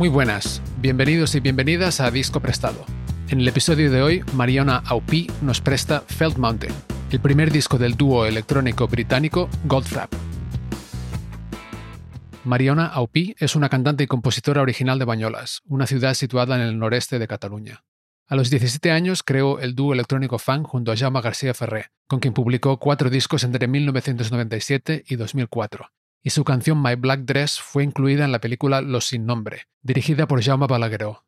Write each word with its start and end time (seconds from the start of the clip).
Muy 0.00 0.08
buenas, 0.08 0.62
bienvenidos 0.78 1.34
y 1.34 1.40
bienvenidas 1.40 2.00
a 2.00 2.10
Disco 2.10 2.40
Prestado. 2.40 2.86
En 3.28 3.38
el 3.38 3.46
episodio 3.46 3.90
de 3.90 4.00
hoy, 4.00 4.24
Mariona 4.32 4.78
Aupi 4.86 5.26
nos 5.42 5.60
presta 5.60 6.00
Felt 6.00 6.38
Mountain, 6.38 6.72
el 7.10 7.20
primer 7.20 7.52
disco 7.52 7.76
del 7.76 7.98
dúo 7.98 8.24
electrónico 8.24 8.88
británico 8.88 9.50
Goldfrapp. 9.66 10.10
Mariona 12.44 12.86
Aupi 12.86 13.34
es 13.38 13.54
una 13.54 13.68
cantante 13.68 14.04
y 14.04 14.06
compositora 14.06 14.62
original 14.62 14.98
de 14.98 15.04
Bañolas, 15.04 15.60
una 15.66 15.86
ciudad 15.86 16.14
situada 16.14 16.56
en 16.56 16.62
el 16.62 16.78
noreste 16.78 17.18
de 17.18 17.28
Cataluña. 17.28 17.84
A 18.26 18.36
los 18.36 18.48
17 18.48 18.92
años 18.92 19.22
creó 19.22 19.58
el 19.58 19.74
dúo 19.74 19.92
electrónico 19.92 20.38
Fang 20.38 20.62
junto 20.62 20.92
a 20.92 20.96
Jaume 20.96 21.20
García 21.20 21.52
Ferré, 21.52 21.90
con 22.06 22.20
quien 22.20 22.32
publicó 22.32 22.78
cuatro 22.78 23.10
discos 23.10 23.44
entre 23.44 23.68
1997 23.68 25.04
y 25.06 25.16
2004, 25.16 25.90
y 26.22 26.30
su 26.30 26.44
canción 26.44 26.82
My 26.82 26.94
Black 26.94 27.20
Dress 27.20 27.60
fue 27.60 27.84
incluida 27.84 28.24
en 28.24 28.32
la 28.32 28.40
película 28.40 28.80
Los 28.80 29.06
sin 29.06 29.26
nombre, 29.26 29.68
dirigida 29.82 30.26
por 30.26 30.42
Jaume 30.42 30.66
Balagueró. 30.66 31.24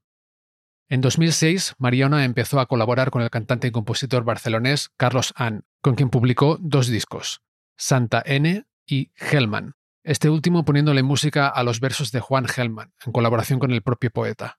En 0.88 1.00
2006, 1.00 1.76
Mariona 1.78 2.24
empezó 2.24 2.60
a 2.60 2.66
colaborar 2.66 3.10
con 3.10 3.22
el 3.22 3.30
cantante 3.30 3.68
y 3.68 3.70
compositor 3.70 4.24
barcelonés 4.24 4.90
Carlos 4.96 5.32
Ann, 5.36 5.64
con 5.80 5.94
quien 5.94 6.10
publicó 6.10 6.58
dos 6.60 6.88
discos, 6.88 7.42
Santa 7.76 8.22
N 8.26 8.66
y 8.86 9.12
Hellman, 9.16 9.74
este 10.04 10.28
último 10.28 10.64
poniéndole 10.64 11.02
música 11.02 11.48
a 11.48 11.62
los 11.62 11.80
versos 11.80 12.10
de 12.10 12.20
Juan 12.20 12.46
Hellman, 12.46 12.92
en 13.06 13.12
colaboración 13.12 13.58
con 13.58 13.70
el 13.70 13.82
propio 13.82 14.10
poeta. 14.10 14.58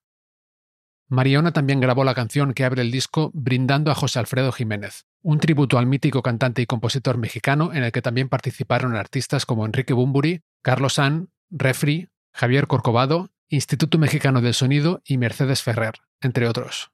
Mariona 1.09 1.52
también 1.52 1.80
grabó 1.80 2.04
la 2.04 2.16
canción 2.16 2.54
que 2.54 2.64
abre 2.64 2.82
el 2.82 2.92
disco 2.92 3.32
Brindando 3.34 3.92
a 3.92 3.96
José 3.96 4.20
Alfredo 4.20 4.52
Jiménez, 4.52 5.06
un 5.22 5.40
tributo 5.40 5.78
al 5.78 5.86
mítico 5.86 6.22
cantante 6.23 6.62
y 6.62 6.66
compositor 6.66 7.18
mexicano 7.18 7.72
en 7.73 7.84
el 7.84 7.92
que 7.92 8.02
también 8.02 8.30
participaron 8.30 8.95
artistas 8.95 9.45
como 9.45 9.66
Enrique 9.66 9.94
Bumburi, 9.94 10.42
Carlos 10.62 10.94
San, 10.94 11.30
Refri, 11.50 12.10
Javier 12.34 12.68
Corcovado, 12.68 13.32
Instituto 13.50 13.98
Mexicano 13.98 14.42
del 14.42 14.54
Sonido 14.54 15.02
y 15.06 15.18
Mercedes 15.18 15.62
Ferrer, 15.62 15.95
entre 16.22 16.48
otros. 16.48 16.92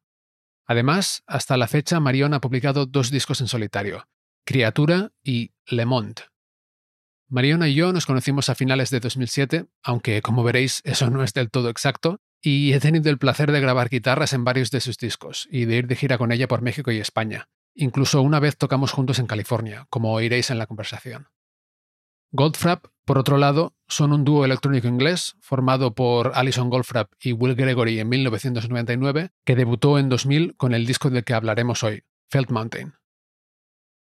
Además, 0.66 1.23
hasta 1.26 1.58
la 1.58 1.68
fecha 1.68 2.00
Mariona 2.00 2.38
ha 2.38 2.42
publicado 2.42 2.86
dos 2.86 3.12
discos 3.12 3.42
en 3.42 3.48
solitario, 3.48 4.08
Criatura 4.46 5.12
y 5.23 5.54
Le 5.66 5.86
Monde. 5.86 6.23
Mariona 7.28 7.70
y 7.70 7.76
yo 7.76 7.94
nos 7.94 8.06
conocimos 8.06 8.50
a 8.50 8.56
finales 8.56 8.90
de 8.90 9.00
2007, 9.00 9.68
aunque 9.84 10.22
como 10.22 10.44
veréis 10.44 10.82
eso 10.84 11.10
no 11.10 11.23
es 11.23 11.34
del 11.34 11.52
todo 11.52 11.70
exacto, 11.70 12.20
y 12.42 12.73
he 12.73 12.80
tenido 12.80 13.09
el 13.09 13.18
placer 13.18 13.52
de 13.52 13.59
grabar 13.59 13.90
guitarras 13.90 14.34
en 14.34 14.44
varios 14.44 14.72
de 14.72 14.80
sus 14.80 14.98
discos 14.98 15.48
y 15.52 15.66
de 15.66 15.78
ir 15.78 15.88
de 15.88 15.95
gira 15.95 16.18
con 16.18 16.32
ella 16.32 16.48
por 16.48 16.62
México 16.62 16.92
y 16.92 16.98
España. 16.98 17.50
Incluso 17.76 18.22
una 18.22 18.40
vez 18.40 18.58
tocamos 18.58 18.92
juntos 18.92 19.20
en 19.20 19.28
California, 19.28 19.88
como 19.90 20.14
oiréis 20.14 20.50
en 20.50 20.58
la 20.58 20.67
conversación. 20.67 21.28
Goldfrapp, 22.32 22.86
por 23.05 23.17
otro 23.17 23.38
lado, 23.38 23.73
son 23.88 24.14
un 24.14 24.23
dúo 24.23 24.45
electrónico 24.45 24.88
inglés 24.88 25.36
formado 25.39 25.95
por 25.95 26.33
Alison 26.36 26.70
Goldfrapp 26.70 27.11
y 27.20 27.32
Will 27.32 27.55
Gregory 27.55 28.00
en 28.00 28.10
1999, 28.10 29.32
que 29.44 29.56
debutó 29.56 29.98
en 29.98 30.10
2000 30.10 30.56
con 30.56 30.76
el 30.76 30.86
disco 30.86 31.10
del 31.10 31.23
que 31.23 31.33
hablaremos 31.33 31.83
hoy, 31.83 32.04
Felt 32.30 32.52
Mountain. 32.52 32.94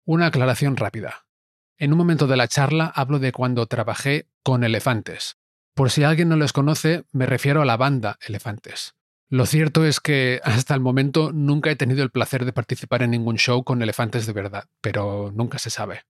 Una 0.05 0.27
aclaración 0.27 0.77
rápida. 0.77 1.27
En 1.79 1.93
un 1.93 1.99
momento 1.99 2.27
de 2.27 2.37
la 2.37 2.49
charla 2.49 2.87
hablo 2.87 3.19
de 3.19 3.33
cuando 3.33 3.67
trabajé 3.67 4.29
con 4.43 4.65
elefantes, 4.65 5.37
por 5.77 5.91
si 5.91 6.05
alguien 6.05 6.31
no 6.31 6.37
les 6.37 6.55
conoce, 6.55 7.05
me 7.13 7.27
refiero 7.27 7.61
a 7.61 7.67
la 7.67 7.77
banda 7.77 8.19
Elefantes. 8.27 8.95
Lo 9.29 9.45
cierto 9.45 9.85
es 9.85 10.01
que 10.01 10.41
hasta 10.43 10.73
el 10.73 10.81
momento 10.81 11.33
nunca 11.33 11.71
he 11.71 11.77
tenido 11.77 12.03
el 12.03 12.11
placer 12.11 12.47
de 12.47 12.55
participar 12.55 13.03
en 13.03 13.11
ningún 13.11 13.37
show 13.37 13.63
con 13.63 13.83
elefantes 13.83 14.25
de 14.25 14.33
verdad, 14.33 14.65
pero 14.81 15.31
nunca 15.35 15.59
se 15.59 15.69
sabe. 15.69 16.05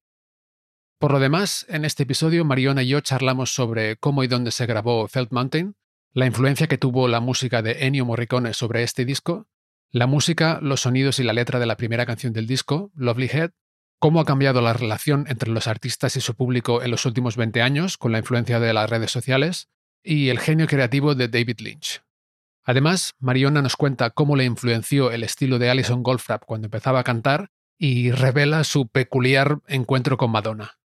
Por 1.01 1.11
lo 1.11 1.19
demás, 1.19 1.67
en 1.69 1.85
este 1.85 2.05
episodio 2.05 2.45
Mariona 2.45 2.85
y 2.85 2.89
yo 2.89 3.01
charlamos 3.01 3.53
sobre 3.53 3.97
cómo 3.97 4.23
y 4.23 4.29
dónde 4.29 4.53
se 4.53 4.67
grabó 4.67 5.09
Felt 5.09 5.33
Mountain, 5.33 5.75
la 6.13 6.27
influencia 6.27 6.69
que 6.69 6.79
tuvo 6.79 7.09
la 7.09 7.19
música 7.19 7.61
de 7.61 7.87
Ennio 7.87 8.05
Morricone 8.05 8.55
sobre 8.55 8.85
este 8.85 9.05
disco, 9.05 9.49
la 9.91 10.07
música, 10.07 10.61
los 10.63 10.83
sonidos 10.83 11.19
y 11.19 11.25
la 11.25 11.33
letra 11.33 11.59
de 11.59 11.67
la 11.67 11.77
primera 11.77 12.07
canción 12.07 12.33
del 12.33 12.47
disco, 12.47 12.93
Lovely 12.95 13.31
Head, 13.33 13.51
cómo 13.99 14.21
ha 14.21 14.25
cambiado 14.25 14.61
la 14.61 14.73
relación 14.73 15.27
entre 15.29 15.51
los 15.51 15.67
artistas 15.67 16.17
y 16.17 16.21
su 16.21 16.35
público 16.35 16.83
en 16.83 16.91
los 16.91 17.07
últimos 17.07 17.37
20 17.37 17.63
años 17.63 17.99
con 17.99 18.13
la 18.13 18.19
influencia 18.19 18.61
de 18.61 18.73
las 18.73 18.91
redes 18.91 19.11
sociales 19.11 19.69
y 20.03 20.29
el 20.29 20.39
genio 20.39 20.67
creativo 20.67 21.15
de 21.15 21.29
David 21.29 21.61
Lynch. 21.61 22.03
Además, 22.65 23.15
Mariona 23.21 23.63
nos 23.63 23.77
cuenta 23.77 24.11
cómo 24.11 24.37
le 24.37 24.45
influenció 24.45 25.13
el 25.13 25.23
estilo 25.23 25.59
de 25.59 25.71
Alison 25.71 26.03
Goldfrapp 26.03 26.45
cuando 26.45 26.67
empezaba 26.67 27.01
a 27.01 27.05
cantar 27.05 27.51
y 27.79 28.11
revela 28.11 28.65
su 28.65 28.89
peculiar 28.89 29.61
encuentro 29.69 30.17
con 30.17 30.31
Madonna. 30.31 30.79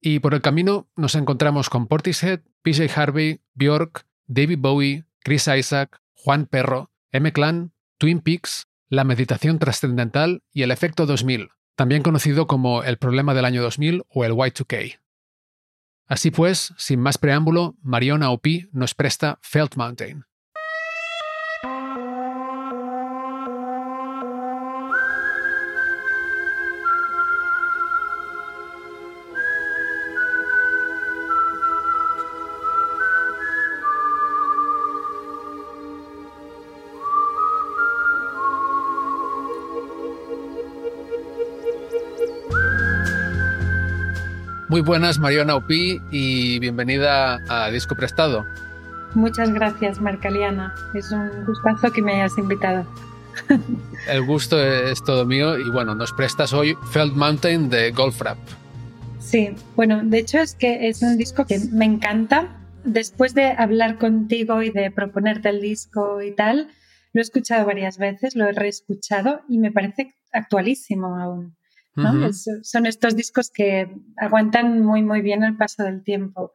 Y 0.00 0.18
por 0.18 0.34
el 0.34 0.42
camino 0.42 0.90
nos 0.96 1.14
encontramos 1.14 1.70
con 1.70 1.86
Portishead, 1.86 2.40
PJ 2.62 2.90
Harvey, 2.94 3.40
Björk, 3.54 4.04
David 4.26 4.58
Bowie, 4.58 5.04
Chris 5.20 5.48
Isaac, 5.48 6.00
Juan 6.12 6.46
Perro, 6.46 6.90
M. 7.10 7.32
Clan, 7.32 7.72
Twin 7.98 8.20
Peaks, 8.20 8.66
La 8.88 9.04
Meditación 9.04 9.58
Trascendental 9.58 10.42
y 10.52 10.62
el 10.62 10.72
Efecto 10.72 11.06
2000, 11.06 11.50
también 11.74 12.02
conocido 12.02 12.46
como 12.46 12.82
el 12.82 12.98
problema 12.98 13.34
del 13.34 13.44
año 13.44 13.62
2000 13.62 14.04
o 14.08 14.24
el 14.24 14.32
Y2K. 14.32 14.98
Así 16.06 16.30
pues, 16.30 16.74
sin 16.76 17.00
más 17.00 17.18
preámbulo, 17.18 17.76
Mariona 17.82 18.30
Opi 18.30 18.68
nos 18.72 18.94
presta 18.94 19.38
Felt 19.42 19.76
Mountain, 19.76 20.24
Muy 44.72 44.80
buenas, 44.80 45.18
Mariana 45.18 45.54
Opi, 45.56 46.00
y 46.10 46.58
bienvenida 46.58 47.40
a 47.50 47.70
Disco 47.70 47.94
Prestado. 47.94 48.46
Muchas 49.14 49.52
gracias, 49.52 50.00
Marcaliana. 50.00 50.74
Es 50.94 51.12
un 51.12 51.44
gustazo 51.44 51.92
que 51.92 52.00
me 52.00 52.14
hayas 52.14 52.38
invitado. 52.38 52.86
El 54.08 54.24
gusto 54.24 54.58
es 54.58 55.04
todo 55.04 55.26
mío 55.26 55.58
y 55.58 55.68
bueno, 55.68 55.94
nos 55.94 56.10
prestas 56.14 56.54
hoy 56.54 56.74
Felt 56.90 57.12
Mountain 57.12 57.68
de 57.68 57.90
Goldfrapp. 57.90 58.38
Sí, 59.20 59.54
bueno, 59.76 60.00
de 60.02 60.20
hecho 60.20 60.38
es 60.38 60.54
que 60.54 60.88
es 60.88 61.02
un 61.02 61.18
disco 61.18 61.44
que 61.44 61.60
me 61.70 61.84
encanta. 61.84 62.48
Después 62.82 63.34
de 63.34 63.48
hablar 63.48 63.98
contigo 63.98 64.62
y 64.62 64.70
de 64.70 64.90
proponerte 64.90 65.50
el 65.50 65.60
disco 65.60 66.22
y 66.22 66.34
tal, 66.34 66.68
lo 67.12 67.20
he 67.20 67.22
escuchado 67.22 67.66
varias 67.66 67.98
veces, 67.98 68.36
lo 68.36 68.48
he 68.48 68.52
reescuchado 68.52 69.42
y 69.50 69.58
me 69.58 69.70
parece 69.70 70.14
actualísimo 70.32 71.18
aún 71.18 71.58
son 72.62 72.86
estos 72.86 73.16
discos 73.16 73.50
que 73.50 73.88
aguantan 74.16 74.80
muy, 74.80 75.02
muy 75.02 75.20
bien 75.22 75.42
el 75.44 75.56
paso 75.56 75.82
del 75.84 76.02
tiempo. 76.02 76.52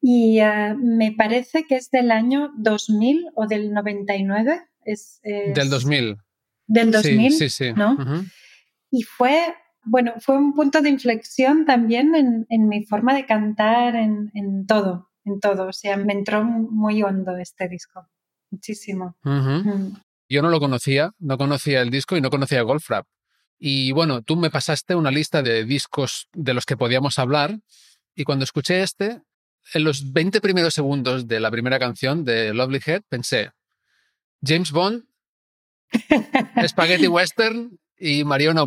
Y 0.00 0.40
eh, 0.40 0.74
me 0.76 1.12
parece 1.12 1.64
que 1.66 1.76
es 1.76 1.90
del 1.90 2.10
año 2.10 2.52
2000 2.58 3.26
o 3.34 3.46
del 3.46 3.72
99. 3.72 4.62
Es, 4.84 5.20
del 5.22 5.68
2000. 5.70 6.16
Del 6.66 6.90
2000, 6.90 7.32
sí, 7.32 7.38
sí, 7.38 7.48
sí. 7.48 7.72
¿no? 7.72 7.96
Y 8.90 9.02
fue, 9.02 9.54
bueno, 9.84 10.14
fue 10.20 10.36
un 10.36 10.54
punto 10.54 10.80
de 10.80 10.90
inflexión 10.90 11.64
también 11.64 12.46
en, 12.48 12.68
mi 12.68 12.84
forma 12.84 13.14
de 13.14 13.26
cantar, 13.26 13.94
en, 13.96 14.66
todo, 14.66 15.10
en 15.24 15.40
todo. 15.40 15.68
O 15.68 15.72
sea, 15.72 15.96
me 15.96 16.12
entró 16.12 16.44
muy 16.44 17.02
hondo 17.02 17.36
este 17.36 17.68
disco. 17.68 18.06
Muchísimo. 18.50 19.16
Mm. 19.22 19.96
Yo 20.28 20.42
no 20.42 20.50
lo 20.50 20.60
conocía, 20.60 21.12
no 21.18 21.38
conocía 21.38 21.82
el 21.82 21.90
disco 21.90 22.16
y 22.16 22.20
no 22.20 22.30
conocía 22.30 22.62
Goldfrapp. 22.62 23.06
Y 23.58 23.92
bueno, 23.92 24.22
tú 24.22 24.36
me 24.36 24.50
pasaste 24.50 24.94
una 24.94 25.10
lista 25.10 25.42
de 25.42 25.64
discos 25.64 26.28
de 26.32 26.54
los 26.54 26.66
que 26.66 26.76
podíamos 26.76 27.18
hablar 27.18 27.58
y 28.14 28.24
cuando 28.24 28.44
escuché 28.44 28.82
este, 28.82 29.22
en 29.74 29.84
los 29.84 30.12
20 30.12 30.40
primeros 30.40 30.74
segundos 30.74 31.26
de 31.26 31.40
la 31.40 31.50
primera 31.50 31.78
canción 31.78 32.24
de 32.24 32.54
Lovely 32.54 32.80
Head, 32.84 33.02
pensé, 33.08 33.50
James 34.42 34.72
Bond, 34.72 35.04
Spaghetti 36.66 37.08
Western 37.08 37.78
y 37.98 38.24
Mariona. 38.24 38.64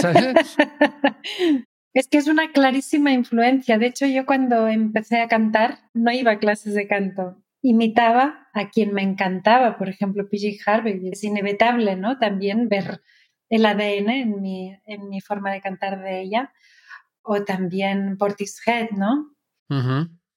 ¿Sabes? 0.00 0.56
es 1.94 2.08
que 2.08 2.18
es 2.18 2.26
una 2.26 2.52
clarísima 2.52 3.12
influencia. 3.12 3.78
De 3.78 3.86
hecho, 3.86 4.06
yo 4.06 4.26
cuando 4.26 4.68
empecé 4.68 5.20
a 5.20 5.28
cantar 5.28 5.78
no 5.94 6.12
iba 6.12 6.32
a 6.32 6.38
clases 6.38 6.74
de 6.74 6.86
canto. 6.86 7.42
Imitaba 7.62 8.48
a 8.52 8.70
quien 8.70 8.92
me 8.92 9.02
encantaba, 9.02 9.76
por 9.76 9.88
ejemplo, 9.88 10.28
PG 10.28 10.60
Harvey. 10.66 11.08
Es 11.10 11.24
inevitable, 11.24 11.96
¿no? 11.96 12.18
También 12.18 12.68
ver 12.68 13.00
el 13.48 13.64
ADN 13.64 14.10
en 14.10 14.40
mi, 14.40 14.76
en 14.86 15.08
mi 15.08 15.20
forma 15.20 15.52
de 15.52 15.60
cantar 15.60 16.02
de 16.02 16.20
ella. 16.20 16.52
O 17.22 17.42
también 17.42 18.16
Portishead, 18.18 18.90
¿no? 18.90 19.32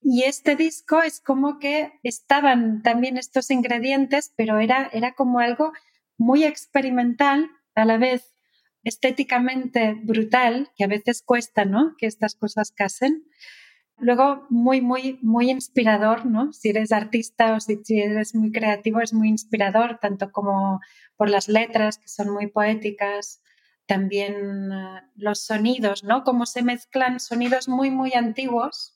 Y 0.01 0.23
este 0.23 0.56
disco 0.56 1.03
es 1.03 1.21
como 1.21 1.59
que 1.59 1.91
estaban 2.03 2.81
también 2.81 3.17
estos 3.17 3.51
ingredientes, 3.51 4.33
pero 4.35 4.59
era, 4.59 4.89
era 4.94 5.13
como 5.13 5.39
algo 5.39 5.71
muy 6.17 6.44
experimental, 6.45 7.50
a 7.75 7.85
la 7.85 7.97
vez 7.97 8.33
estéticamente 8.83 9.95
brutal, 10.03 10.71
que 10.75 10.83
a 10.83 10.88
veces 10.88 11.21
cuesta, 11.23 11.65
¿no? 11.65 11.95
Que 11.97 12.07
estas 12.07 12.35
cosas 12.35 12.71
casen. 12.71 13.23
Luego, 14.01 14.46
muy, 14.50 14.81
muy, 14.81 15.19
muy 15.22 15.50
inspirador, 15.50 16.25
¿no? 16.25 16.54
Si 16.54 16.69
eres 16.69 16.92
artista 16.92 17.56
o 17.56 17.60
si 17.60 17.80
eres 17.90 18.36
muy 18.36 18.51
creativo, 18.51 19.01
es 19.01 19.13
muy 19.13 19.30
inspirador, 19.30 20.00
tanto 20.00 20.31
como 20.31 20.80
por 21.18 21.30
las 21.30 21.48
letras, 21.48 21.98
que 21.98 22.07
son 22.07 22.31
muy 22.31 22.48
poéticas, 22.48 23.42
también 23.86 24.72
eh, 24.72 25.01
los 25.16 25.44
sonidos, 25.44 26.04
¿no? 26.04 26.24
Cómo 26.24 26.46
se 26.46 26.63
mezclan 26.63 27.19
sonidos 27.19 27.68
muy, 27.68 27.90
muy 27.92 28.13
antiguos, 28.13 28.96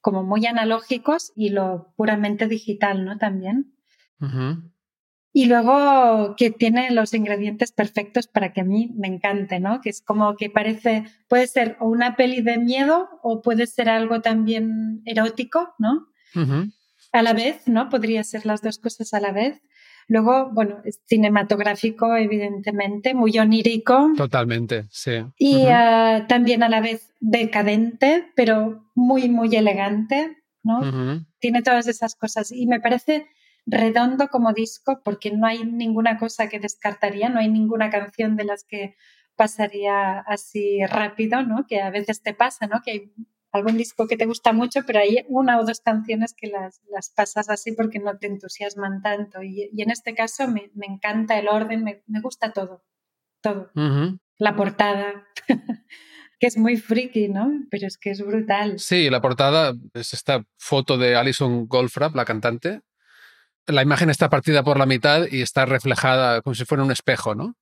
como 0.00 0.22
muy 0.22 0.44
analógicos, 0.46 1.32
y 1.36 1.50
lo 1.50 1.94
puramente 1.96 2.48
digital, 2.48 3.04
¿no? 3.04 3.16
También. 3.16 3.74
Y 5.36 5.46
luego 5.46 6.36
que 6.36 6.52
tiene 6.52 6.92
los 6.92 7.12
ingredientes 7.12 7.72
perfectos 7.72 8.28
para 8.28 8.52
que 8.52 8.60
a 8.60 8.64
mí 8.64 8.92
me 8.96 9.08
encante, 9.08 9.58
¿no? 9.58 9.80
Que 9.80 9.90
es 9.90 10.00
como 10.00 10.36
que 10.36 10.48
parece, 10.48 11.06
puede 11.26 11.48
ser 11.48 11.76
una 11.80 12.14
peli 12.14 12.40
de 12.40 12.56
miedo 12.56 13.08
o 13.20 13.42
puede 13.42 13.66
ser 13.66 13.88
algo 13.88 14.20
también 14.20 15.02
erótico, 15.04 15.74
¿no? 15.80 16.06
A 17.10 17.22
la 17.22 17.32
vez, 17.32 17.66
¿no? 17.66 17.88
Podría 17.88 18.22
ser 18.22 18.46
las 18.46 18.62
dos 18.62 18.78
cosas 18.78 19.12
a 19.12 19.18
la 19.18 19.32
vez. 19.32 19.60
Luego, 20.06 20.50
bueno, 20.52 20.76
es 20.84 21.00
cinematográfico, 21.06 22.14
evidentemente, 22.14 23.12
muy 23.12 23.36
onírico. 23.36 24.12
Totalmente, 24.16 24.86
sí. 24.90 25.24
Y 25.36 25.66
ah, 25.66 26.26
también 26.28 26.62
a 26.62 26.68
la 26.68 26.80
vez 26.80 27.12
decadente, 27.18 28.30
pero 28.36 28.88
muy, 28.94 29.28
muy 29.28 29.56
elegante, 29.56 30.36
¿no? 30.62 31.24
Tiene 31.40 31.62
todas 31.62 31.88
esas 31.88 32.14
cosas. 32.14 32.52
Y 32.52 32.68
me 32.68 32.78
parece 32.78 33.26
redondo 33.66 34.28
como 34.28 34.52
disco 34.52 35.00
porque 35.04 35.30
no 35.30 35.46
hay 35.46 35.64
ninguna 35.64 36.18
cosa 36.18 36.48
que 36.48 36.60
descartaría, 36.60 37.28
no 37.28 37.40
hay 37.40 37.48
ninguna 37.50 37.90
canción 37.90 38.36
de 38.36 38.44
las 38.44 38.64
que 38.64 38.96
pasaría 39.36 40.20
así 40.20 40.84
rápido, 40.86 41.42
¿no? 41.42 41.66
Que 41.66 41.80
a 41.80 41.90
veces 41.90 42.22
te 42.22 42.34
pasa, 42.34 42.66
¿no? 42.66 42.82
Que 42.84 42.90
hay 42.90 43.12
algún 43.52 43.76
disco 43.76 44.06
que 44.06 44.16
te 44.16 44.26
gusta 44.26 44.52
mucho, 44.52 44.80
pero 44.86 45.00
hay 45.00 45.24
una 45.28 45.58
o 45.58 45.64
dos 45.64 45.80
canciones 45.80 46.34
que 46.36 46.48
las, 46.48 46.82
las 46.90 47.10
pasas 47.10 47.48
así 47.48 47.72
porque 47.72 48.00
no 48.00 48.18
te 48.18 48.26
entusiasman 48.26 49.00
tanto. 49.00 49.42
Y, 49.42 49.70
en 49.80 49.90
este 49.90 50.14
caso 50.14 50.48
me, 50.48 50.70
me, 50.74 50.86
encanta 50.86 51.38
el 51.38 51.48
orden, 51.48 51.84
me, 51.84 52.02
me 52.06 52.20
gusta 52.20 52.52
todo, 52.52 52.84
todo. 53.40 53.70
La 54.38 54.56
portada. 54.56 55.24
que 56.40 56.48
es 56.48 56.58
muy 56.58 56.76
friki, 56.76 57.28
¿no? 57.28 57.48
Pero 57.70 57.86
es 57.86 57.96
que 57.96 58.10
es 58.10 58.24
brutal. 58.24 58.78
Sí, 58.78 59.08
la 59.08 59.20
portada 59.20 59.74
es 59.94 60.12
esta 60.12 60.44
foto 60.58 60.98
de 60.98 61.14
Alison 61.14 61.66
Goldfrapp, 61.66 62.16
la 62.16 62.24
cantante, 62.24 62.80
la 63.66 63.82
imagen 63.82 64.10
está 64.10 64.28
partida 64.28 64.62
por 64.62 64.78
la 64.78 64.86
mitad 64.86 65.26
y 65.30 65.42
está 65.42 65.66
reflejada 65.66 66.42
como 66.42 66.54
si 66.54 66.64
fuera 66.64 66.84
un 66.84 66.92
espejo, 66.92 67.34
¿no? 67.34 67.56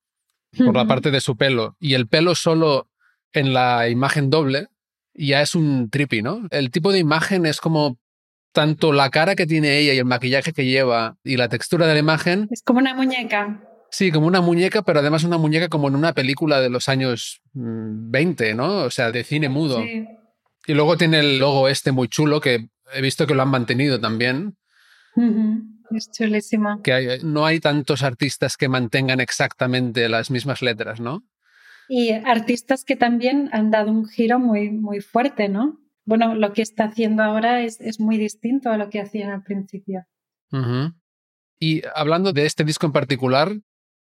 Por 0.56 0.76
la 0.76 0.87
parte 0.87 1.10
de 1.10 1.20
su 1.20 1.37
pelo. 1.37 1.76
Y 1.81 1.94
el 1.94 2.08
pelo 2.08 2.34
solo 2.34 2.88
en 3.32 3.54
la 3.54 3.88
imagen 3.88 4.28
doble 4.28 4.69
ya 5.14 5.40
es 5.40 5.54
un 5.54 5.90
trippy, 5.90 6.22
¿no? 6.22 6.43
El 6.50 6.70
tipo 6.70 6.93
de 6.93 6.99
imagen 6.99 7.46
es 7.46 7.60
como 7.60 7.99
tanto 8.52 8.93
la 8.93 9.10
cara 9.10 9.34
que 9.34 9.46
tiene 9.46 9.78
ella 9.78 9.94
y 9.94 9.99
el 9.99 10.04
maquillaje 10.04 10.52
que 10.52 10.66
lleva 10.66 11.16
y 11.25 11.37
la 11.37 11.49
textura 11.49 11.87
de 11.87 11.94
la 11.94 12.00
imagen. 12.00 12.49
Es 12.50 12.62
como 12.62 12.81
una 12.81 12.94
muñeca. 12.94 13.62
Sí, 13.90 14.10
como 14.10 14.26
una 14.26 14.40
muñeca, 14.40 14.82
pero 14.82 15.00
además 15.00 15.25
una 15.25 15.38
muñeca 15.38 15.69
como 15.69 15.88
en 15.88 15.96
una 15.96 16.12
película 16.12 16.60
de 16.60 16.70
los 16.70 16.88
años 16.88 17.43
20, 17.52 18.54
mm, 18.54 18.56
¿no? 18.56 18.76
O 18.84 18.90
sea, 18.90 19.10
de 19.10 19.25
cine 19.25 19.49
mudo. 19.49 19.82
Y 19.84 20.75
luego 20.75 20.96
tiene 20.96 21.20
el 21.20 21.38
logo 21.38 21.69
este 21.69 21.93
muy 21.93 22.08
chulo 22.08 22.40
que 22.40 22.69
he 22.94 23.00
visto 23.02 23.26
que 23.26 23.34
lo 23.34 23.43
han 23.43 23.49
mantenido 23.49 24.00
también. 24.00 24.56
Es 25.94 26.10
chulísimo. 26.10 26.82
Que 26.82 27.18
no 27.22 27.46
hay 27.46 27.60
tantos 27.60 28.02
artistas 28.02 28.56
que 28.56 28.68
mantengan 28.68 29.20
exactamente 29.20 30.08
las 30.08 30.30
mismas 30.30 30.62
letras, 30.62 31.00
¿no? 31.00 31.22
Y 31.88 32.12
artistas 32.12 32.84
que 32.84 32.96
también 32.96 33.50
han 33.52 33.70
dado 33.70 33.90
un 33.90 34.06
giro 34.06 34.38
muy, 34.38 34.70
muy 34.70 35.00
fuerte, 35.00 35.48
¿no? 35.48 35.78
Bueno, 36.04 36.34
lo 36.34 36.52
que 36.52 36.62
está 36.62 36.84
haciendo 36.84 37.22
ahora 37.22 37.62
es, 37.62 37.80
es 37.80 38.00
muy 38.00 38.18
distinto 38.18 38.70
a 38.70 38.76
lo 38.76 38.90
que 38.90 39.00
hacían 39.00 39.30
al 39.30 39.42
principio. 39.42 40.04
Y 41.58 41.82
hablando 41.94 42.32
de 42.32 42.44
este 42.44 42.64
disco 42.64 42.86
en 42.86 42.92
particular, 42.92 43.52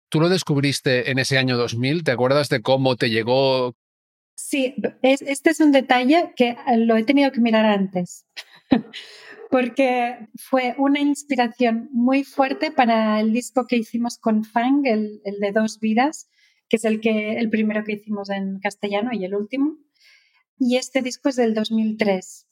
tú 0.10 0.20
lo 0.20 0.30
descubriste 0.30 1.12
en 1.12 1.20
ese 1.20 1.38
año 1.38 1.58
2000, 1.58 2.04
¿te 2.04 2.12
acuerdas 2.12 2.50
de 2.50 2.62
cómo 2.62 2.96
te 2.96 3.10
llegó? 3.10 3.76
Sí, 4.36 4.76
este 5.02 5.50
es 5.50 5.60
un 5.60 5.72
detalle 5.72 6.34
que 6.36 6.58
lo 6.78 6.96
he 6.96 7.04
tenido 7.04 7.32
que 7.32 7.42
mirar 7.42 7.66
antes. 7.66 8.26
porque 9.52 10.30
fue 10.36 10.76
una 10.78 11.02
inspiración 11.02 11.90
muy 11.92 12.24
fuerte 12.24 12.72
para 12.72 13.20
el 13.20 13.34
disco 13.34 13.68
que 13.68 13.76
hicimos 13.76 14.18
con 14.18 14.46
Fang, 14.46 14.86
el, 14.86 15.22
de 15.42 15.52
Dos 15.52 15.82
Vidas, 15.82 16.30
que 16.70 16.78
es 16.78 16.86
el, 16.86 17.02
que, 17.02 17.38
el 17.38 17.50
primero 17.50 17.84
que 17.84 17.92
hicimos 17.92 18.30
en 18.30 18.60
castellano 18.60 19.10
y 19.12 19.26
el 19.26 19.36
último. 19.36 19.76
Y 20.58 20.78
este 20.78 21.02
disco 21.02 21.28
es 21.28 21.36
del 21.36 21.54
2003. 21.54 22.48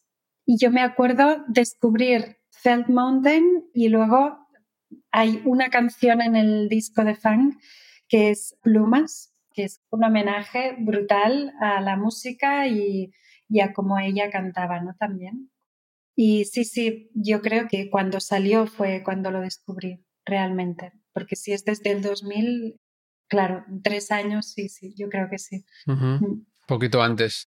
Y 0.46 0.58
yo 0.60 0.72
me 0.72 0.82
acuerdo 0.82 1.46
descubrir 1.48 2.38
Felt 2.50 2.90
Mountain 2.90 3.70
y 3.74 3.88
luego 3.88 4.38
hay 5.10 5.42
una 5.46 5.70
canción 5.70 6.22
en 6.22 6.36
el 6.36 6.68
disco 6.68 7.06
de 7.06 7.16
Fang 7.16 7.58
que 8.10 8.30
es 8.32 8.58
Plumas, 8.62 9.34
que 9.54 9.64
es 9.64 9.82
un 9.90 10.04
homenaje 10.04 10.76
brutal 10.78 11.54
a 11.62 11.80
la 11.80 11.96
música 11.96 12.68
y, 12.68 13.14
y 13.48 13.62
a 13.62 13.72
cómo 13.72 13.98
ella 14.00 14.30
cantaba, 14.30 14.82
¿no? 14.82 14.96
También. 15.00 15.50
Y 16.22 16.44
sí, 16.44 16.66
sí, 16.66 17.10
yo 17.14 17.42
creo 17.42 17.70
que 17.70 17.90
cuando 17.90 18.20
salió 18.20 18.68
fue 18.68 19.04
cuando 19.06 19.32
lo 19.32 19.40
descubrí 19.40 20.04
realmente, 20.26 20.92
porque 21.14 21.38
si 21.38 21.54
es 21.54 21.64
desde 21.64 21.92
el 21.92 22.02
2000, 22.02 22.78
claro, 23.30 23.64
tres 23.82 24.12
años, 24.12 24.52
sí, 24.52 24.68
sí, 24.68 24.94
yo 24.98 25.08
creo 25.08 25.30
que 25.30 25.38
sí. 25.38 25.64
Un 25.88 25.96
mm. 25.96 26.46
Poquito 26.68 27.02
antes. 27.02 27.48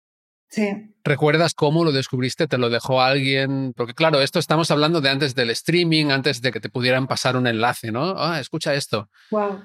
Sí. 0.50 0.94
¿Recuerdas 1.04 1.56
cómo 1.56 1.84
lo 1.84 1.92
descubriste? 1.92 2.46
¿Te 2.46 2.60
lo 2.60 2.70
dejó 2.70 3.02
alguien? 3.02 3.74
Porque 3.76 3.96
claro, 3.96 4.22
esto 4.22 4.38
estamos 4.38 4.70
hablando 4.70 5.02
de 5.02 5.10
antes 5.10 5.34
del 5.34 5.50
streaming, 5.50 6.12
antes 6.12 6.40
de 6.40 6.52
que 6.52 6.60
te 6.60 6.70
pudieran 6.70 7.08
pasar 7.08 7.38
un 7.38 7.48
enlace, 7.48 7.92
¿no? 7.92 8.14
Ah, 8.20 8.40
escucha 8.40 8.76
esto. 8.76 9.10
Wow. 9.32 9.64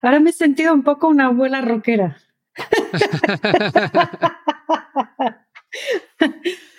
Ahora 0.00 0.20
me 0.20 0.30
he 0.30 0.32
sentido 0.32 0.74
un 0.74 0.84
poco 0.84 1.08
una 1.08 1.26
abuela 1.26 1.60
rockera. 1.60 2.18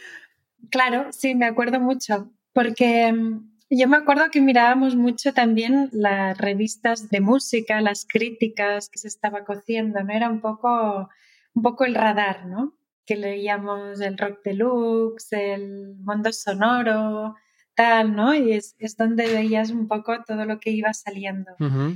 Claro, 0.72 1.12
sí, 1.12 1.36
me 1.36 1.46
acuerdo 1.46 1.80
mucho, 1.80 2.32
porque 2.54 3.12
mm, 3.12 3.50
yo 3.72 3.88
me 3.88 3.98
acuerdo 3.98 4.32
que 4.32 4.42
mirábamos 4.42 4.96
mucho 4.96 5.34
también 5.34 5.90
las 5.92 6.38
revistas 6.38 7.10
de 7.10 7.22
música, 7.22 7.82
las 7.82 8.06
críticas 8.08 8.90
que 8.90 9.00
se 9.00 9.08
estaba 9.08 9.46
cociendo, 9.46 10.04
¿no? 10.04 10.12
Era 10.12 10.30
un 10.30 10.42
poco, 10.42 11.10
un 11.54 11.64
poco 11.64 11.86
el 11.86 11.96
radar, 11.96 12.48
¿no? 12.48 12.76
Que 13.06 13.16
leíamos 13.16 14.02
el 14.02 14.18
rock 14.18 14.40
deluxe, 14.44 15.34
el 15.34 15.96
mundo 15.98 16.32
sonoro, 16.32 17.36
tal, 17.76 18.16
¿no? 18.16 18.34
Y 18.34 18.54
es, 18.54 18.76
donde 18.98 19.28
veías 19.28 19.70
un 19.70 19.88
poco 19.88 20.24
todo 20.26 20.46
lo 20.46 20.60
que 20.60 20.72
iba 20.72 20.92
saliendo. 20.94 21.52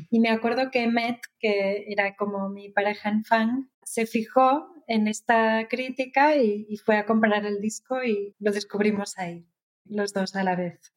Y 0.09 0.19
me 0.19 0.29
acuerdo 0.29 0.71
que 0.71 0.87
Met, 0.87 1.19
que 1.39 1.85
era 1.87 2.15
como 2.15 2.49
mi 2.49 2.69
pareja 2.69 3.09
en 3.09 3.23
fan, 3.25 3.69
se 3.83 4.05
fijó 4.05 4.72
en 4.87 5.07
esta 5.07 5.67
crítica 5.67 6.35
y, 6.35 6.77
fue 6.77 6.97
a 6.97 7.05
comprar 7.05 7.45
el 7.45 7.59
disco 7.61 8.03
y 8.03 8.35
lo 8.39 8.51
descubrimos 8.51 9.17
ahí, 9.17 9.47
los 9.85 10.13
dos 10.13 10.35
a 10.35 10.43
la 10.43 10.55
vez. 10.55 10.93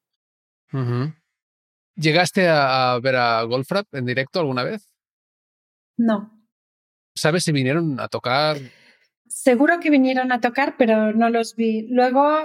¿Llegaste 1.94 2.48
a 2.48 2.98
ver 3.02 3.16
a 3.16 3.42
Goldfrapp 3.42 3.94
en 3.94 4.06
directo 4.06 4.40
alguna 4.40 4.62
vez? 4.62 4.90
No. 5.96 6.30
¿Sabes 7.14 7.44
si 7.44 7.52
vinieron 7.52 7.98
a 8.00 8.08
tocar? 8.08 8.58
Seguro 9.26 9.80
que 9.80 9.90
vinieron 9.90 10.32
a 10.32 10.40
tocar, 10.40 10.76
pero 10.76 11.12
no 11.12 11.30
los 11.30 11.56
vi. 11.56 11.86
Luego 11.88 12.38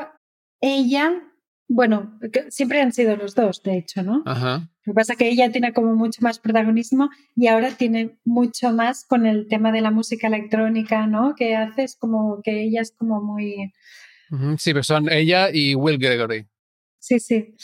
ella 0.62 1.32
bueno, 1.74 2.20
siempre 2.50 2.82
han 2.82 2.92
sido 2.92 3.16
los 3.16 3.34
dos, 3.34 3.64
de 3.64 3.78
hecho, 3.78 4.04
¿no? 4.04 4.24
Ajá. 4.26 4.70
Lo 4.84 4.94
que 4.94 4.96
pasa 4.96 5.14
es 5.14 5.20
que 5.20 5.30
ella 5.30 5.52
tiene 5.52 5.74
como 5.74 5.96
mucho 5.96 6.22
más 6.22 6.40
protagonismo 6.40 7.10
y 7.36 7.48
ahora 7.48 7.70
tiene 7.72 8.18
mucho 8.26 8.72
más 8.72 9.06
con 9.06 9.28
el 9.28 9.48
tema 9.48 9.72
de 9.72 9.82
la 9.82 9.92
música 9.92 10.28
electrónica, 10.28 11.06
¿no? 11.06 11.36
Que 11.36 11.56
hace 11.56 11.84
es 11.84 11.96
como 11.96 12.42
que 12.44 12.64
ella 12.64 12.82
es 12.82 12.92
como 12.92 13.22
muy... 13.22 13.72
Sí, 14.58 14.72
pero 14.72 14.84
son 14.84 15.12
ella 15.12 15.50
y 15.52 15.76
Will 15.76 16.00
Gregory. 16.00 16.48
Sí, 17.00 17.20
sí. 17.20 17.56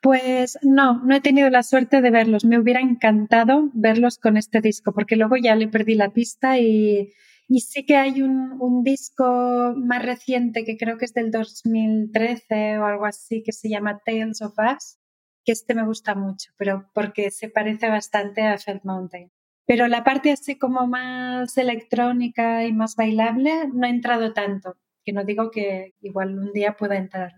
Pues 0.00 0.58
no, 0.62 1.02
no 1.04 1.14
he 1.14 1.20
tenido 1.20 1.48
la 1.50 1.62
suerte 1.62 2.00
de 2.00 2.10
verlos. 2.10 2.44
Me 2.44 2.58
hubiera 2.58 2.80
encantado 2.80 3.70
verlos 3.72 4.18
con 4.18 4.36
este 4.36 4.60
disco, 4.60 4.92
porque 4.92 5.16
luego 5.16 5.36
ya 5.36 5.54
le 5.54 5.68
perdí 5.68 5.94
la 5.94 6.10
pista 6.10 6.58
y, 6.58 7.12
y 7.48 7.60
sí 7.60 7.84
que 7.86 7.96
hay 7.96 8.22
un, 8.22 8.56
un, 8.60 8.82
disco 8.82 9.74
más 9.76 10.02
reciente 10.02 10.64
que 10.64 10.76
creo 10.76 10.98
que 10.98 11.04
es 11.04 11.14
del 11.14 11.30
2013 11.30 12.78
o 12.78 12.86
algo 12.86 13.06
así, 13.06 13.42
que 13.42 13.52
se 13.52 13.68
llama 13.68 14.00
Tales 14.04 14.40
of 14.40 14.54
Us, 14.58 14.98
que 15.44 15.52
este 15.52 15.74
me 15.74 15.84
gusta 15.84 16.14
mucho, 16.14 16.52
pero 16.56 16.90
porque 16.94 17.30
se 17.30 17.48
parece 17.48 17.88
bastante 17.88 18.42
a 18.42 18.58
Felt 18.58 18.84
Mountain. 18.84 19.30
Pero 19.66 19.86
la 19.88 20.04
parte 20.04 20.32
así 20.32 20.58
como 20.58 20.86
más 20.86 21.56
electrónica 21.56 22.64
y 22.64 22.72
más 22.72 22.96
bailable 22.96 23.68
no 23.72 23.86
ha 23.86 23.90
entrado 23.90 24.32
tanto, 24.32 24.76
que 25.04 25.12
no 25.12 25.24
digo 25.24 25.50
que 25.50 25.94
igual 26.00 26.38
un 26.38 26.52
día 26.52 26.76
pueda 26.76 26.96
entrar, 26.96 27.32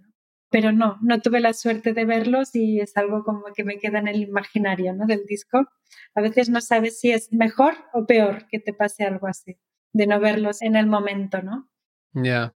pero 0.50 0.72
no, 0.72 0.98
no 1.02 1.20
tuve 1.20 1.40
la 1.40 1.52
suerte 1.52 1.92
de 1.92 2.04
verlos 2.04 2.54
y 2.54 2.80
es 2.80 2.96
algo 2.96 3.24
como 3.24 3.44
que 3.54 3.64
me 3.64 3.78
queda 3.78 3.98
en 3.98 4.08
el 4.08 4.22
imaginario 4.22 4.94
¿no? 4.94 5.06
del 5.06 5.24
disco. 5.26 5.66
A 6.14 6.20
veces 6.20 6.48
no 6.48 6.60
sabes 6.60 7.00
si 7.00 7.10
es 7.10 7.32
mejor 7.32 7.74
o 7.92 8.06
peor 8.06 8.46
que 8.48 8.58
te 8.58 8.72
pase 8.72 9.04
algo 9.04 9.26
así, 9.26 9.58
de 9.92 10.06
no 10.06 10.20
verlos 10.20 10.62
en 10.62 10.76
el 10.76 10.86
momento, 10.86 11.42
¿no? 11.42 11.68
Ya 12.14 12.54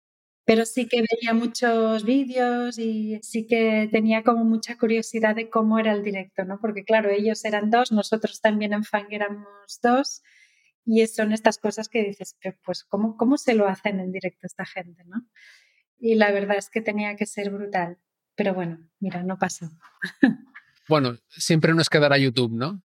pero 0.46 0.66
sí 0.66 0.88
que 0.88 1.04
veía 1.10 1.34
muchos 1.34 2.04
vídeos 2.04 2.78
y 2.78 3.20
sí 3.22 3.48
que 3.48 3.88
tenía 3.92 4.24
como 4.24 4.44
mucha 4.44 4.78
curiosidad 4.78 5.36
de 5.36 5.50
cómo 5.50 5.80
era 5.80 5.94
el 5.94 6.04
directo, 6.04 6.44
¿no? 6.44 6.60
Porque 6.60 6.84
claro, 6.84 7.10
ellos 7.10 7.46
eran 7.46 7.70
dos, 7.70 7.92
nosotros 7.92 8.42
también 8.42 8.74
en 8.74 8.84
Fang 8.84 9.08
éramos 9.10 9.48
dos 9.82 10.22
y 10.86 11.06
son 11.08 11.32
estas 11.32 11.58
cosas 11.58 11.88
que 11.88 12.04
dices, 12.04 12.38
pues 12.66 12.84
¿cómo, 12.84 13.16
cómo 13.16 13.38
se 13.38 13.56
lo 13.56 13.68
hacen 13.68 14.00
en 14.00 14.12
directo 14.12 14.46
esta 14.46 14.66
gente, 14.66 15.04
¿no? 15.06 15.26
Y 15.98 16.16
la 16.16 16.32
verdad 16.32 16.58
es 16.58 16.70
que 16.70 16.82
tenía 16.82 17.16
que 17.16 17.26
ser 17.26 17.50
brutal, 17.50 17.98
pero 18.36 18.54
bueno, 18.54 18.90
mira, 19.00 19.24
no 19.24 19.38
pasó. 19.38 19.70
Bueno, 20.90 21.18
siempre 21.30 21.74
nos 21.74 21.90
quedará 21.90 22.18
YouTube, 22.18 22.52
¿no? 22.52 22.84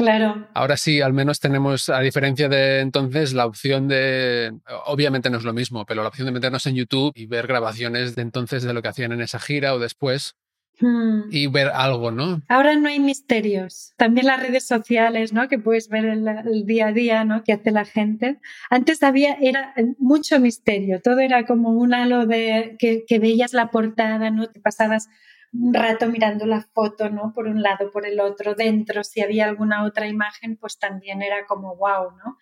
Claro. 0.00 0.48
Ahora 0.54 0.78
sí, 0.78 1.02
al 1.02 1.12
menos 1.12 1.40
tenemos, 1.40 1.90
a 1.90 2.00
diferencia 2.00 2.48
de 2.48 2.80
entonces, 2.80 3.34
la 3.34 3.44
opción 3.44 3.86
de, 3.86 4.52
obviamente 4.86 5.28
no 5.28 5.36
es 5.36 5.44
lo 5.44 5.52
mismo, 5.52 5.84
pero 5.84 6.02
la 6.02 6.08
opción 6.08 6.24
de 6.26 6.32
meternos 6.32 6.66
en 6.66 6.74
YouTube 6.74 7.12
y 7.14 7.26
ver 7.26 7.46
grabaciones 7.46 8.14
de 8.14 8.22
entonces 8.22 8.62
de 8.62 8.72
lo 8.72 8.80
que 8.80 8.88
hacían 8.88 9.12
en 9.12 9.20
esa 9.20 9.38
gira 9.38 9.74
o 9.74 9.78
después. 9.78 10.36
Hmm. 10.80 11.24
Y 11.30 11.46
ver 11.48 11.68
algo, 11.68 12.10
¿no? 12.10 12.40
Ahora 12.48 12.74
no 12.74 12.88
hay 12.88 12.98
misterios. 13.00 13.92
También 13.98 14.26
las 14.26 14.40
redes 14.40 14.66
sociales, 14.66 15.34
¿no? 15.34 15.46
Que 15.46 15.58
puedes 15.58 15.90
ver 15.90 16.06
el, 16.06 16.26
el 16.26 16.64
día 16.64 16.86
a 16.86 16.92
día, 16.92 17.24
¿no? 17.24 17.44
Que 17.44 17.52
hace 17.52 17.70
la 17.70 17.84
gente. 17.84 18.38
Antes 18.70 19.02
había, 19.02 19.34
era 19.42 19.74
mucho 19.98 20.40
misterio. 20.40 21.02
Todo 21.02 21.18
era 21.18 21.44
como 21.44 21.72
un 21.72 21.92
halo 21.92 22.24
de 22.24 22.76
que, 22.78 23.04
que 23.06 23.18
veías 23.18 23.52
la 23.52 23.70
portada, 23.70 24.30
¿no? 24.30 24.48
Te 24.48 24.60
pasabas 24.60 25.10
un 25.52 25.74
rato 25.74 26.06
mirando 26.08 26.46
la 26.46 26.62
foto, 26.62 27.10
¿no? 27.10 27.32
Por 27.34 27.46
un 27.46 27.62
lado, 27.62 27.90
por 27.90 28.06
el 28.06 28.20
otro, 28.20 28.54
dentro, 28.54 29.04
si 29.04 29.20
había 29.20 29.46
alguna 29.46 29.84
otra 29.84 30.06
imagen, 30.06 30.56
pues 30.56 30.78
también 30.78 31.22
era 31.22 31.46
como 31.46 31.76
wow, 31.76 32.16
¿no? 32.24 32.38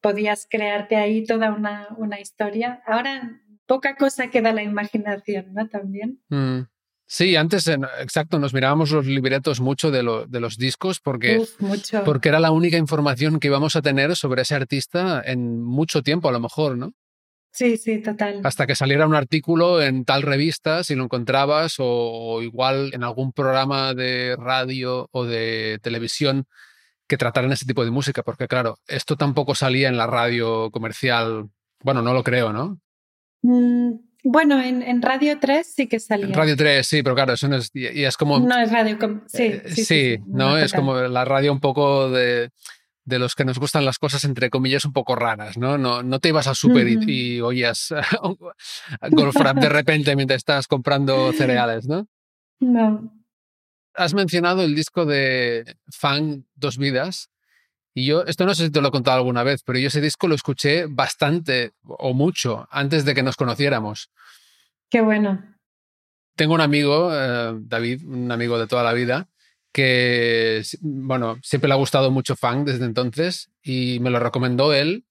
Podías 0.00 0.46
crearte 0.48 0.96
ahí 0.96 1.24
toda 1.24 1.52
una, 1.52 1.88
una 1.96 2.20
historia. 2.20 2.82
Ahora 2.86 3.40
poca 3.66 3.96
cosa 3.96 4.28
queda 4.28 4.52
la 4.52 4.62
imaginación, 4.62 5.52
¿no? 5.54 5.68
También. 5.68 6.20
Mm. 6.28 6.62
Sí, 7.06 7.36
antes, 7.36 7.68
exacto, 7.68 8.38
nos 8.38 8.54
mirábamos 8.54 8.90
los 8.90 9.04
libretos 9.04 9.60
mucho 9.60 9.90
de, 9.90 9.98
de 10.28 10.40
los 10.40 10.56
discos 10.56 10.98
porque, 10.98 11.44
porque 12.06 12.30
era 12.30 12.40
la 12.40 12.52
única 12.52 12.78
información 12.78 13.38
que 13.38 13.48
íbamos 13.48 13.76
a 13.76 13.82
tener 13.82 14.16
sobre 14.16 14.42
ese 14.42 14.54
artista 14.54 15.20
en 15.22 15.62
mucho 15.62 16.02
tiempo, 16.02 16.30
a 16.30 16.32
lo 16.32 16.40
mejor, 16.40 16.78
¿no? 16.78 16.94
Sí, 17.52 17.76
sí, 17.76 17.98
total. 17.98 18.40
Hasta 18.44 18.66
que 18.66 18.74
saliera 18.74 19.06
un 19.06 19.14
artículo 19.14 19.82
en 19.82 20.06
tal 20.06 20.22
revista, 20.22 20.82
si 20.84 20.94
lo 20.94 21.04
encontrabas, 21.04 21.74
o, 21.78 22.40
igual 22.42 22.90
en 22.94 23.04
algún 23.04 23.32
programa 23.32 23.92
de 23.92 24.36
radio 24.38 25.08
o 25.12 25.26
de 25.26 25.78
televisión 25.82 26.46
que 27.06 27.18
trataran 27.18 27.52
ese 27.52 27.66
tipo 27.66 27.84
de 27.84 27.90
música, 27.90 28.22
porque 28.22 28.48
claro, 28.48 28.78
esto 28.86 29.16
tampoco 29.16 29.54
salía 29.54 29.88
en 29.88 29.98
la 29.98 30.06
radio 30.06 30.70
comercial. 30.70 31.50
Bueno, 31.82 32.00
no 32.00 32.14
lo 32.14 32.24
creo, 32.24 32.54
¿no? 32.54 32.80
Mm, 33.42 33.96
bueno, 34.24 34.62
en, 34.62 35.02
Radio 35.02 35.38
3 35.38 35.66
sí 35.66 35.88
que 35.88 36.00
salía. 36.00 36.26
En 36.26 36.32
Radio 36.32 36.56
3, 36.56 36.86
sí, 36.86 37.02
pero 37.02 37.14
claro, 37.14 37.34
eso 37.34 37.48
no 37.48 37.56
es. 37.56 37.70
Y, 37.74 38.04
es 38.04 38.16
como. 38.16 38.38
No 38.38 38.58
es 38.58 38.72
radio. 38.72 38.96
Sí, 39.26 39.42
eh, 39.42 39.62
sí, 39.66 39.84
sí, 39.84 40.18
¿no? 40.26 40.56
es 40.56 40.72
como 40.72 40.94
la 40.94 41.24
radio 41.26 41.52
un 41.52 41.60
poco 41.60 42.08
de 42.08 42.50
de 43.04 43.18
los 43.18 43.34
que 43.34 43.44
nos 43.44 43.58
gustan 43.58 43.84
las 43.84 43.98
cosas, 43.98 44.24
entre 44.24 44.50
comillas, 44.50 44.84
un 44.84 44.92
poco 44.92 45.16
raras, 45.16 45.56
¿no? 45.56 45.78
No, 45.78 46.02
no 46.02 46.20
te 46.20 46.28
ibas 46.28 46.46
a 46.46 46.54
súper 46.54 46.88
y, 46.88 47.40
oías 47.40 47.92
Golfrap 49.10 49.56
de 49.58 49.68
repente 49.68 50.14
mientras 50.16 50.38
estás 50.38 50.66
comprando 50.68 51.32
cereales, 51.32 51.86
¿no? 51.86 52.06
No. 52.60 53.12
Has 53.94 54.14
mencionado 54.14 54.62
el 54.62 54.74
disco 54.74 55.04
de 55.04 55.76
Fan 55.90 56.46
Dos 56.54 56.78
Vidas. 56.78 57.28
Y 57.94 58.06
yo, 58.06 58.22
esto 58.22 58.46
no 58.46 58.54
sé 58.54 58.66
si 58.66 58.72
te 58.72 58.80
lo 58.80 58.88
he 58.88 58.92
contado 58.92 59.18
alguna 59.18 59.42
vez, 59.42 59.62
pero 59.64 59.78
yo 59.78 59.88
ese 59.88 60.00
disco 60.00 60.26
lo 60.26 60.34
escuché 60.34 60.86
bastante 60.86 61.72
o 61.84 62.14
mucho 62.14 62.66
antes 62.70 63.04
de 63.04 63.14
que 63.14 63.22
nos 63.22 63.36
conociéramos. 63.36 64.10
Qué 64.88 65.02
bueno. 65.02 65.44
Tengo 66.34 66.54
un 66.54 66.62
amigo, 66.62 67.10
eh, 67.12 67.52
David, 67.60 68.04
un 68.06 68.32
amigo 68.32 68.58
de 68.58 68.66
toda 68.66 68.82
la 68.82 68.94
vida, 68.94 69.28
que, 69.72 70.62
bueno, 70.80 71.38
siempre 71.42 71.68
le 71.68 71.74
ha 71.74 71.78
gustado 71.78 72.10
mucho 72.10 72.36
Funk 72.36 72.66
desde 72.66 72.84
entonces 72.84 73.50
y 73.62 73.98
me 74.00 74.10
lo 74.10 74.20
recomendó 74.20 74.72
él 74.72 75.04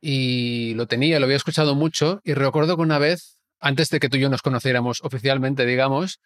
y 0.00 0.74
lo 0.74 0.86
tenía, 0.86 1.18
lo 1.18 1.24
había 1.24 1.36
escuchado 1.36 1.74
mucho 1.74 2.20
y 2.24 2.34
recuerdo 2.34 2.76
que 2.76 2.82
una 2.82 2.98
vez, 2.98 3.38
antes 3.60 3.90
de 3.90 3.98
que 3.98 4.08
tú 4.08 4.16
y 4.16 4.20
yo 4.20 4.30
nos 4.30 4.42
conociéramos 4.42 5.00
oficialmente, 5.02 5.66
digamos, 5.66 6.20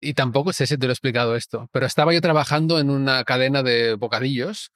y 0.00 0.14
tampoco 0.14 0.52
sé 0.52 0.66
si 0.66 0.78
te 0.78 0.86
lo 0.86 0.92
he 0.92 0.94
explicado 0.94 1.34
esto, 1.34 1.68
pero 1.72 1.84
estaba 1.84 2.14
yo 2.14 2.20
trabajando 2.20 2.78
en 2.78 2.90
una 2.90 3.24
cadena 3.24 3.62
de 3.62 3.94
bocadillos 3.94 4.70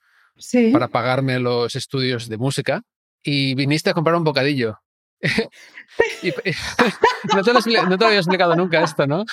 para 0.72 0.88
pagarme 0.88 1.38
los 1.38 1.76
estudios 1.76 2.28
de 2.28 2.36
música 2.36 2.82
y 3.22 3.54
viniste 3.54 3.90
a 3.90 3.94
comprar 3.94 4.16
un 4.16 4.24
bocadillo. 4.24 4.80
no, 7.34 7.42
te 7.42 7.52
lo, 7.52 7.60
no 7.60 7.96
te 7.96 8.04
lo 8.04 8.06
había 8.06 8.18
explicado 8.18 8.56
nunca 8.56 8.82
esto, 8.82 9.06
¿no? 9.06 9.24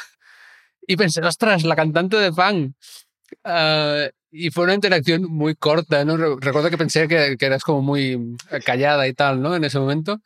Y 0.87 0.95
pensé, 0.95 1.21
ostras, 1.21 1.63
la 1.63 1.75
cantante 1.75 2.17
de 2.17 2.33
fan. 2.33 2.75
Ah, 3.43 4.07
y 4.31 4.49
fue 4.49 4.63
una 4.63 4.73
interacción 4.73 5.23
muy 5.23 5.55
corta, 5.55 6.05
¿no? 6.05 6.15
Recuerdo 6.15 6.69
que 6.69 6.77
pensé 6.77 7.07
que, 7.07 7.35
que, 7.37 7.45
eras 7.45 7.63
como 7.63 7.81
muy 7.81 8.37
callada 8.65 9.07
y 9.07 9.13
tal, 9.13 9.41
¿no? 9.41 9.55
En 9.55 9.63
ese 9.63 9.77
momento. 9.77 10.21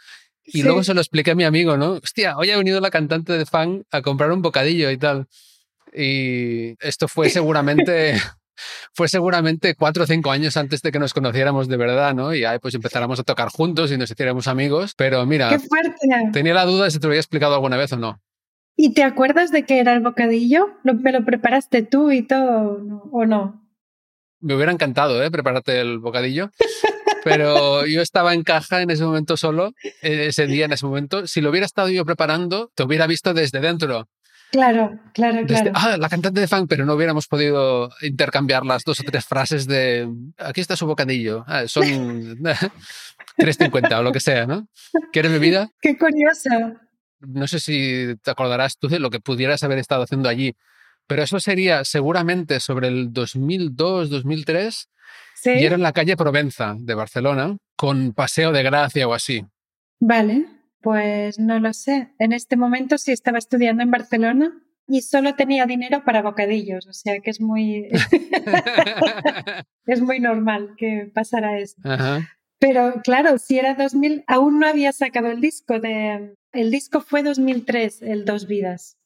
Y 0.46 0.62
luego 0.62 0.84
se 0.84 0.94
lo 0.94 1.02
expliqué 1.02 1.32
a 1.32 1.36
mi 1.36 1.44
amigo, 1.44 1.76
¿no? 1.76 1.94
Hostia, 1.94 2.38
hoy 2.38 2.52
ha 2.52 2.58
venido 2.58 2.80
la 2.80 2.92
cantante 2.92 3.34
de 3.34 3.46
fan 3.48 3.84
a 3.92 4.04
comprar 4.04 4.32
un 4.32 4.44
bocadillo 4.44 4.92
y 4.92 4.98
tal. 4.98 5.28
Y 5.92 6.76
esto 6.86 7.08
fue 7.08 7.30
seguramente, 7.30 8.14
fue 8.94 9.10
seguramente 9.10 9.74
cuatro 9.74 10.04
o 10.04 10.08
cinco 10.08 10.30
años 10.30 10.56
antes 10.56 10.84
de 10.84 10.92
que 10.92 11.00
nos 11.00 11.14
conociéramos 11.14 11.68
de 11.68 11.78
verdad, 11.78 12.14
¿no? 12.14 12.36
Y 12.36 12.46
ahí 12.46 12.60
pues 12.60 12.76
empezáramos 12.76 13.20
a 13.20 13.24
tocar 13.24 13.50
juntos 13.50 13.92
y 13.92 13.98
nos 13.98 14.12
hiciéramos 14.12 14.48
amigos. 14.48 14.94
Pero 14.96 15.26
mira, 15.26 15.50
¡Qué 15.50 15.60
fuerte! 15.60 15.96
tenía 16.32 16.54
la 16.54 16.66
duda 16.66 16.86
de 16.86 16.92
si 16.92 17.00
te 17.00 17.08
lo 17.08 17.12
había 17.12 17.22
explicado 17.22 17.56
alguna 17.56 17.78
vez 17.78 17.92
o 17.94 17.98
no. 17.98 18.22
¿Y 18.76 18.94
te 18.94 19.04
acuerdas 19.04 19.52
de 19.52 19.64
qué 19.64 19.80
era 19.80 19.94
el 19.94 20.02
bocadillo? 20.02 20.68
¿Me 20.84 21.12
lo 21.12 21.24
preparaste 21.24 21.84
tú 21.84 22.12
y 22.12 22.24
todo 22.24 23.08
o 23.12 23.26
no? 23.26 23.66
Me 24.42 24.54
hubiera 24.54 24.72
encantado 24.72 25.24
¿eh? 25.24 25.32
prepararte 25.32 25.80
el 25.80 26.00
bocadillo, 26.00 26.52
pero 27.24 27.86
yo 27.86 28.02
estaba 28.02 28.34
en 28.34 28.44
caja 28.44 28.82
en 28.82 28.92
ese 28.92 29.04
momento 29.04 29.38
solo, 29.38 29.74
e-, 30.02 30.28
ese 30.28 30.46
día, 30.46 30.66
en 30.66 30.74
ese 30.74 30.86
momento. 30.86 31.26
Si 31.26 31.42
lo 31.42 31.50
hubiera 31.50 31.66
estado 31.66 31.90
yo 31.90 32.06
preparando, 32.06 32.70
te 32.76 32.84
hubiera 32.84 33.08
visto 33.08 33.34
desde 33.34 33.62
dentro. 33.62 34.10
Claro, 34.52 35.00
claro, 35.14 35.46
claro. 35.46 35.72
Ah, 35.74 35.98
la 35.98 36.08
cantante 36.08 36.40
de 36.40 36.48
fan, 36.48 36.68
pero 36.68 36.86
no 36.86 36.94
hubiéramos 36.94 37.28
podido 37.28 37.90
intercambiar 38.02 38.66
las 38.66 38.84
dos 38.84 39.00
o 39.00 39.04
tres 39.04 39.26
frases 39.26 39.68
de 39.68 40.08
aquí 40.38 40.62
está 40.62 40.76
su 40.76 40.86
bocadillo. 40.86 41.44
Ah, 41.48 41.64
son 41.68 41.84
3.50 43.38 44.00
o 44.00 44.04
lo 44.04 44.12
que 44.12 44.20
sea, 44.20 44.46
¿no? 44.46 44.68
¿Quieres 45.12 45.32
bebida? 45.32 45.72
Qué 45.82 45.98
curioso 45.98 46.50
no 47.20 47.48
sé 47.48 47.60
si 47.60 48.16
te 48.22 48.32
acordarás 48.32 48.78
tú 48.78 48.88
de 48.88 49.00
lo 49.00 49.10
que 49.10 49.20
pudieras 49.20 49.64
haber 49.64 49.78
estado 49.78 50.04
haciendo 50.04 50.30
allí, 50.30 50.56
pero 51.08 51.24
eso 51.24 51.40
sería 51.40 51.84
seguramente 51.86 52.60
sobre 52.60 52.88
el 52.88 53.14
2002, 53.14 54.10
2003, 54.10 54.90
¿Sí? 55.36 55.52
y 55.52 55.66
era 55.66 55.76
en 55.76 55.84
la 55.84 55.94
calle 55.94 56.18
Provenza 56.18 56.76
de 56.78 56.96
Barcelona, 56.96 57.58
con 57.76 58.14
Paseo 58.14 58.52
de 58.52 58.64
Gracia 58.64 59.08
o 59.08 59.14
así. 59.14 59.46
Vale, 60.00 60.46
pues 60.82 61.40
no 61.40 61.60
lo 61.60 61.74
sé. 61.74 62.10
En 62.20 62.34
este 62.34 62.58
momento 62.58 62.98
sí 62.98 63.12
estaba 63.12 63.38
estudiando 63.38 63.84
en 63.84 63.92
Barcelona 63.92 64.54
y 64.88 65.02
solo 65.02 65.36
tenía 65.36 65.66
dinero 65.66 66.04
para 66.04 66.22
bocadillos, 66.22 66.88
o 66.88 66.94
sea 66.94 67.20
que 67.20 67.32
es 67.32 67.42
muy 67.42 67.90
es 69.86 70.02
muy 70.02 70.20
normal 70.20 70.76
que 70.78 71.12
pasara 71.14 71.60
eso. 71.60 71.76
Pero 72.60 73.02
claro, 73.04 73.38
si 73.38 73.60
era 73.60 73.76
2000, 73.76 74.24
aún 74.28 74.60
no 74.60 74.68
había 74.68 74.92
sacado 74.92 75.28
el 75.28 75.42
disco 75.42 75.80
de 75.80 76.36
el 76.56 76.72
disco 76.72 77.02
fue 77.02 77.22
2003, 77.22 78.02
el 78.02 78.24
Dos 78.24 78.48
Vidas. 78.48 78.98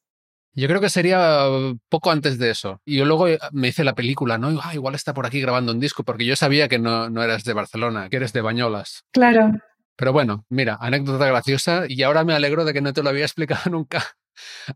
Yo 0.53 0.67
creo 0.67 0.81
que 0.81 0.89
sería 0.89 1.47
poco 1.89 2.11
antes 2.11 2.37
de 2.37 2.51
eso. 2.51 2.81
Y 2.85 2.97
yo 2.97 3.05
luego 3.05 3.27
eh, 3.27 3.39
me 3.51 3.69
hice 3.69 3.83
la 3.83 3.95
película, 3.95 4.37
¿no? 4.37 4.59
Ah, 4.63 4.73
igual 4.73 4.93
está 4.93 5.13
por 5.13 5.25
aquí 5.25 5.41
grabando 5.41 5.71
un 5.71 5.79
disco, 5.79 6.03
porque 6.03 6.25
yo 6.25 6.35
sabía 6.35 6.67
que 6.67 6.79
no, 6.79 7.09
no 7.09 7.23
eras 7.23 7.43
de 7.43 7.53
Barcelona, 7.53 8.09
que 8.09 8.17
eres 8.17 8.33
de 8.33 8.41
Bañolas. 8.41 9.03
Claro. 9.11 9.51
Pero 9.95 10.13
bueno, 10.13 10.45
mira, 10.49 10.77
anécdota 10.79 11.25
graciosa 11.27 11.85
y 11.87 12.03
ahora 12.03 12.23
me 12.23 12.33
alegro 12.33 12.65
de 12.65 12.73
que 12.73 12.81
no 12.81 12.93
te 12.93 13.03
lo 13.03 13.09
había 13.09 13.25
explicado 13.25 13.61
nunca. 13.71 14.03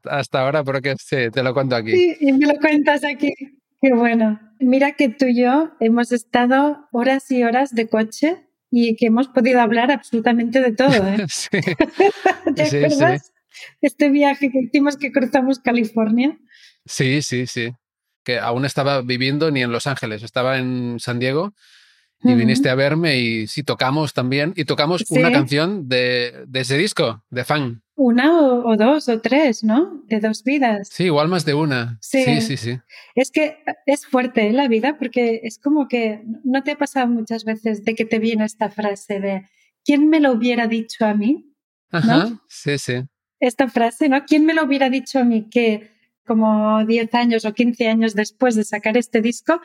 Hasta 0.03 0.41
ahora, 0.41 0.63
porque 0.63 0.95
sí, 0.99 1.29
te 1.31 1.43
lo 1.43 1.53
cuento 1.53 1.75
aquí. 1.75 1.91
Sí, 1.91 2.17
y 2.19 2.33
me 2.33 2.47
lo 2.47 2.59
cuentas 2.59 3.03
aquí. 3.03 3.33
Qué 3.81 3.93
bueno. 3.93 4.39
Mira 4.59 4.93
que 4.93 5.09
tú 5.09 5.25
y 5.25 5.41
yo 5.41 5.71
hemos 5.79 6.11
estado 6.11 6.87
horas 6.91 7.29
y 7.29 7.43
horas 7.43 7.75
de 7.75 7.87
coche 7.87 8.47
y 8.75 8.95
que 8.95 9.05
hemos 9.05 9.27
podido 9.27 9.61
hablar 9.61 9.91
absolutamente 9.91 10.59
de 10.59 10.71
todo. 10.71 10.95
¿eh? 10.95 11.25
sí. 11.29 11.49
¿Te 12.55 12.65
Sí, 12.65 12.77
acuerdas? 12.83 13.31
Este 13.81 14.09
viaje 14.09 14.49
que 14.49 14.61
hicimos 14.61 14.97
que 14.97 15.11
cruzamos 15.11 15.59
California. 15.59 16.39
Sí, 16.85 17.21
sí, 17.21 17.45
sí. 17.45 17.71
Que 18.23 18.39
aún 18.39 18.65
estaba 18.65 19.03
viviendo 19.03 19.51
ni 19.51 19.61
en 19.61 19.71
Los 19.71 19.85
Ángeles, 19.85 20.23
estaba 20.23 20.57
en 20.57 20.95
San 20.99 21.19
Diego 21.19 21.53
y 22.23 22.33
viniste 22.33 22.69
a 22.69 22.75
verme 22.75 23.19
y 23.19 23.47
sí, 23.47 23.61
tocamos 23.63 24.13
también. 24.13 24.53
Y 24.55 24.65
tocamos 24.65 25.03
una 25.09 25.31
canción 25.31 25.87
de, 25.87 26.43
de 26.47 26.61
ese 26.61 26.75
disco, 26.77 27.23
de 27.29 27.43
fan. 27.43 27.82
Una 27.95 28.39
o, 28.39 28.67
o 28.67 28.75
dos 28.75 29.07
o 29.07 29.21
tres, 29.21 29.63
¿no? 29.63 30.03
De 30.07 30.19
dos 30.19 30.43
vidas. 30.43 30.89
Sí, 30.91 31.05
igual 31.05 31.27
más 31.27 31.45
de 31.45 31.53
una. 31.53 31.97
Sí. 32.01 32.23
sí, 32.23 32.41
sí. 32.41 32.57
sí. 32.57 32.79
Es 33.15 33.29
que 33.29 33.57
es 33.85 34.05
fuerte 34.05 34.47
¿eh? 34.47 34.53
la 34.53 34.67
vida 34.67 34.97
porque 34.97 35.41
es 35.43 35.59
como 35.59 35.87
que 35.87 36.23
no 36.43 36.63
te 36.63 36.71
ha 36.71 36.77
pasado 36.77 37.07
muchas 37.07 37.43
veces 37.45 37.83
de 37.83 37.93
que 37.93 38.05
te 38.05 38.19
viene 38.19 38.45
esta 38.45 38.69
frase 38.69 39.19
de 39.19 39.47
¿quién 39.85 40.09
me 40.09 40.19
lo 40.19 40.31
hubiera 40.31 40.67
dicho 40.67 41.05
a 41.05 41.13
mí? 41.13 41.53
Ajá, 41.91 42.41
sí, 42.47 42.77
sí. 42.79 43.03
Esta 43.39 43.67
frase, 43.67 44.09
¿no? 44.09 44.23
¿Quién 44.25 44.45
me 44.45 44.53
lo 44.53 44.63
hubiera 44.63 44.89
dicho 44.89 45.19
a 45.19 45.23
mí 45.23 45.49
que 45.49 45.91
como 46.25 46.83
10 46.85 47.13
años 47.13 47.45
o 47.45 47.53
15 47.53 47.87
años 47.87 48.15
después 48.15 48.55
de 48.55 48.63
sacar 48.63 48.97
este 48.97 49.21
disco 49.21 49.61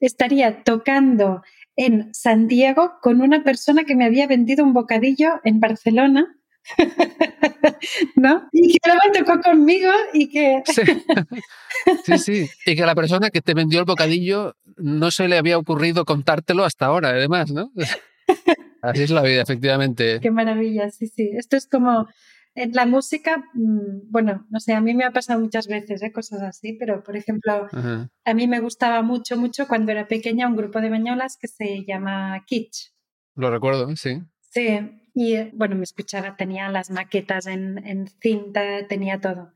estaría 0.00 0.64
tocando 0.64 1.42
en 1.76 2.12
San 2.14 2.48
Diego 2.48 2.94
con 3.00 3.20
una 3.20 3.44
persona 3.44 3.84
que 3.84 3.94
me 3.94 4.04
había 4.04 4.26
vendido 4.26 4.64
un 4.64 4.72
bocadillo 4.72 5.40
en 5.44 5.60
Barcelona? 5.60 6.36
¿No? 8.16 8.48
Y 8.52 8.78
que 8.78 8.90
luego 8.90 9.26
tocó 9.26 9.40
conmigo 9.40 9.90
y 10.12 10.28
que 10.28 10.62
Sí. 10.66 10.82
sí, 12.04 12.18
sí. 12.18 12.50
Y 12.66 12.76
que 12.76 12.86
la 12.86 12.94
persona 12.94 13.30
que 13.30 13.40
te 13.40 13.54
vendió 13.54 13.80
el 13.80 13.86
bocadillo 13.86 14.56
no 14.76 15.10
se 15.10 15.28
le 15.28 15.38
había 15.38 15.58
ocurrido 15.58 16.04
contártelo 16.04 16.64
hasta 16.64 16.86
ahora, 16.86 17.10
además, 17.10 17.50
¿no? 17.50 17.72
Así 18.82 19.02
es 19.02 19.10
la 19.10 19.22
vida, 19.22 19.42
efectivamente. 19.42 20.20
Qué 20.20 20.30
maravilla, 20.30 20.90
sí, 20.90 21.06
sí. 21.06 21.30
Esto 21.36 21.56
es 21.56 21.66
como 21.66 22.08
en 22.54 22.72
la 22.72 22.86
música, 22.86 23.44
mm, 23.54 24.10
bueno, 24.10 24.46
no 24.50 24.60
sé, 24.60 24.72
a 24.72 24.80
mí 24.80 24.94
me 24.94 25.04
ha 25.04 25.12
pasado 25.12 25.40
muchas 25.40 25.66
veces 25.66 26.02
¿eh? 26.02 26.12
cosas 26.12 26.42
así, 26.42 26.72
pero 26.74 27.02
por 27.02 27.16
ejemplo, 27.16 27.68
Ajá. 27.70 28.08
a 28.24 28.34
mí 28.34 28.46
me 28.48 28.60
gustaba 28.60 29.02
mucho, 29.02 29.36
mucho 29.36 29.68
cuando 29.68 29.92
era 29.92 30.08
pequeña 30.08 30.48
un 30.48 30.56
grupo 30.56 30.80
de 30.80 30.90
bañolas 30.90 31.36
que 31.36 31.48
se 31.48 31.84
llama 31.86 32.42
Kitsch. 32.46 32.92
Lo 33.36 33.50
recuerdo, 33.50 33.94
sí. 33.96 34.20
Sí, 34.40 34.99
y 35.14 35.34
eh, 35.34 35.50
bueno, 35.54 35.76
me 35.76 35.84
escuchaba, 35.84 36.36
tenía 36.36 36.68
las 36.68 36.90
maquetas 36.90 37.46
en, 37.46 37.86
en 37.86 38.08
cinta, 38.08 38.86
tenía 38.88 39.20
todo. 39.20 39.52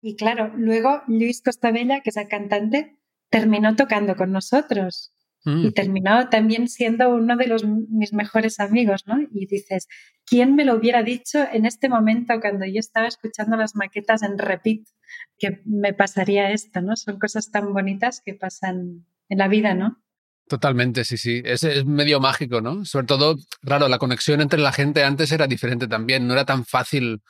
Y 0.00 0.16
claro, 0.16 0.52
luego 0.56 1.02
Luis 1.08 1.42
Costabella, 1.42 2.00
que 2.00 2.10
es 2.10 2.16
el 2.16 2.28
cantante, 2.28 2.96
terminó 3.30 3.74
tocando 3.76 4.16
con 4.16 4.32
nosotros 4.32 5.16
Mm. 5.46 5.66
y 5.66 5.70
terminó 5.70 6.28
también 6.28 6.66
siendo 6.68 7.08
uno 7.14 7.36
de 7.36 7.46
los, 7.46 7.64
mis 7.64 8.12
mejores 8.12 8.58
amigos, 8.58 9.04
¿no? 9.06 9.20
Y 9.32 9.46
dices, 9.46 9.86
¿quién 10.26 10.56
me 10.56 10.64
lo 10.64 10.74
hubiera 10.74 11.04
dicho 11.04 11.38
en 11.52 11.66
este 11.66 11.88
momento 11.88 12.40
cuando 12.40 12.66
yo 12.66 12.80
estaba 12.80 13.06
escuchando 13.06 13.56
las 13.56 13.76
maquetas 13.76 14.24
en 14.24 14.38
repeat 14.38 14.80
que 15.38 15.62
me 15.64 15.94
pasaría 15.94 16.50
esto, 16.50 16.80
¿no? 16.80 16.96
Son 16.96 17.20
cosas 17.20 17.52
tan 17.52 17.72
bonitas 17.72 18.20
que 18.24 18.34
pasan 18.34 19.06
en 19.28 19.38
la 19.38 19.46
vida, 19.46 19.74
¿no? 19.74 20.02
Totalmente, 20.48 21.04
sí, 21.04 21.16
sí. 21.16 21.42
Es, 21.44 21.64
es 21.64 21.84
medio 21.84 22.20
mágico, 22.20 22.60
¿no? 22.60 22.84
Sobre 22.84 23.06
todo, 23.06 23.36
claro, 23.62 23.88
la 23.88 23.98
conexión 23.98 24.40
entre 24.40 24.60
la 24.60 24.72
gente 24.72 25.02
antes 25.02 25.32
era 25.32 25.48
diferente 25.48 25.88
también. 25.88 26.26
No 26.26 26.34
era 26.34 26.44
tan 26.44 26.64
fácil. 26.64 27.20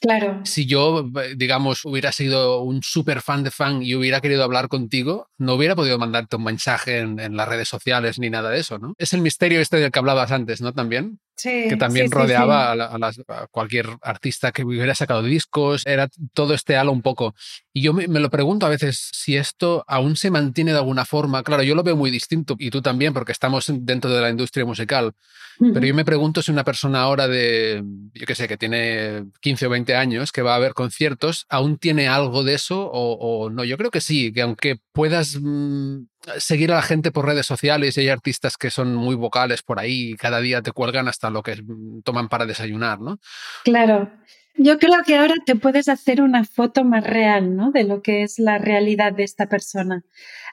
Claro, 0.00 0.40
Si 0.44 0.66
yo, 0.66 1.08
eh, 1.22 1.34
digamos, 1.36 1.84
hubiera 1.84 2.12
sido 2.12 2.60
un 2.60 2.82
súper 2.82 3.22
fan 3.22 3.44
de 3.44 3.50
fan 3.50 3.82
y 3.82 3.94
hubiera 3.94 4.20
querido 4.20 4.44
hablar 4.44 4.68
contigo, 4.68 5.30
no 5.38 5.54
hubiera 5.54 5.74
podido 5.74 5.98
mandarte 5.98 6.36
un 6.36 6.44
mensaje 6.44 6.98
en, 6.98 7.18
en 7.18 7.36
las 7.36 7.48
redes 7.48 7.68
sociales 7.68 8.18
ni 8.18 8.28
nada 8.28 8.50
de 8.50 8.60
eso, 8.60 8.78
¿no? 8.78 8.94
Es 8.98 9.14
el 9.14 9.22
misterio 9.22 9.60
este 9.60 9.78
del 9.78 9.90
que 9.90 9.98
hablabas 9.98 10.32
antes, 10.32 10.60
¿no? 10.60 10.74
También. 10.74 11.18
Sí. 11.36 11.66
que 11.68 11.76
también 11.76 12.08
sí, 12.08 12.14
rodeaba 12.14 12.64
sí. 12.66 12.70
A, 12.72 12.74
la- 12.76 12.86
a 12.86 12.98
las- 12.98 13.20
a 13.28 13.46
cualquier 13.48 13.86
artista 14.02 14.52
que 14.52 14.64
hubiera 14.64 14.94
sacado 14.94 15.22
discos, 15.22 15.82
era 15.86 16.08
todo 16.34 16.54
este 16.54 16.76
halo 16.76 16.92
un 16.92 17.02
poco. 17.02 17.34
Y 17.72 17.82
yo 17.82 17.92
me, 17.92 18.08
me 18.08 18.20
lo 18.20 18.30
pregunto 18.30 18.66
a 18.66 18.70
veces 18.70 19.10
si 19.12 19.36
esto 19.36 19.84
aún 19.86 20.16
se 20.16 20.30
mantiene 20.30 20.72
de 20.72 20.78
alguna 20.78 21.04
forma. 21.04 21.42
Claro, 21.42 21.62
yo 21.62 21.74
lo 21.74 21.82
veo 21.82 21.96
muy 21.96 22.10
distinto 22.10 22.56
y 22.58 22.70
tú 22.70 22.80
también, 22.82 23.12
porque 23.12 23.32
estamos 23.32 23.66
dentro 23.70 24.10
de 24.10 24.20
la 24.20 24.30
industria 24.30 24.64
musical. 24.64 25.12
Pero 25.58 25.86
yo 25.86 25.94
me 25.94 26.04
pregunto 26.04 26.42
si 26.42 26.50
una 26.52 26.64
persona 26.64 27.00
ahora 27.00 27.28
de, 27.28 27.82
yo 28.12 28.26
qué 28.26 28.34
sé, 28.34 28.46
que 28.46 28.58
tiene 28.58 29.24
15 29.40 29.66
o 29.66 29.70
20 29.70 29.94
años, 29.94 30.30
que 30.30 30.42
va 30.42 30.54
a 30.54 30.58
ver 30.58 30.74
conciertos, 30.74 31.46
aún 31.48 31.78
tiene 31.78 32.08
algo 32.08 32.44
de 32.44 32.52
eso 32.54 32.84
o, 32.92 33.14
o 33.44 33.48
no. 33.48 33.64
Yo 33.64 33.78
creo 33.78 33.90
que 33.90 34.02
sí, 34.02 34.32
que 34.34 34.42
aunque 34.42 34.76
puedas 34.92 35.38
mm, 35.40 36.08
seguir 36.38 36.72
a 36.72 36.76
la 36.76 36.82
gente 36.82 37.12
por 37.12 37.26
redes 37.26 37.46
sociales 37.46 37.96
y 37.96 38.00
hay 38.00 38.08
artistas 38.08 38.56
que 38.56 38.70
son 38.70 38.94
muy 38.94 39.14
vocales 39.14 39.62
por 39.62 39.78
ahí 39.78 40.10
y 40.10 40.16
cada 40.16 40.40
día 40.40 40.62
te 40.62 40.72
cuelgan 40.72 41.08
hasta 41.08 41.30
lo 41.30 41.42
que 41.42 41.62
mm, 41.62 42.02
toman 42.02 42.28
para 42.28 42.46
desayunar, 42.46 43.00
¿no? 43.00 43.18
Claro. 43.64 44.10
Yo 44.58 44.78
creo 44.78 45.02
que 45.04 45.16
ahora 45.16 45.34
te 45.44 45.54
puedes 45.54 45.86
hacer 45.88 46.22
una 46.22 46.44
foto 46.44 46.82
más 46.82 47.04
real, 47.04 47.54
¿no? 47.54 47.72
De 47.72 47.84
lo 47.84 48.00
que 48.00 48.22
es 48.22 48.38
la 48.38 48.56
realidad 48.56 49.12
de 49.12 49.22
esta 49.22 49.48
persona. 49.48 50.02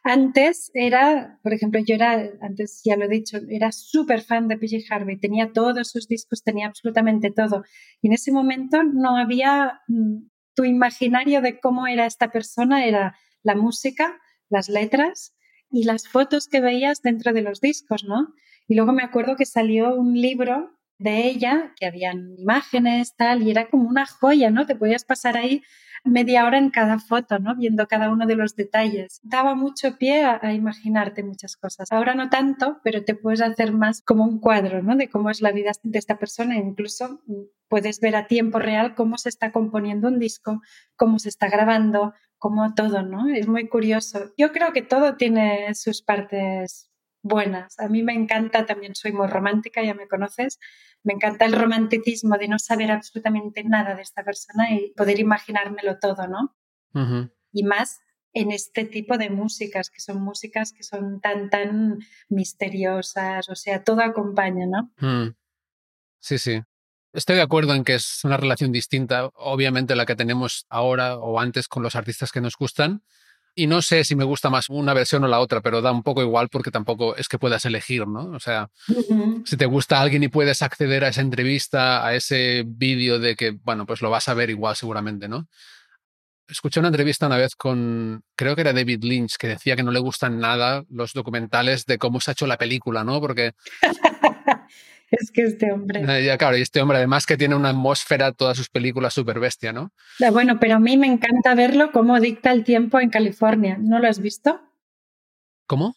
Antes 0.04 0.72
era, 0.74 1.40
por 1.42 1.54
ejemplo, 1.54 1.80
yo 1.80 1.96
era, 1.96 2.30
antes 2.42 2.82
ya 2.84 2.98
lo 2.98 3.06
he 3.06 3.08
dicho, 3.08 3.40
era 3.50 3.72
súper 3.72 4.22
fan 4.22 4.50
de 4.50 4.58
PJ 4.58 4.84
Harvey, 4.90 5.18
tenía 5.18 5.54
todos 5.54 5.90
sus 5.90 6.10
discos, 6.10 6.44
tenía 6.44 6.68
absolutamente 6.68 7.32
todo. 7.32 7.64
Y 8.02 8.08
en 8.08 8.14
ese 8.14 8.34
momento 8.34 8.84
no 8.84 9.16
había 9.16 9.80
mm, 9.88 10.28
tu 10.54 10.66
imaginario 10.66 11.42
de 11.42 11.62
cómo 11.62 11.88
era 11.88 12.06
esta 12.06 12.30
persona, 12.30 12.86
era 12.86 13.16
la 13.42 13.56
música, 13.56 14.20
las 14.50 14.68
letras 14.68 15.34
y 15.74 15.86
las 15.86 16.08
fotos 16.08 16.48
que 16.48 16.62
veías 16.62 17.02
dentro 17.02 17.34
de 17.34 17.42
los 17.42 17.60
discos, 17.60 18.04
¿no? 18.04 18.34
Y 18.68 18.76
luego 18.76 18.94
me 18.94 19.04
acuerdo 19.04 19.36
que 19.36 19.46
salió 19.46 19.96
un 19.96 20.14
libro 20.14 20.72
de 21.00 21.26
ella, 21.26 21.74
que 21.76 21.88
habían 21.88 22.36
imágenes, 22.38 23.16
tal, 23.16 23.42
y 23.42 23.50
era 23.50 23.68
como 23.70 23.90
una 23.90 24.06
joya, 24.06 24.52
¿no? 24.52 24.68
Te 24.68 24.76
podías 24.76 25.04
pasar 25.04 25.36
ahí 25.36 25.64
media 26.04 26.46
hora 26.46 26.60
en 26.60 26.70
cada 26.70 27.00
foto, 27.00 27.40
¿no? 27.40 27.56
Viendo 27.56 27.88
cada 27.88 28.12
uno 28.12 28.28
de 28.28 28.36
los 28.36 28.56
detalles. 28.56 29.20
Daba 29.24 29.56
mucho 29.56 29.98
pie 29.98 30.24
a, 30.26 30.54
imaginarte 30.54 31.24
muchas 31.24 31.58
cosas. 31.58 31.92
Ahora 31.92 32.14
no 32.14 32.30
tanto, 32.30 32.80
pero 32.84 33.04
te 33.04 33.16
puedes 33.16 33.42
hacer 33.42 33.72
más 33.72 34.04
como 34.04 34.26
un 34.26 34.40
cuadro, 34.40 34.84
¿no? 34.84 34.96
De 34.96 35.10
cómo 35.10 35.32
es 35.32 35.42
la 35.42 35.52
vida 35.52 35.72
de 35.82 36.00
esta 36.00 36.20
persona. 36.20 36.56
Incluso 36.58 37.22
mm, 37.26 37.34
puedes 37.68 38.00
ver 38.00 38.16
a 38.16 38.28
tiempo 38.28 38.60
real 38.60 38.94
cómo 38.94 39.18
se 39.18 39.30
está 39.30 39.52
componiendo 39.52 40.08
un 40.08 40.20
disco, 40.20 40.62
cómo 40.96 41.18
se 41.18 41.30
está 41.30 41.50
grabando, 41.50 42.14
cómo 42.44 42.74
todo, 42.74 43.04
¿no? 43.04 43.30
Es 43.30 43.48
muy 43.48 43.70
curioso. 43.70 44.34
Yo 44.38 44.52
creo 44.52 44.74
que 44.74 44.82
todo 44.82 45.16
tiene 45.16 45.74
sus 45.76 46.02
partes 46.02 46.92
buenas. 47.22 47.80
A 47.80 47.88
mí 47.88 48.04
me 48.04 48.12
encanta, 48.12 48.66
también 48.66 48.96
soy 48.96 49.14
muy 49.14 49.28
romántica, 49.28 49.82
ya 49.82 49.94
me 49.94 50.10
conoces, 50.10 50.60
me 51.04 51.14
encanta 51.14 51.46
el 51.46 51.54
romanticismo 51.54 52.38
de 52.38 52.50
no 52.50 52.60
saber 52.60 52.92
absolutamente 52.92 53.64
nada 53.64 53.96
de 53.96 54.02
esta 54.02 54.26
persona 54.26 54.74
y 54.74 54.92
poder 54.92 55.22
imaginármelo 55.22 56.00
todo, 56.00 56.28
¿no? 56.28 56.54
Y 57.54 57.64
más 57.64 58.02
en 58.34 58.52
este 58.52 58.84
tipo 58.84 59.18
de 59.18 59.30
músicas, 59.30 59.90
que 59.90 60.02
son 60.02 60.22
músicas 60.22 60.74
que 60.74 60.84
son 60.84 61.22
tan, 61.22 61.50
tan 61.50 62.00
misteriosas, 62.28 63.48
o 63.48 63.56
sea, 63.56 63.86
todo 63.86 64.02
acompaña, 64.02 64.66
¿no? 64.66 64.92
Mm. 64.98 65.34
Sí, 66.20 66.38
sí. 66.38 66.62
Estoy 67.14 67.36
de 67.36 67.44
acuerdo 67.44 67.76
en 67.76 67.84
que 67.84 67.94
es 67.94 68.22
una 68.24 68.38
relación 68.38 68.72
distinta, 68.72 69.30
obviamente, 69.36 69.96
la 69.96 70.08
que 70.08 70.16
tenemos 70.16 70.66
ahora 70.68 71.18
o 71.18 71.40
antes 71.40 71.68
con 71.68 71.84
los 71.84 71.96
artistas 71.96 72.32
que 72.32 72.42
nos 72.42 72.58
gustan. 72.58 73.04
Y 73.56 73.68
no 73.68 73.84
sé 73.84 74.04
si 74.04 74.16
me 74.16 74.24
gusta 74.24 74.50
más 74.50 74.68
una 74.68 74.96
versión 74.96 75.24
o 75.24 75.28
la 75.28 75.40
otra, 75.40 75.62
pero 75.62 75.84
da 75.84 75.92
un 75.92 76.02
poco 76.02 76.24
igual 76.24 76.50
porque 76.50 76.72
tampoco 76.72 77.16
es 77.16 77.28
que 77.28 77.38
puedas 77.38 77.66
elegir, 77.66 78.08
¿no? 78.08 78.32
O 78.32 78.40
sea, 78.40 78.72
si 79.46 79.58
te 79.58 79.68
gusta 79.68 80.02
alguien 80.02 80.24
y 80.24 80.28
puedes 80.28 80.64
acceder 80.64 81.04
a 81.04 81.10
esa 81.10 81.22
entrevista, 81.22 82.04
a 82.04 82.16
ese 82.16 82.64
vídeo 82.66 83.20
de 83.20 83.36
que, 83.36 83.52
bueno, 83.52 83.86
pues 83.86 84.02
lo 84.02 84.10
vas 84.10 84.28
a 84.28 84.34
ver 84.34 84.50
igual 84.50 84.76
seguramente, 84.76 85.28
¿no? 85.28 85.48
Escuché 86.48 86.80
una 86.80 86.90
entrevista 86.90 87.28
una 87.28 87.38
vez 87.38 87.56
con, 87.56 88.24
creo 88.36 88.56
que 88.56 88.62
era 88.62 88.74
David 88.74 89.04
Lynch, 89.04 89.38
que 89.38 89.50
decía 89.50 89.76
que 89.76 89.84
no 89.84 89.92
le 89.92 90.00
gustan 90.00 90.40
nada 90.40 90.84
los 90.90 91.14
documentales 91.14 91.86
de 91.86 92.00
cómo 92.00 92.20
se 92.22 92.32
ha 92.32 92.34
hecho 92.34 92.48
la 92.48 92.58
película, 92.58 93.04
¿no? 93.04 93.22
Porque 93.22 93.54
es 95.20 95.32
que 95.32 95.44
este 95.44 95.72
hombre... 95.72 96.02
Eh, 96.02 96.26
Ya, 96.26 96.38
claro, 96.38 96.58
y 96.58 96.62
este 96.62 96.82
hombre 96.82 96.98
además 96.98 97.26
que 97.26 97.38
tiene 97.38 97.56
una 97.56 97.70
atmósfera, 97.70 98.32
todas 98.32 98.58
sus 98.58 98.70
películas 98.70 99.14
súper 99.14 99.40
bestia, 99.40 99.74
¿no? 99.74 99.92
Ah, 100.24 100.32
Bueno, 100.32 100.60
pero 100.60 100.76
a 100.76 100.80
mí 100.80 100.98
me 100.98 101.08
encanta 101.08 101.56
verlo 101.56 101.92
cómo 101.92 102.20
dicta 102.20 102.52
el 102.52 102.64
tiempo 102.64 103.00
en 103.00 103.10
California. 103.10 103.78
¿No 103.80 104.00
lo 104.00 104.08
has 104.08 104.20
visto? 104.20 104.62
¿Cómo? 105.68 105.96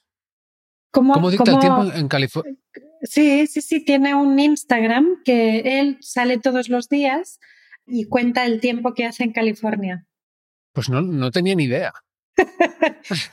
¿Cómo, 0.91 1.15
¿Cómo 1.15 1.31
dicta 1.31 1.51
el 1.53 1.59
tiempo 1.59 1.85
en 1.93 2.09
California? 2.09 2.55
Sí, 3.03 3.47
sí, 3.47 3.61
sí, 3.61 3.85
tiene 3.85 4.15
un 4.15 4.39
Instagram 4.39 5.23
que 5.25 5.81
él 5.81 5.99
sale 6.01 6.39
todos 6.39 6.69
los 6.69 6.89
días 6.89 7.39
y 7.87 8.07
cuenta 8.07 8.45
el 8.47 8.61
tiempo 8.61 8.95
que 8.95 9.05
hace 9.05 9.25
en 9.25 9.33
California. 9.33 10.07
Pues 10.73 10.89
no, 10.89 11.03
no 11.03 11.31
tenía 11.31 11.55
ni 11.55 11.65
idea. 11.65 11.93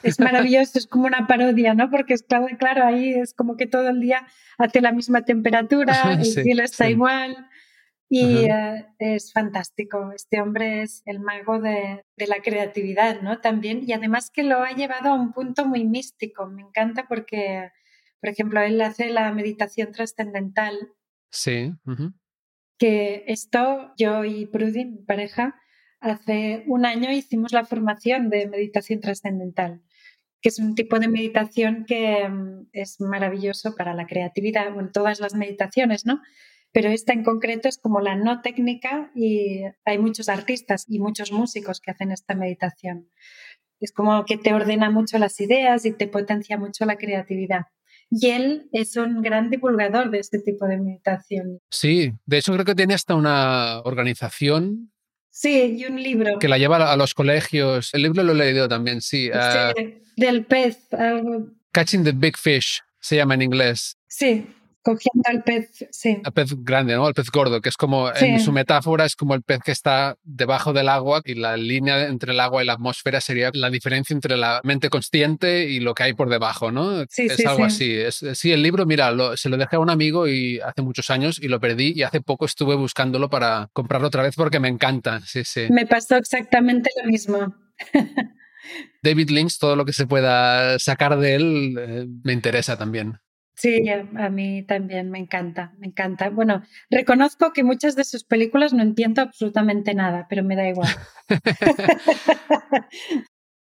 Es 0.03 0.19
maravilloso, 0.19 0.77
es 0.77 0.87
como 0.87 1.05
una 1.05 1.27
parodia, 1.27 1.73
¿no? 1.73 1.89
Porque 1.89 2.15
claro, 2.15 2.47
claro, 2.57 2.85
ahí 2.85 3.13
es 3.13 3.33
como 3.33 3.57
que 3.57 3.67
todo 3.67 3.89
el 3.89 3.99
día 3.99 4.27
hace 4.57 4.81
la 4.81 4.91
misma 4.91 5.23
temperatura, 5.25 5.93
el 6.19 6.25
Sí, 6.25 6.43
cielo 6.43 6.63
está 6.63 6.85
sí. 6.85 6.91
igual. 6.91 7.47
Y 8.09 8.45
eh, 8.45 8.85
es 8.99 9.33
fantástico. 9.33 10.11
Este 10.15 10.39
hombre 10.39 10.83
es 10.83 11.01
el 11.05 11.19
mago 11.19 11.59
de, 11.59 12.05
de, 12.15 12.27
la 12.27 12.41
creatividad, 12.43 13.21
¿no? 13.21 13.39
También. 13.39 13.81
Y 13.87 13.93
además 13.93 14.29
que 14.29 14.43
lo 14.43 14.61
ha 14.61 14.71
llevado 14.71 15.09
a 15.09 15.15
un 15.15 15.33
punto 15.33 15.65
muy 15.65 15.83
místico. 15.85 16.45
Me 16.45 16.61
encanta 16.61 17.07
porque, 17.07 17.71
por 18.21 18.29
ejemplo, 18.29 18.61
él 18.61 18.79
hace 18.81 19.09
la 19.09 19.31
meditación 19.31 19.91
trascendental. 19.91 20.91
Sí. 21.31 21.73
Que 22.77 23.23
esto, 23.25 23.93
yo 23.97 24.23
y 24.25 24.45
Prudy, 24.45 24.85
mi 24.85 25.01
pareja, 25.03 25.55
hace 26.03 26.63
un 26.67 26.85
año 26.85 27.11
hicimos 27.11 27.51
la 27.51 27.65
formación 27.65 28.29
de 28.29 28.47
meditación 28.47 28.99
trascendental 28.99 29.81
que 30.43 30.49
es 30.49 30.59
un 30.59 30.75
tipo 30.75 30.99
de 30.99 31.07
meditación 31.07 31.85
que 31.87 32.27
mm, 32.27 32.67
es 32.73 32.99
maravilloso 32.99 33.75
para 33.75 33.95
la 33.95 34.05
creatividad, 34.05 34.73
bueno, 34.73 34.89
todas 34.91 35.21
las 35.21 35.33
meditaciones, 35.35 36.05
¿no? 36.05 36.21
Pero 36.73 36.89
esta 36.89 37.13
en 37.13 37.23
concreto 37.23 37.69
es 37.69 37.77
como 37.77 38.01
la 38.01 38.15
no 38.15 38.41
técnica 38.41 39.09
y 39.15 39.61
hay 39.85 39.97
muchos 39.99 40.27
artistas 40.27 40.85
y 40.89 40.99
muchos 40.99 41.31
músicos 41.31 41.79
que 41.79 41.91
hacen 41.91 42.11
esta 42.11 42.35
meditación. 42.35 43.09
Es 43.79 43.93
como 43.93 44.25
que 44.25 44.37
te 44.37 44.53
ordena 44.53 44.89
mucho 44.89 45.17
las 45.17 45.39
ideas 45.39 45.85
y 45.85 45.93
te 45.93 46.07
potencia 46.07 46.57
mucho 46.57 46.85
la 46.85 46.97
creatividad. 46.97 47.67
Y 48.09 48.29
él 48.31 48.69
es 48.73 48.97
un 48.97 49.21
gran 49.21 49.49
divulgador 49.49 50.11
de 50.11 50.19
este 50.19 50.39
tipo 50.39 50.67
de 50.67 50.79
meditación. 50.79 51.59
Sí, 51.71 52.11
de 52.25 52.37
hecho 52.37 52.53
creo 52.53 52.65
que 52.65 52.75
tiene 52.75 52.95
hasta 52.95 53.15
una 53.15 53.81
organización 53.81 54.92
Sí, 55.35 55.77
y 55.79 55.85
un 55.85 56.01
libro. 56.01 56.37
Que 56.37 56.47
la 56.47 56.59
lleva 56.59 56.91
a 56.91 56.95
los 56.95 57.15
colegios. 57.15 57.91
El 57.95 58.03
libro 58.03 58.21
lo 58.21 58.33
he 58.33 58.35
leído 58.35 58.67
también, 58.67 59.01
sí. 59.01 59.25
sí 59.25 59.31
ah, 59.33 59.73
del 60.15 60.45
pez. 60.45 60.77
Catching 61.71 62.03
the 62.03 62.11
Big 62.11 62.37
Fish 62.37 62.81
se 62.99 63.15
llama 63.15 63.33
en 63.33 63.41
inglés. 63.41 63.97
Sí, 64.07 64.45
cogiendo 64.83 65.23
al 65.25 65.43
pez, 65.43 65.87
sí. 65.91 66.21
El 66.23 66.31
pez 66.33 66.53
grande, 66.57 66.95
¿no? 66.95 67.07
El 67.07 67.13
pez 67.13 67.31
gordo, 67.31 67.61
que 67.61 67.69
es 67.69 67.77
como, 67.77 68.13
en 68.13 68.39
su 68.39 68.51
metáfora, 68.51 69.05
es 69.05 69.15
como 69.15 69.33
el 69.33 69.41
pez 69.41 69.59
que 69.63 69.71
está 69.71 70.17
debajo 70.23 70.73
del 70.73 70.89
agua 70.89 71.21
y 71.23 71.35
la 71.35 71.57
línea 71.57 72.07
entre 72.07 72.33
el 72.33 72.39
agua 72.39 72.61
y 72.61 72.65
la 72.65 72.73
atmósfera 72.73 73.21
sería 73.21 73.49
la 73.53 73.69
diferencia 73.69 74.13
entre 74.13 74.37
la 74.37 74.61
mente 74.63 74.89
consciente 74.89 75.69
y 75.69 75.79
lo 75.79 75.93
que 75.93 76.03
hay 76.03 76.13
por 76.13 76.29
debajo, 76.29 76.71
¿no? 76.71 77.05
Sí, 77.09 77.23
es 77.23 77.45
algo 77.45 77.65
así. 77.65 77.93
Es, 77.93 78.23
sí, 78.33 78.51
el 78.51 78.61
libro, 78.61 78.85
mira, 78.85 79.13
se 79.37 79.49
lo 79.49 79.57
dejé 79.57 79.77
a 79.77 79.79
un 79.79 79.89
amigo 79.89 80.27
y 80.27 80.59
hace 80.59 80.81
muchos 80.81 81.09
años 81.09 81.39
y 81.41 81.47
lo 81.47 81.59
perdí 81.59 81.93
y 81.95 82.03
hace 82.03 82.21
poco 82.21 82.45
estuve 82.45 82.75
buscándolo 82.75 83.29
para 83.29 83.69
comprarlo 83.73 84.07
otra 84.07 84.23
vez 84.23 84.35
porque 84.35 84.59
me 84.59 84.67
encanta. 84.67 85.21
Sí, 85.25 85.43
sí. 85.45 85.67
Me 85.69 85.85
pasó 85.85 86.17
exactamente 86.17 86.89
lo 87.01 87.09
mismo. 87.09 87.55
David 89.01 89.29
Lynch, 89.29 89.59
todo 89.59 89.75
lo 89.75 89.85
que 89.85 89.93
se 89.93 90.07
pueda 90.07 90.79
sacar 90.79 91.17
de 91.17 91.35
él 91.35 91.75
eh, 91.77 92.05
me 92.23 92.33
interesa 92.33 92.77
también. 92.77 93.19
Sí, 93.55 93.87
a 93.89 94.29
mí 94.29 94.63
también 94.63 95.11
me 95.11 95.19
encanta, 95.19 95.73
me 95.77 95.87
encanta. 95.87 96.29
Bueno, 96.29 96.63
reconozco 96.89 97.53
que 97.53 97.63
muchas 97.63 97.95
de 97.95 98.03
sus 98.03 98.23
películas 98.23 98.73
no 98.73 98.81
entiendo 98.81 99.21
absolutamente 99.21 99.93
nada, 99.93 100.25
pero 100.27 100.43
me 100.43 100.55
da 100.55 100.67
igual. 100.67 100.89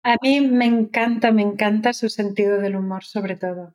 a 0.02 0.16
mí 0.22 0.40
me 0.40 0.64
encanta, 0.64 1.30
me 1.30 1.42
encanta 1.42 1.92
su 1.92 2.08
sentido 2.08 2.58
del 2.58 2.76
humor, 2.76 3.04
sobre 3.04 3.36
todo. 3.36 3.74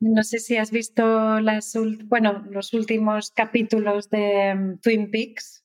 No 0.00 0.22
sé 0.22 0.38
si 0.38 0.56
has 0.56 0.70
visto 0.70 1.38
las, 1.40 1.76
bueno, 2.04 2.46
los 2.50 2.72
últimos 2.72 3.30
capítulos 3.30 4.08
de 4.08 4.54
mm, 4.54 4.78
Twin 4.80 5.10
Peaks. 5.10 5.64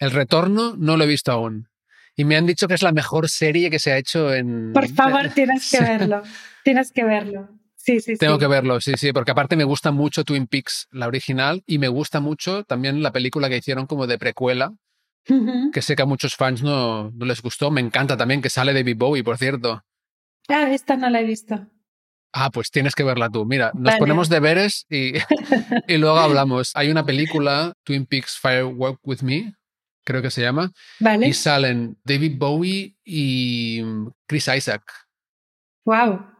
El 0.00 0.10
retorno 0.10 0.74
no 0.76 0.96
lo 0.96 1.04
he 1.04 1.06
visto 1.06 1.30
aún. 1.30 1.68
Y 2.16 2.24
me 2.24 2.36
han 2.36 2.46
dicho 2.46 2.66
que 2.66 2.74
es 2.74 2.82
la 2.82 2.92
mejor 2.92 3.28
serie 3.28 3.70
que 3.70 3.78
se 3.78 3.92
ha 3.92 3.98
hecho 3.98 4.34
en... 4.34 4.72
Por 4.72 4.88
favor, 4.88 5.28
tienes 5.28 5.70
que 5.70 5.80
verlo. 5.80 6.22
tienes 6.64 6.90
que 6.90 7.04
verlo. 7.04 7.48
Sí, 7.86 8.00
sí, 8.00 8.16
Tengo 8.16 8.36
que 8.36 8.48
verlo, 8.48 8.80
sí, 8.80 8.94
sí, 8.96 9.12
porque 9.12 9.30
aparte 9.30 9.54
me 9.54 9.62
gusta 9.62 9.92
mucho 9.92 10.24
Twin 10.24 10.48
Peaks, 10.48 10.88
la 10.90 11.06
original, 11.06 11.62
y 11.68 11.78
me 11.78 11.86
gusta 11.86 12.18
mucho 12.18 12.64
también 12.64 13.00
la 13.00 13.12
película 13.12 13.48
que 13.48 13.58
hicieron 13.58 13.86
como 13.86 14.08
de 14.08 14.18
precuela, 14.18 14.74
que 15.72 15.82
sé 15.82 15.94
que 15.94 16.02
a 16.02 16.06
muchos 16.06 16.34
fans 16.34 16.64
no, 16.64 17.12
no, 17.12 17.26
les 17.26 17.40
gustó. 17.42 17.70
Me 17.70 17.80
encanta 17.80 18.16
también 18.16 18.42
que 18.42 18.50
sale 18.50 18.72
David 18.74 18.96
Bowie, 18.96 19.22
por 19.22 19.38
cierto. 19.38 19.84
Ah, 20.48 20.68
esta 20.72 20.96
no 20.96 21.08
la 21.10 21.20
he 21.20 21.24
visto. 21.24 21.64
Ah, 22.32 22.50
pues 22.50 22.72
tienes 22.72 22.96
que 22.96 23.04
verla 23.04 23.30
tú. 23.30 23.46
Mira, 23.46 23.70
nos 23.74 23.94
ponemos 23.96 24.28
deberes 24.28 24.84
y, 24.90 25.12
y 25.86 25.96
luego 25.96 26.18
hablamos. 26.18 26.72
Hay 26.74 26.90
una 26.90 27.06
película, 27.06 27.72
Twin 27.84 28.04
Peaks 28.06 28.36
Firework 28.36 28.98
With 29.04 29.22
Me, 29.22 29.54
creo 30.04 30.22
que 30.22 30.32
se 30.32 30.42
llama. 30.42 30.72
Vale. 30.98 31.28
Y 31.28 31.32
salen 31.34 31.98
David 32.04 32.36
Bowie 32.36 32.96
y 33.04 33.80
Chris 34.26 34.48
Isaac. 34.48 34.82
Wow. 35.84 36.35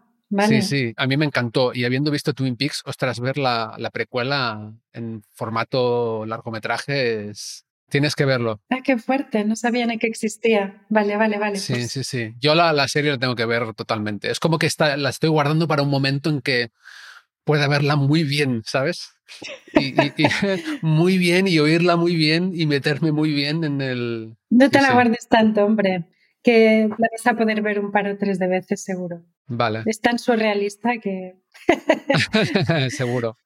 Sí, 0.49 0.63
sí, 0.63 0.95
a 0.97 1.07
mí 1.07 1.17
me 1.17 1.25
encantó. 1.25 1.73
Y 1.73 1.85
habiendo 1.85 2.11
visto 2.11 2.33
Twin 2.33 2.57
Peaks, 2.57 2.83
ostras, 2.85 3.21
ver 3.21 3.39
la, 3.39 3.75
la 3.79 3.91
precuela 3.91 4.73
en 4.93 5.23
formato 5.33 6.27
largometraje 6.27 7.29
es, 7.31 7.67
Tienes 7.89 8.17
que 8.17 8.25
verlo. 8.25 8.61
Ah, 8.69 8.81
qué 8.83 8.99
fuerte, 8.99 9.45
no 9.45 9.55
sabía 9.55 9.87
ni 9.87 9.99
que 9.99 10.09
existía. 10.09 10.83
Vale, 10.89 11.17
vale, 11.17 11.39
vale. 11.39 11.57
Sí, 11.57 11.73
pues 11.75 11.93
sí, 11.93 12.03
sí. 12.03 12.35
Yo 12.41 12.57
la, 12.57 12.73
la, 12.73 12.89
serie 12.89 13.13
la 13.13 13.19
tengo 13.19 13.37
que 13.37 13.47
ver 13.47 13.75
totalmente. 13.75 14.31
Es 14.31 14.41
como 14.41 14.59
que 14.59 14.67
está, 14.67 14.97
la 14.97 15.11
estoy 15.11 15.31
guardando 15.31 15.69
para 15.69 15.83
un 15.83 15.91
momento 15.91 16.29
en 16.29 16.41
que 16.41 16.71
pueda 17.45 17.69
verla 17.69 17.95
muy 17.95 18.25
bien, 18.25 18.63
¿sabes? 18.67 19.11
Y, 19.75 19.95
muy 20.83 21.17
bien 21.17 21.47
y 21.47 21.61
oírla 21.61 21.95
muy 21.95 22.17
bien 22.17 22.51
y 22.55 22.67
meterme 22.67 23.13
muy 23.13 23.33
bien 23.33 23.63
en 23.63 23.81
el... 23.81 24.37
No 24.51 24.69
te 24.69 24.81
la 24.81 24.93
guardes 24.93 25.29
tanto, 25.29 25.65
hombre 25.65 26.07
que 26.47 26.89
la 26.89 27.09
vas 27.11 27.27
a 27.27 27.35
poder 27.35 27.61
ver 27.61 27.81
un 27.81 27.91
par 27.91 28.07
o 28.07 28.17
tres 28.17 28.39
de 28.39 28.47
veces 28.47 28.81
seguro. 28.81 29.25
Vale. 29.49 29.83
Es 29.85 30.01
tan 30.01 30.17
surrealista 30.17 30.91
que... 31.03 31.35
seguro. 32.91 33.37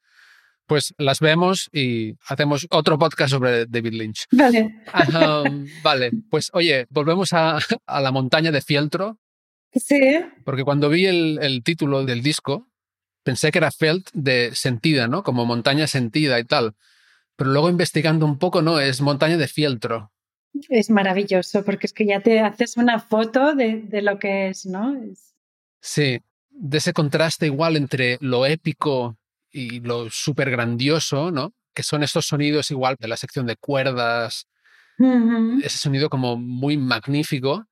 Pues 0.67 0.93
las 0.99 1.21
vemos 1.21 1.71
y 1.73 2.13
hacemos 2.29 2.67
otro 2.69 2.99
podcast 2.99 3.31
sobre 3.31 3.65
David 3.65 3.95
Lynch. 3.95 4.27
Vale. 4.31 4.83
vale, 5.83 6.11
pues 6.29 6.51
oye, 6.53 6.87
volvemos 6.91 7.33
a, 7.33 7.59
a, 7.87 8.01
la 8.03 8.13
montaña 8.13 8.51
de 8.51 8.61
Fieltro. 8.61 9.19
Sí. 9.73 10.21
Porque 10.45 10.65
cuando 10.65 10.91
vi 10.91 11.07
el, 11.07 11.39
el, 11.41 11.63
título 11.65 12.05
del 12.05 12.23
disco, 12.23 12.69
pensé 13.23 13.51
que 13.51 13.59
era 13.59 13.71
Felt 13.71 14.11
de 14.13 14.55
sentida, 14.55 15.09
¿no? 15.09 15.23
Como 15.23 15.47
montaña 15.47 15.87
sentida 15.87 16.39
y 16.39 16.45
tal. 16.45 16.75
Pero 17.37 17.51
luego 17.51 17.71
investigando 17.71 18.27
un 18.27 18.39
poco, 18.39 18.61
no, 18.61 18.79
es 18.79 19.01
montaña 19.01 19.39
de 19.39 19.49
Fieltro. 19.49 20.13
Es 20.69 20.91
maravilloso 20.91 21.65
porque 21.65 21.87
es 21.87 21.93
que 21.93 22.07
ya 22.07 22.21
te 22.21 22.41
haces 22.41 22.77
una 22.77 22.99
foto 22.99 23.55
de, 23.55 23.83
de 23.83 24.03
lo 24.03 24.19
que 24.19 24.49
es, 24.49 24.67
¿no? 24.67 24.97
Sí, 25.81 26.21
de 26.51 26.79
ese 26.79 26.93
contraste 26.93 27.47
igual 27.47 27.77
entre 27.77 28.19
lo 28.21 28.47
épico 28.47 29.17
y 29.51 29.81
lo 29.81 30.11
súper 30.11 30.51
grandioso, 30.51 31.31
¿no? 31.31 31.55
Que 31.75 31.83
son 31.83 32.03
estos 32.03 32.27
sonidos 32.27 32.71
igual 32.71 32.97
de 32.99 33.09
la 33.09 33.17
sección 33.17 33.47
de 33.47 33.57
cuerdas, 33.57 34.47
ese 35.63 35.79
sonido 35.79 36.11
como 36.11 36.37
muy 36.37 36.77
magnífico 36.77 37.65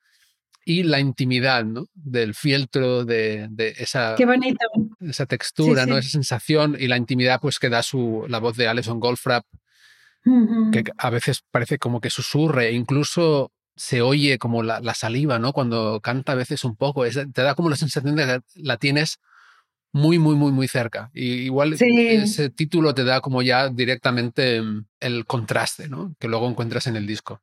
y 0.65 0.83
la 0.83 0.99
intimidad, 1.01 1.65
¿no? 1.65 1.87
Del 1.95 2.35
fieltro, 2.35 3.05
de, 3.05 3.49
de 3.51 3.75
esa, 3.79 4.15
Qué 4.17 4.25
bonito. 4.25 4.67
esa 5.01 5.27
textura, 5.27 5.85
¿no? 5.85 5.99
Esa 5.99 6.11
sensación 6.11 6.77
y 6.79 6.87
la 6.89 6.97
intimidad 6.97 7.41
pues 7.41 7.59
que 7.59 7.69
da 7.69 7.83
su, 7.83 8.25
la 8.29 8.39
voz 8.39 8.57
de 8.57 8.69
Alison 8.69 8.99
Goldfrapp 8.99 9.45
que 10.73 10.85
a 10.97 11.11
veces 11.11 11.43
parece 11.51 11.79
como 11.79 12.01
que 12.01 12.11
susurre, 12.11 12.69
e 12.69 12.73
incluso 12.73 13.53
se 13.77 14.03
oye 14.03 14.39
como 14.39 14.63
la, 14.63 14.95
saliva, 14.95 15.39
¿no? 15.39 15.53
Cuando 15.53 16.01
canta 16.01 16.33
a 16.33 16.35
veces 16.35 16.65
un 16.65 16.77
poco, 16.77 17.05
te 17.05 17.43
da 17.43 17.55
como 17.55 17.71
la 17.71 17.77
sensación 17.77 18.17
de 18.17 18.27
que 18.27 18.41
la 18.57 18.77
tienes 18.77 19.21
muy, 19.93 20.19
muy, 20.19 20.35
muy, 20.35 20.53
muy 20.53 20.69
cerca. 20.69 21.11
Y 21.15 21.45
igual 21.45 21.75
ese 21.75 22.51
título 22.51 22.95
te 22.95 23.05
da 23.05 23.21
como 23.21 23.41
ya 23.43 23.69
directamente 23.69 24.61
mm, 24.61 24.87
el 25.01 25.25
contraste, 25.27 25.89
¿no? 25.89 26.15
Que 26.19 26.29
luego 26.29 26.49
encuentras 26.49 26.87
en 26.89 26.97
el 26.97 27.07
disco. 27.07 27.41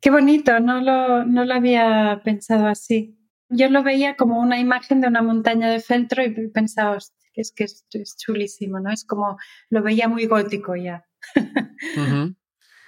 Qué 0.00 0.10
bonito, 0.10 0.60
no 0.60 0.80
lo, 0.80 1.24
no 1.24 1.44
lo 1.44 1.54
había 1.54 2.22
pensado 2.24 2.66
así. 2.66 3.18
Yo 3.50 3.68
lo 3.68 3.82
veía 3.82 4.16
como 4.16 4.40
una 4.40 4.58
imagen 4.58 5.00
de 5.00 5.08
una 5.08 5.22
montaña 5.22 5.70
de 5.70 5.80
feltro 5.80 6.22
y 6.22 6.48
pensaba, 6.48 6.98
es 7.34 7.52
que 7.52 7.64
es, 7.64 7.86
es 7.92 8.16
chulísimo, 8.16 8.80
¿no? 8.80 8.90
Es 8.90 9.04
como, 9.04 9.38
lo 9.70 9.82
veía 9.82 10.08
muy 10.08 10.26
gótico 10.26 10.76
ya. 10.76 11.07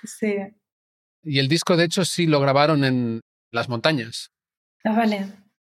Sí. 0.02 0.34
Y 1.22 1.40
el 1.40 1.48
disco, 1.48 1.76
de 1.76 1.84
hecho, 1.84 2.06
sí 2.06 2.26
lo 2.26 2.40
grabaron 2.40 2.84
en 2.84 3.20
las 3.52 3.68
montañas. 3.68 4.30
Ah, 4.82 4.92
vale. 4.92 5.26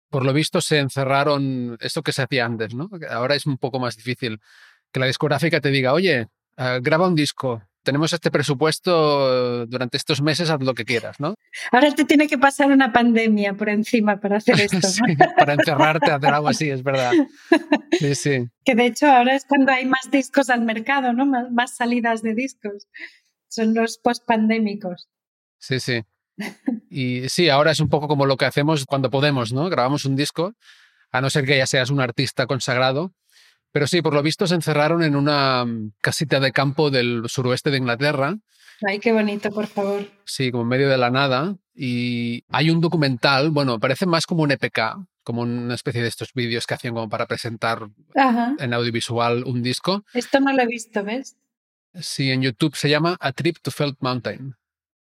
Por 0.10 0.24
lo 0.24 0.34
visto 0.34 0.62
se 0.62 0.78
encerraron, 0.78 1.78
esto 1.82 2.04
que 2.04 2.12
se 2.12 2.22
hacía 2.22 2.45
antes, 2.45 2.76
¿no? 2.76 2.89
Ahora 3.10 3.34
es 3.34 3.48
un 3.48 3.58
poco 3.58 3.80
más 3.80 3.95
difícil 3.95 4.39
que 4.91 5.00
la 5.00 5.08
discográfica 5.08 5.62
te 5.62 5.69
diga, 5.69 5.93
oye, 5.93 6.28
ah, 6.58 6.80
graba 6.80 7.08
un 7.08 7.15
disco, 7.15 7.63
tenemos 7.84 8.13
este 8.13 8.32
presupuesto 8.32 9.65
durante 9.65 9.98
estos 9.98 10.22
meses, 10.22 10.50
haz 10.50 10.62
lo 10.62 10.74
que 10.74 10.86
quieras, 10.86 11.20
¿no? 11.20 11.36
Ahora 11.72 11.92
te 11.94 12.06
tiene 12.06 12.28
que 12.28 12.38
pasar 12.38 12.72
una 12.72 12.92
pandemia 12.92 13.54
por 13.54 13.70
encima 13.70 14.20
para 14.20 14.38
hacer 14.38 14.60
esto. 14.62 14.88
para 15.38 15.54
encerrarte 15.54 16.12
a 16.12 16.15
hacer 16.15 16.34
algo 16.34 16.48
así, 16.50 16.70
es 16.70 16.84
verdad. 16.84 17.12
Sí, 17.92 18.15
sí. 18.15 18.48
Que 18.65 18.76
de 18.76 18.86
hecho 18.88 19.08
ahora 19.08 19.36
es 19.36 19.46
cuando 19.46 19.72
hay 19.72 19.86
más 19.86 20.12
discos 20.12 20.50
al 20.50 20.62
mercado, 20.62 21.13
¿no? 21.13 21.26
Más, 21.26 21.76
salidas 21.76 22.22
de 22.22 22.34
discos. 22.34 22.88
Son 23.48 23.74
los 23.74 23.98
post-pandémicos. 23.98 25.08
Sí, 25.58 25.80
sí. 25.80 26.04
Y 26.89 27.28
sí, 27.30 27.50
ahora 27.50 27.72
es 27.72 27.80
un 27.80 27.89
poco 27.89 28.08
como 28.08 28.26
lo 28.26 28.38
que 28.38 28.46
hacemos 28.46 28.86
cuando 28.86 29.10
podemos, 29.10 29.52
¿no? 29.52 29.70
Grabamos 29.70 30.06
un 30.06 30.15
disco, 30.15 30.54
a 31.12 31.22
no 31.22 31.30
ser 31.30 31.46
que 31.46 31.58
ya 31.58 31.65
seas 31.65 31.89
un 31.89 32.00
artista 32.00 32.48
consagrado, 32.48 33.13
Pero 33.71 33.88
sí, 33.88 34.01
por 34.01 34.13
lo 34.13 34.23
visto 34.23 34.47
se 34.47 34.55
encerraron 34.55 35.03
en 35.03 35.15
una 35.15 35.65
mm, 35.65 35.93
casita 36.01 36.39
de 36.39 36.51
campo 36.51 36.89
del 36.89 37.23
suroeste 37.27 37.69
de 37.69 37.77
Inglaterra. 37.77 38.36
Ay, 38.88 38.99
qué 38.99 39.12
bonito, 39.12 39.49
por 39.51 39.67
favor. 39.67 40.08
Sí, 40.25 40.51
como 40.51 40.63
en 40.63 40.69
medio 40.69 40.89
de 40.89 40.97
la 40.97 41.10
nada. 41.10 41.55
Y 41.75 42.43
hay 42.49 42.69
un 42.69 42.82
documental, 42.82 43.51
bueno, 43.51 43.79
parece 43.79 44.05
más 44.05 44.25
como 44.25 44.43
un 44.43 44.51
EPK, 44.51 44.79
como 45.23 45.41
una 45.41 45.75
especie 45.75 46.01
de 46.01 46.08
estos 46.08 46.34
vídeos 46.34 46.65
que 46.65 46.73
hacían 46.73 46.93
como 46.93 47.10
para 47.10 47.25
presentar 47.25 47.88
en 48.58 48.73
audiovisual 48.73 49.43
un 49.45 49.62
disco. 49.62 50.03
Esto 50.13 50.39
no 50.39 50.53
lo 50.53 50.63
he 50.63 50.67
visto, 50.67 51.03
¿ves? 51.03 51.38
Sí, 51.93 52.32
en 52.32 52.41
YouTube 52.41 52.75
se 52.75 52.89
llama 52.89 53.17
A 53.19 53.32
Trip 53.32 53.58
to 53.62 53.71
Felt 53.71 53.97
Mountain. 53.99 54.55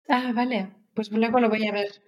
Ah, 0.07 0.31
vale. 0.33 0.69
Pues 0.93 1.11
luego 1.11 1.39
lo 1.39 1.49
voy 1.49 1.67
a 1.67 1.71
ver. 1.71 2.01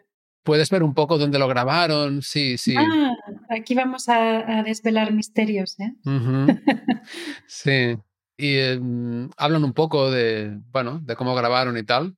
Puedes 0.44 0.70
ver 0.70 0.84
un 0.84 0.94
poco 0.94 1.18
dónde 1.18 1.40
lo 1.40 1.48
grabaron, 1.48 2.22
sí, 2.22 2.58
sí. 2.58 2.76
Ah, 2.78 3.12
aquí 3.50 3.76
vamos 3.76 4.08
a, 4.10 4.64
desvelar 4.64 5.12
misterios, 5.12 5.78
¿eh? 5.80 5.94
sí. 7.48 7.98
Y 8.38 8.58
em, 8.58 9.30
hablan 9.36 9.66
un 9.66 9.74
poco 9.74 10.10
de, 10.12 10.60
bueno, 10.72 11.00
de 11.04 11.16
cómo 11.16 11.36
grabaron 11.36 11.78
y 11.78 11.84
tal. 11.84 12.16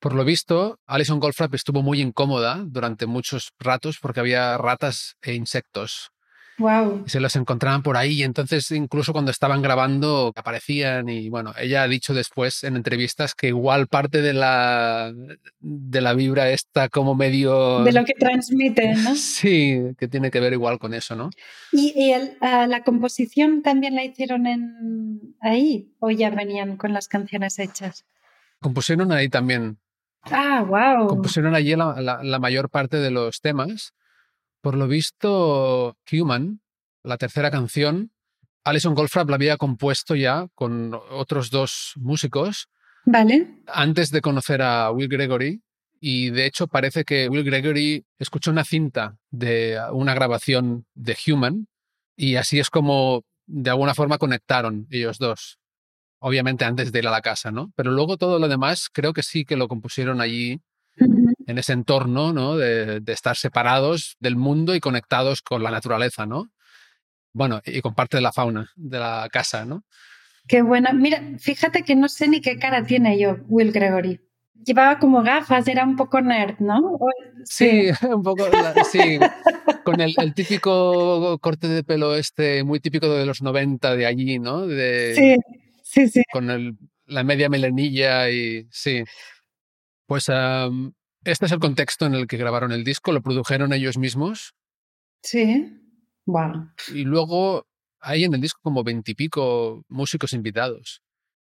Por 0.00 0.14
lo 0.14 0.24
visto, 0.24 0.78
Alison 0.86 1.20
Goldfrapp 1.20 1.54
estuvo 1.54 1.82
muy 1.82 2.00
incómoda 2.00 2.62
durante 2.66 3.06
muchos 3.06 3.52
ratos 3.58 3.98
porque 4.00 4.20
había 4.20 4.56
ratas 4.56 5.16
e 5.22 5.34
insectos 5.34 6.13
Wow. 6.58 7.02
Y 7.06 7.10
se 7.10 7.18
los 7.18 7.34
encontraban 7.34 7.82
por 7.82 7.96
ahí 7.96 8.20
y 8.20 8.22
entonces 8.22 8.70
incluso 8.70 9.12
cuando 9.12 9.32
estaban 9.32 9.60
grabando 9.60 10.32
aparecían 10.36 11.08
y 11.08 11.28
bueno, 11.28 11.52
ella 11.58 11.82
ha 11.82 11.88
dicho 11.88 12.14
después 12.14 12.62
en 12.62 12.76
entrevistas 12.76 13.34
que 13.34 13.48
igual 13.48 13.88
parte 13.88 14.22
de 14.22 14.32
la, 14.32 15.12
de 15.58 16.00
la 16.00 16.14
vibra 16.14 16.50
está 16.50 16.88
como 16.88 17.16
medio... 17.16 17.82
De 17.82 17.92
lo 17.92 18.04
que 18.04 18.14
transmiten, 18.14 19.02
¿no? 19.02 19.16
Sí, 19.16 19.80
que 19.98 20.06
tiene 20.06 20.30
que 20.30 20.40
ver 20.40 20.52
igual 20.52 20.78
con 20.78 20.94
eso, 20.94 21.16
¿no? 21.16 21.30
¿Y, 21.72 22.12
ah, 22.40 22.66
la 22.68 22.84
composición 22.84 23.62
también 23.62 23.96
la 23.96 24.04
hicieron 24.04 24.46
en 24.46 25.34
ahí 25.40 25.92
o 25.98 26.10
ya 26.10 26.30
venían 26.30 26.76
con 26.76 26.92
las 26.92 27.08
canciones 27.08 27.58
hechas? 27.58 28.04
Compusieron 28.60 29.10
ahí 29.10 29.28
también. 29.28 29.78
Ah, 30.22 30.64
wow. 30.66 31.08
Compusieron 31.08 31.54
allí 31.54 31.74
la, 31.74 32.20
la 32.22 32.38
mayor 32.38 32.70
parte 32.70 32.98
de 32.98 33.10
los 33.10 33.40
temas 33.40 33.92
por 34.64 34.76
lo 34.76 34.88
visto, 34.88 35.98
Human, 36.10 36.62
la 37.02 37.18
tercera 37.18 37.50
canción, 37.50 38.12
Alison 38.64 38.94
Goldfrapp 38.94 39.28
la 39.28 39.36
había 39.36 39.58
compuesto 39.58 40.14
ya 40.14 40.48
con 40.54 40.98
otros 41.10 41.50
dos 41.50 41.92
músicos. 41.96 42.70
Vale. 43.04 43.58
Antes 43.66 44.10
de 44.10 44.22
conocer 44.22 44.62
a 44.62 44.90
Will 44.90 45.08
Gregory. 45.08 45.62
Y 46.00 46.30
de 46.30 46.46
hecho 46.46 46.66
parece 46.66 47.04
que 47.04 47.28
Will 47.28 47.44
Gregory 47.44 48.06
escuchó 48.18 48.50
una 48.50 48.64
cinta 48.64 49.18
de 49.30 49.78
una 49.92 50.14
grabación 50.14 50.86
de 50.94 51.14
Human 51.26 51.66
y 52.16 52.36
así 52.36 52.58
es 52.58 52.70
como 52.70 53.22
de 53.46 53.68
alguna 53.68 53.94
forma 53.94 54.16
conectaron 54.16 54.86
ellos 54.90 55.18
dos. 55.18 55.58
Obviamente 56.20 56.64
antes 56.64 56.90
de 56.90 57.00
ir 57.00 57.06
a 57.06 57.10
la 57.10 57.20
casa, 57.20 57.50
¿no? 57.50 57.70
Pero 57.76 57.90
luego 57.90 58.16
todo 58.16 58.38
lo 58.38 58.48
demás 58.48 58.88
creo 58.90 59.12
que 59.12 59.22
sí 59.22 59.44
que 59.44 59.56
lo 59.56 59.68
compusieron 59.68 60.22
allí 60.22 60.62
en 61.46 61.58
ese 61.58 61.72
entorno 61.72 62.32
¿no? 62.32 62.56
de, 62.56 63.02
estar 63.06 63.36
separados 63.36 64.16
del 64.20 64.36
mundo 64.36 64.74
y 64.74 64.80
conectados 64.80 65.42
con 65.42 65.62
la 65.62 65.70
naturaleza, 65.70 66.26
¿no? 66.26 66.50
Bueno, 67.32 67.60
y 67.64 67.80
con 67.80 67.94
parte 67.94 68.16
de 68.16 68.22
la 68.22 68.32
fauna 68.32 68.70
de 68.76 68.98
la 68.98 69.28
casa, 69.30 69.64
¿no? 69.64 69.84
Qué 70.46 70.62
buena. 70.62 70.92
Mira, 70.92 71.22
fíjate 71.38 71.82
que 71.82 71.96
no 71.96 72.08
sé 72.08 72.28
ni 72.28 72.40
qué 72.40 72.58
cara 72.58 72.84
tiene 72.84 73.18
yo, 73.18 73.38
Will 73.48 73.72
Gregory. 73.72 74.20
Llevaba 74.64 74.98
como 74.98 75.22
gafas, 75.22 75.66
era 75.66 75.84
un 75.84 75.96
poco 75.96 76.20
nerd, 76.20 76.58
¿no? 76.60 76.98
Sí, 77.44 77.88
un 78.14 78.22
poco, 78.22 78.46
sí, 78.90 79.18
con 79.84 80.00
el, 80.00 80.14
típico 80.34 81.38
corte 81.38 81.68
de 81.68 81.82
pelo 81.82 82.14
este, 82.14 82.62
muy 82.62 82.80
típico 82.80 83.08
de 83.08 83.26
los 83.26 83.42
90 83.42 83.96
de 83.96 84.06
allí, 84.06 84.38
¿no? 84.38 84.66
De, 84.66 85.14
sí, 85.14 85.36
sí, 85.82 86.08
sí. 86.08 86.22
Con 86.32 86.50
el, 86.50 86.76
la 87.06 87.24
media 87.24 87.48
melenilla 87.48 88.30
y 88.30 88.66
sí. 88.70 89.02
Pues 90.06 90.30
este 91.24 91.46
es 91.46 91.52
el 91.52 91.58
contexto 91.58 92.06
en 92.06 92.14
el 92.14 92.26
que 92.26 92.36
grabaron 92.36 92.72
el 92.72 92.84
disco, 92.84 93.12
lo 93.12 93.22
produjeron 93.22 93.72
ellos 93.72 93.98
mismos. 93.98 94.54
Sí. 95.22 95.80
Wow. 96.26 96.70
Y 96.92 97.04
luego 97.04 97.66
hay 98.00 98.24
en 98.24 98.34
el 98.34 98.40
disco 98.40 98.60
como 98.62 98.84
veintipico 98.84 99.84
músicos 99.88 100.32
invitados. 100.32 101.02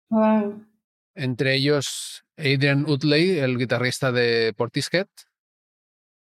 Wow. 0.08 0.64
Entre 1.14 1.54
ellos 1.54 2.24
Adrian 2.36 2.88
Utley, 2.88 3.38
el 3.38 3.58
guitarrista 3.58 4.12
de 4.12 4.54
Portishead. 4.56 5.08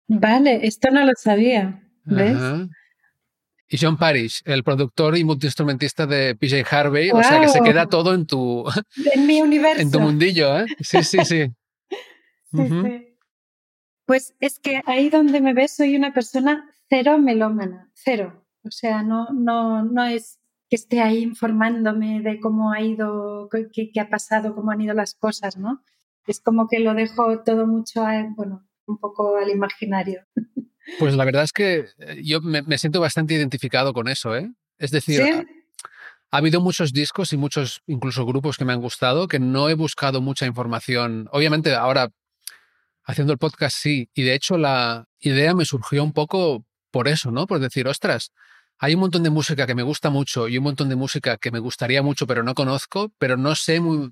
Vale, 0.07 0.65
esto 0.65 0.89
no 0.91 1.05
lo 1.05 1.13
sabía. 1.15 1.83
¿Ves? 2.03 2.37
Y 3.69 3.77
John 3.77 3.97
Parrish, 3.97 4.41
el 4.45 4.63
productor 4.63 5.17
y 5.17 5.25
multiinstrumentista 5.25 6.05
de 6.05 6.35
PJ 6.35 6.63
Harvey. 6.71 7.11
O 7.11 7.21
sea 7.21 7.41
que 7.41 7.49
se 7.49 7.61
queda 7.61 7.87
todo 7.87 8.13
en 8.13 8.25
tu. 8.25 8.65
En 9.13 9.27
mi 9.27 9.41
universo. 9.41 9.81
En 9.81 9.91
tu 9.91 9.99
mundillo, 9.99 10.59
¿eh? 10.59 10.65
Sí, 10.79 11.03
sí, 11.03 11.19
sí. 11.25 11.51
Pues 14.07 14.33
es 14.39 14.57
que 14.57 14.81
ahí 14.85 15.09
donde 15.09 15.41
me 15.41 15.53
ves 15.53 15.75
soy 15.75 15.97
una 15.97 16.13
persona 16.13 16.71
cero 16.89 17.19
melómana, 17.19 17.91
cero. 17.93 18.47
O 18.63 18.71
sea, 18.71 19.03
no, 19.03 19.27
no, 19.33 19.83
no 19.83 20.05
es 20.05 20.39
que 20.69 20.77
esté 20.77 21.01
ahí 21.01 21.19
informándome 21.19 22.21
de 22.21 22.39
cómo 22.39 22.71
ha 22.71 22.81
ido, 22.81 23.49
qué, 23.51 23.91
qué, 23.93 23.99
ha 23.99 24.09
pasado, 24.09 24.55
cómo 24.55 24.71
han 24.71 24.79
ido 24.79 24.93
las 24.93 25.13
cosas, 25.13 25.57
¿no? 25.57 25.83
Es 26.25 26.39
como 26.39 26.69
que 26.69 26.79
lo 26.79 26.93
dejo 26.93 27.43
todo 27.43 27.67
mucho, 27.67 28.05
bueno, 28.37 28.65
un 28.85 28.97
poco 28.97 29.37
al 29.37 29.49
imaginario. 29.49 30.23
Pues 30.99 31.15
la 31.15 31.25
verdad 31.25 31.43
es 31.43 31.51
que 31.51 31.87
eh, 31.97 32.21
yo 32.23 32.39
me, 32.39 32.61
me 32.61 32.77
siento 32.77 33.01
bastante 33.01 33.33
identificado 33.33 33.91
con 33.91 34.07
eso, 34.07 34.37
¿eh? 34.37 34.53
Es 34.77 34.89
decir, 34.89 35.21
ha 36.31 36.37
habido 36.37 36.61
muchos 36.61 36.93
discos 36.93 37.33
y 37.33 37.37
muchos 37.37 37.81
incluso 37.87 38.25
grupos 38.25 38.55
que 38.55 38.63
me 38.63 38.71
han 38.71 38.79
gustado 38.79 39.27
que 39.27 39.37
no 39.37 39.67
he 39.67 39.73
buscado 39.73 40.21
mucha 40.21 40.45
información. 40.45 41.27
Obviamente 41.33 41.75
ahora 41.75 42.09
haciendo 43.07 43.33
el 43.33 43.39
podcast 43.39 43.75
sí, 43.75 44.09
y 44.13 44.23
de 44.23 44.35
hecho 44.35 44.57
la 44.57 45.05
idea 45.19 45.55
me 45.55 45.65
surgió 45.65 46.03
un 46.03 46.11
poco 46.11 46.65
por 46.91 47.07
eso, 47.07 47.31
¿no? 47.31 47.47
Por 47.47 47.59
decir, 47.59 47.87
ostras, 47.87 48.31
hay 48.77 48.93
un 48.93 48.99
montón 48.99 49.23
de 49.23 49.29
música 49.29 49.65
que 49.65 49.75
me 49.75 49.81
gusta 49.81 50.09
mucho 50.09 50.47
y 50.47 50.57
un 50.57 50.65
montón 50.65 50.89
de 50.89 50.95
música 50.95 51.37
que 51.37 51.49
me 51.49 51.59
gustaría 51.59 52.03
mucho 52.03 52.27
pero 52.27 52.43
no 52.43 52.53
conozco, 52.53 53.11
pero 53.17 53.37
no 53.37 53.55
sé 53.55 53.79
muy, 53.79 54.11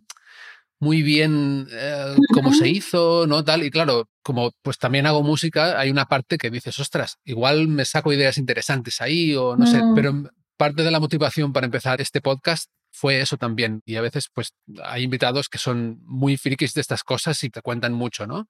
muy 0.80 1.04
bien 1.04 1.68
eh, 1.72 2.16
cómo 2.34 2.54
se 2.54 2.70
hizo, 2.70 3.28
¿no? 3.28 3.44
Tal, 3.44 3.64
y 3.64 3.70
claro, 3.70 4.10
como 4.24 4.52
pues 4.62 4.78
también 4.78 5.06
hago 5.06 5.24
música, 5.24 5.78
hay 5.78 5.92
una 5.92 6.06
parte 6.06 6.38
que 6.38 6.50
dices, 6.50 6.80
ostras, 6.80 7.18
igual 7.26 7.68
me 7.68 7.84
saco 7.84 8.14
ideas 8.14 8.38
interesantes 8.38 9.02
ahí 9.02 9.36
o 9.36 9.58
no 9.58 9.68
sé, 9.68 9.84
mm. 9.84 9.94
pero 9.94 10.24
parte 10.58 10.84
de 10.84 10.92
la 10.92 11.02
motivación 11.02 11.52
para 11.52 11.66
empezar 11.66 12.00
este 12.00 12.22
podcast 12.22 12.70
fue 12.96 13.20
eso 13.20 13.38
también. 13.38 13.82
Y 13.86 13.98
a 13.98 14.02
veces, 14.02 14.30
pues, 14.34 14.54
hay 14.84 15.04
invitados 15.04 15.50
que 15.50 15.58
son 15.58 16.00
muy 16.06 16.38
frikis 16.38 16.74
de 16.74 16.82
estas 16.82 17.04
cosas 17.04 17.44
y 17.44 17.50
te 17.50 17.62
cuentan 17.62 17.94
mucho, 17.94 18.26
¿no? 18.26 18.48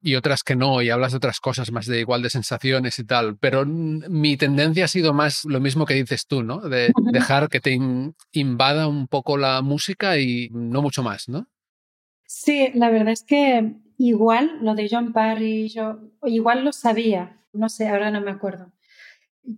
Y 0.00 0.16
otras 0.16 0.42
que 0.42 0.54
no, 0.54 0.82
y 0.82 0.90
hablas 0.90 1.12
de 1.12 1.16
otras 1.16 1.40
cosas 1.40 1.72
más 1.72 1.86
de 1.86 2.00
igual 2.00 2.22
de 2.22 2.30
sensaciones 2.30 2.98
y 2.98 3.04
tal. 3.04 3.36
Pero 3.38 3.64
mi 3.66 4.36
tendencia 4.36 4.84
ha 4.84 4.88
sido 4.88 5.14
más 5.14 5.44
lo 5.44 5.60
mismo 5.60 5.86
que 5.86 5.94
dices 5.94 6.26
tú, 6.26 6.42
¿no? 6.42 6.60
De 6.60 6.92
dejar 7.12 7.48
que 7.48 7.60
te 7.60 7.78
invada 8.32 8.86
un 8.86 9.08
poco 9.08 9.38
la 9.38 9.62
música 9.62 10.18
y 10.18 10.50
no 10.52 10.82
mucho 10.82 11.02
más, 11.02 11.28
¿no? 11.28 11.48
Sí, 12.26 12.70
la 12.74 12.90
verdad 12.90 13.12
es 13.12 13.22
que 13.22 13.74
igual 13.96 14.58
lo 14.60 14.74
de 14.74 14.88
John 14.90 15.12
Parry, 15.12 15.68
yo 15.68 16.00
igual 16.24 16.64
lo 16.64 16.72
sabía, 16.72 17.40
no 17.52 17.68
sé, 17.68 17.88
ahora 17.88 18.10
no 18.10 18.20
me 18.20 18.30
acuerdo 18.30 18.72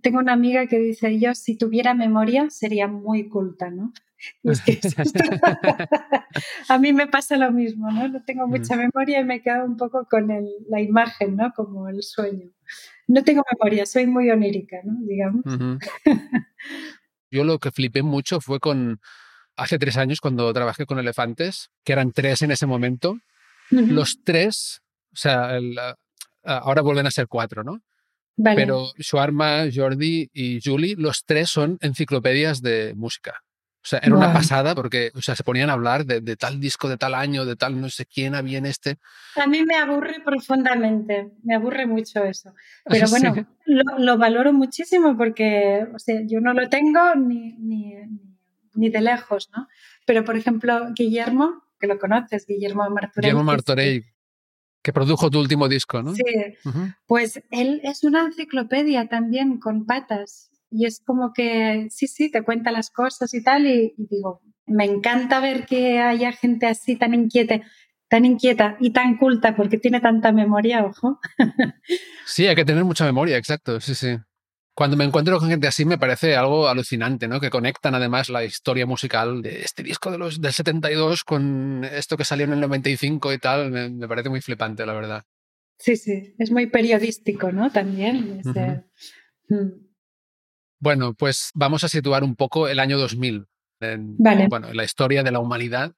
tengo 0.02 0.18
una 0.18 0.32
amiga 0.32 0.66
que 0.66 0.78
dice, 0.78 1.18
yo 1.18 1.34
si 1.34 1.56
tuviera 1.56 1.94
memoria 1.94 2.50
sería 2.50 2.88
muy 2.88 3.28
culta, 3.28 3.70
¿no? 3.70 3.92
a 6.68 6.78
mí 6.78 6.92
me 6.92 7.06
pasa 7.06 7.36
lo 7.36 7.52
mismo, 7.52 7.90
¿no? 7.90 8.08
No 8.08 8.22
tengo 8.24 8.46
mucha 8.46 8.76
memoria 8.76 9.20
y 9.20 9.24
me 9.24 9.42
quedo 9.42 9.64
un 9.64 9.76
poco 9.76 10.06
con 10.10 10.28
la 10.68 10.80
imagen, 10.80 11.36
¿no? 11.36 11.52
Como 11.54 11.88
el 11.88 12.02
sueño. 12.02 12.50
No 13.08 13.22
tengo 13.22 13.42
memoria, 13.52 13.86
soy 13.86 14.06
muy 14.06 14.30
onírica, 14.30 14.78
¿no? 14.84 14.98
Digamos. 15.06 15.44
Yo 17.30 17.44
lo 17.44 17.58
que 17.58 17.70
flipé 17.70 18.02
mucho 18.02 18.40
fue 18.40 18.60
con, 18.60 19.00
hace 19.56 19.78
tres 19.78 19.96
años 19.96 20.20
cuando 20.20 20.52
trabajé 20.52 20.86
con 20.86 20.98
elefantes, 20.98 21.70
que 21.84 21.92
eran 21.92 22.12
tres 22.12 22.42
en 22.42 22.50
ese 22.50 22.66
momento, 22.66 23.18
los 23.70 24.22
tres, 24.22 24.82
o 25.12 25.16
sea, 25.16 25.58
ahora 26.44 26.82
vuelven 26.82 27.06
a 27.06 27.10
ser 27.10 27.26
cuatro, 27.26 27.64
¿no? 27.64 27.80
Pero 28.36 28.92
Shuarma, 28.98 29.64
Jordi 29.74 30.28
y 30.32 30.60
Julie, 30.62 30.94
los 30.96 31.24
tres 31.24 31.48
son 31.48 31.78
enciclopedias 31.80 32.60
de 32.60 32.92
música. 32.94 33.42
O 33.86 33.88
sea, 33.88 34.00
era 34.00 34.16
una 34.16 34.32
pasada 34.32 34.74
porque 34.74 35.12
o 35.14 35.22
sea, 35.22 35.36
se 35.36 35.44
ponían 35.44 35.70
a 35.70 35.74
hablar 35.74 36.04
de, 36.04 36.34
tal 36.34 36.58
disco, 36.58 36.88
de 36.88 36.96
tal 36.96 37.14
año, 37.14 37.44
de 37.44 37.54
tal 37.54 37.80
no 37.80 37.88
sé 37.88 38.04
quién 38.04 38.34
había 38.34 38.58
en 38.58 38.66
este. 38.66 38.98
A 39.36 39.46
mí 39.46 39.62
me 39.64 39.76
aburre 39.76 40.16
profundamente, 40.24 41.30
me 41.44 41.54
aburre 41.54 41.86
mucho 41.86 42.24
eso. 42.24 42.52
Pero 42.84 43.08
bueno, 43.08 43.46
lo, 43.64 44.18
valoro 44.18 44.52
muchísimo 44.52 45.16
porque 45.16 45.86
o 45.94 46.00
sea, 46.00 46.20
yo 46.26 46.40
no 46.40 46.52
lo 46.52 46.68
tengo 46.68 47.14
ni, 47.14 47.52
ni, 47.58 47.94
ni, 48.74 48.90
de 48.90 49.00
lejos, 49.00 49.50
¿no? 49.56 49.68
Pero 50.04 50.24
por 50.24 50.36
ejemplo, 50.36 50.92
Guillermo, 50.92 51.62
que 51.78 51.86
lo 51.86 52.00
conoces, 52.00 52.44
Guillermo 52.44 52.90
Martorell. 52.90 53.22
Guillermo 53.22 53.44
Martorell, 53.44 54.04
que 54.82 54.92
produjo 54.92 55.30
tu 55.30 55.38
último 55.38 55.68
disco, 55.68 56.02
¿no? 56.02 56.12
Sí, 56.12 56.24
pues 57.06 57.40
él 57.52 57.80
es 57.84 58.02
una 58.02 58.24
enciclopedia 58.24 59.06
también 59.06 59.60
con 59.60 59.86
patas 59.86 60.50
y 60.76 60.84
es 60.84 61.00
como 61.04 61.32
que, 61.32 61.86
sí, 61.90 62.06
sí, 62.06 62.30
te 62.30 62.42
cuenta 62.42 62.70
las 62.70 62.90
cosas 62.90 63.32
y 63.32 63.42
tal, 63.42 63.66
y, 63.66 63.94
digo, 63.96 64.42
me 64.66 64.84
encanta 64.84 65.40
ver 65.40 65.64
que 65.64 66.00
haya 66.00 66.32
gente 66.32 66.66
así 66.66 66.96
tan 66.96 67.14
inquieta, 67.14 67.62
tan 68.08 68.26
inquieta 68.26 68.76
y 68.78 68.92
tan 68.92 69.16
culta 69.16 69.56
porque 69.56 69.78
tiene 69.78 70.00
tanta 70.00 70.32
memoria, 70.32 70.84
ojo. 70.84 71.18
Sí, 72.26 72.46
hay 72.46 72.56
que 72.56 72.64
tener 72.64 72.84
mucha 72.84 73.04
memoria, 73.04 73.38
exacto, 73.38 73.80
sí, 73.80 73.94
sí. 73.94 74.18
Cuando 74.74 74.98
me 74.98 75.04
encuentro 75.04 75.38
con 75.38 75.48
gente 75.48 75.68
así 75.68 75.86
me 75.86 75.96
parece 75.96 76.36
algo 76.36 76.68
alucinante, 76.68 77.28
¿no? 77.28 77.40
Que 77.40 77.48
conectan 77.48 77.94
además 77.94 78.28
la 78.28 78.44
historia 78.44 78.84
musical 78.84 79.40
de 79.40 79.62
este 79.62 79.82
disco 79.82 80.10
de 80.10 80.18
los, 80.18 80.42
del 80.42 80.52
72 80.52 81.24
con 81.24 81.84
esto 81.84 82.18
que 82.18 82.24
salió 82.24 82.44
en 82.44 82.52
el 82.52 82.60
95 82.60 83.32
y 83.32 83.38
tal, 83.38 83.70
me, 83.70 84.06
parece 84.06 84.28
muy 84.28 84.42
flipante, 84.42 84.84
la 84.84 84.92
verdad. 84.92 85.24
Sí, 85.78 85.96
sí, 85.96 86.34
es 86.38 86.50
muy 86.50 86.66
periodístico, 86.66 87.52
¿no? 87.52 87.70
También. 87.70 88.42
Mm. 89.48 89.85
Bueno, 90.78 91.14
pues 91.14 91.50
vamos 91.54 91.84
a 91.84 91.88
situar 91.88 92.24
un 92.24 92.36
poco 92.36 92.68
el 92.68 92.78
año 92.78 92.98
2000 92.98 93.46
en, 93.80 94.16
bueno, 94.48 94.68
en 94.68 94.76
la 94.76 94.84
historia 94.84 95.22
de 95.22 95.30
la 95.30 95.40
humanidad, 95.40 95.92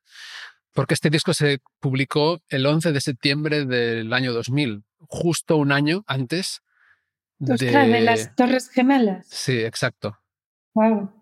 porque 0.73 0.95
este 0.95 1.11
disco 1.11 1.35
se 1.35 1.61
publicó 1.81 2.41
el 2.49 2.67
11 2.67 2.93
de 2.93 3.01
septiembre 3.01 3.67
del 3.67 4.13
año 4.13 4.33
2000, 4.33 4.85
justo 4.99 5.57
un 5.57 5.73
año 5.73 6.05
antes 6.07 6.61
de... 7.39 8.03
las 8.03 8.35
Torres 8.35 8.69
Gemelas. 8.71 9.27
Sí, 9.29 9.59
exacto. 9.61 10.19
Wow. 10.75 11.13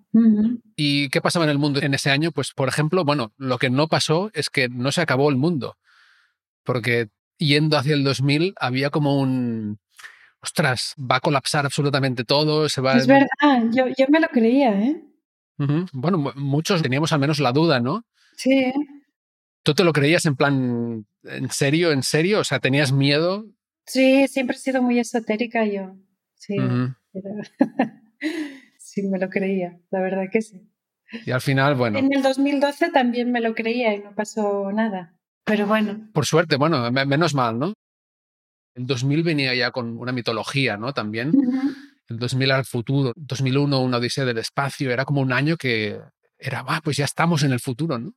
¿Y 0.76 1.10
qué 1.10 1.20
pasaba 1.20 1.44
en 1.44 1.50
el 1.50 1.58
mundo 1.58 1.80
en 1.82 1.92
ese 1.92 2.10
año? 2.10 2.32
Pues, 2.32 2.52
por 2.52 2.68
ejemplo, 2.68 3.04
bueno, 3.04 3.32
lo 3.36 3.58
que 3.58 3.68
no 3.68 3.88
pasó 3.88 4.30
es 4.32 4.48
que 4.48 4.68
no 4.68 4.90
se 4.92 5.02
acabó 5.02 5.28
el 5.28 5.36
mundo, 5.36 5.76
porque 6.64 7.08
yendo 7.38 7.76
hacia 7.76 7.94
el 7.94 8.02
2000 8.02 8.54
había 8.58 8.88
como 8.90 9.20
un, 9.20 9.78
ostras, 10.46 10.94
va 10.98 11.16
a 11.16 11.20
colapsar 11.20 11.64
absolutamente 11.64 12.24
todo, 12.24 12.68
se 12.68 12.80
va... 12.80 12.96
Es 12.96 13.06
verdad, 13.06 13.26
yo, 13.72 13.86
yo 13.98 14.06
me 14.08 14.20
lo 14.20 14.28
creía, 14.28 14.70
¿eh? 14.80 15.02
Bueno, 15.92 16.32
muchos 16.36 16.82
teníamos 16.82 17.12
al 17.12 17.18
menos 17.18 17.40
la 17.40 17.52
duda, 17.52 17.80
¿no? 17.80 18.04
Sí. 18.36 18.72
¿Tú 19.64 19.74
te 19.74 19.82
lo 19.84 19.92
creías 19.92 20.24
en 20.26 20.36
plan, 20.36 21.06
en 21.24 21.50
serio, 21.50 21.90
en 21.90 22.02
serio? 22.02 22.40
O 22.40 22.44
sea, 22.44 22.60
¿tenías 22.60 22.92
miedo? 22.92 23.46
Sí, 23.86 24.28
siempre 24.28 24.56
he 24.56 24.60
sido 24.60 24.82
muy 24.82 25.00
esotérica 25.00 25.64
yo. 25.64 25.96
Sí, 26.34 26.56
sí, 28.78 29.02
me 29.02 29.18
lo 29.18 29.28
creía, 29.28 29.80
la 29.90 30.00
verdad 30.00 30.24
que 30.30 30.42
sí. 30.42 30.70
Y 31.24 31.32
al 31.32 31.40
final, 31.40 31.74
bueno. 31.74 31.98
En 31.98 32.12
el 32.12 32.22
2012 32.22 32.90
también 32.90 33.32
me 33.32 33.40
lo 33.40 33.54
creía 33.54 33.94
y 33.94 33.98
no 33.98 34.14
pasó 34.14 34.70
nada. 34.72 35.18
Pero 35.44 35.66
bueno. 35.66 36.08
Por 36.12 36.26
suerte, 36.26 36.56
bueno, 36.56 36.90
menos 36.92 37.34
mal, 37.34 37.58
¿no? 37.58 37.72
El 38.76 38.86
2000 38.86 39.22
venía 39.22 39.54
ya 39.54 39.70
con 39.70 39.96
una 39.96 40.12
mitología, 40.12 40.76
¿no? 40.76 40.92
También. 40.92 41.32
El 42.08 42.18
2000 42.18 42.50
al 42.50 42.64
futuro. 42.66 43.14
2001, 43.16 43.80
una 43.80 43.96
odisea 43.96 44.26
del 44.26 44.36
espacio. 44.36 44.90
Era 44.90 45.06
como 45.06 45.22
un 45.22 45.32
año 45.32 45.56
que 45.56 45.98
era, 46.38 46.62
ah, 46.68 46.82
pues 46.84 46.98
ya 46.98 47.06
estamos 47.06 47.42
en 47.42 47.52
el 47.52 47.60
futuro, 47.60 47.98
¿no? 47.98 48.12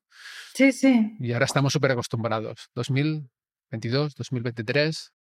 Sí, 0.53 0.73
sí. 0.73 1.15
Y 1.17 1.31
ahora 1.31 1.45
estamos 1.45 1.71
súper 1.71 1.91
acostumbrados. 1.91 2.69
2022, 2.75 4.15
2023. 4.15 5.13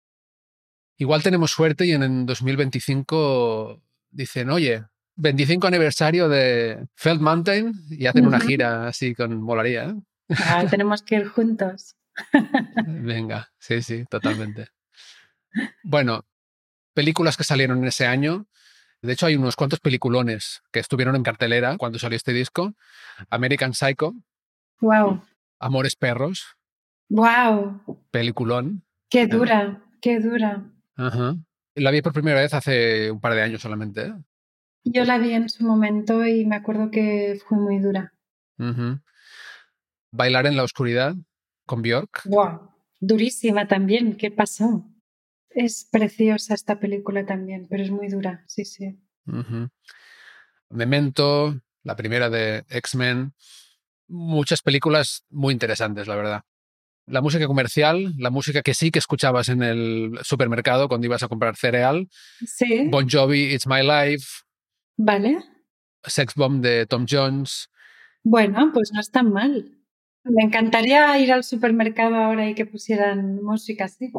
Igual 0.97 1.23
tenemos 1.23 1.53
suerte 1.53 1.87
y 1.87 1.93
en 1.93 2.03
el 2.03 2.27
2025 2.27 3.81
dicen, 4.11 4.51
oye, 4.51 4.87
25 5.15 5.69
aniversario 5.69 6.29
de 6.29 6.85
Feld 6.97 7.21
Mountain 7.21 7.73
y 7.91 8.07
hacen 8.07 8.27
una 8.27 8.41
gira 8.41 8.89
así 8.89 9.15
con 9.15 9.41
molaría. 9.41 9.85
¿eh? 9.85 9.95
Ah, 10.31 10.65
tenemos 10.69 11.03
que 11.03 11.15
ir 11.15 11.29
juntos. 11.29 11.95
Venga, 12.87 13.49
sí, 13.61 13.83
sí, 13.83 14.05
totalmente. 14.11 14.67
Bueno, 15.83 16.25
películas 16.95 17.37
que 17.37 17.45
salieron 17.45 17.79
en 17.79 17.87
ese 17.87 18.07
año. 18.07 18.47
De 19.03 19.13
hecho, 19.13 19.27
hay 19.27 19.37
unos 19.37 19.57
cuantos 19.57 19.81
peliculones 19.81 20.63
que 20.73 20.81
estuvieron 20.81 21.15
en 21.15 21.23
cartelera 21.23 21.77
cuando 21.77 21.99
salió 21.99 22.17
este 22.17 22.33
disco. 22.33 22.75
American 23.31 23.73
Psycho. 23.73 24.15
Wow. 24.81 25.23
Amores 25.61 25.97
Perros. 25.97 26.57
Wow. 27.09 28.07
Peliculón. 28.11 28.85
Qué 29.09 29.27
dura, 29.27 29.83
qué 30.01 30.21
dura. 30.21 30.65
Ajá. 30.97 31.37
La 31.75 31.91
vi 31.91 32.03
por 32.03 32.13
primera 32.13 32.41
vez 32.41 32.53
hace 32.55 33.11
un 33.11 33.21
par 33.21 33.35
de 33.35 33.43
años 33.43 33.63
solamente. 33.63 34.07
¿eh? 34.07 34.15
Yo 34.85 35.05
la 35.05 35.19
vi 35.19 35.33
en 35.33 35.49
su 35.49 35.65
momento 35.65 36.27
y 36.27 36.45
me 36.45 36.57
acuerdo 36.57 36.91
que 36.91 37.41
fue 37.47 37.57
muy 37.59 37.79
dura. 37.79 38.13
Bailar 40.11 40.47
en 40.47 40.57
la 40.57 40.65
oscuridad 40.65 41.15
con 41.67 41.83
Björk. 41.83 42.23
Wow. 42.25 42.71
Durísima 43.01 43.69
también. 43.69 44.17
¿Qué 44.17 44.31
pasó? 44.31 44.85
Es 45.51 45.89
preciosa 45.91 46.55
esta 46.55 46.79
película 46.79 47.25
también, 47.27 47.67
pero 47.69 47.83
es 47.83 47.91
muy 47.91 48.09
dura, 48.09 48.45
sí, 48.47 48.65
sí. 48.65 48.99
Memento, 50.71 51.61
la 51.83 51.97
primera 51.97 52.31
de 52.31 52.65
X-Men. 52.69 53.33
Muchas 54.09 54.63
películas 54.63 55.25
muy 55.31 55.53
interesantes, 55.53 56.07
la 56.07 56.17
verdad. 56.17 56.43
La 57.07 57.23
música 57.23 57.47
comercial, 57.47 58.15
la 58.19 58.31
música 58.31 58.63
que 58.63 58.75
sí 58.75 58.91
que 58.91 58.99
escuchabas 58.99 59.49
en 59.49 59.63
el 59.63 60.19
supermercado 60.23 60.89
cuando 60.89 61.07
ibas 61.07 61.23
a 61.23 61.29
comprar 61.29 61.57
cereal. 61.57 62.09
Sí. 62.45 62.87
Bon 62.91 63.09
Jovi, 63.09 63.55
It's 63.55 63.67
My 63.67 63.83
Life. 63.83 64.27
Vale. 64.97 65.39
Sex 66.05 66.35
Bomb 66.35 66.61
de 66.63 66.87
Tom 66.87 67.07
Jones. 67.09 67.71
Bueno, 68.23 68.71
pues 68.75 68.91
no 68.93 69.01
es 69.01 69.11
tan 69.11 69.33
mal. 69.33 69.78
Me 70.29 70.45
encantaría 70.45 71.19
ir 71.19 71.33
al 71.33 71.45
supermercado 71.45 72.17
ahora 72.17 72.49
y 72.49 72.55
que 72.55 72.67
pusieran 72.67 73.43
música 73.43 73.85
así. 73.85 74.13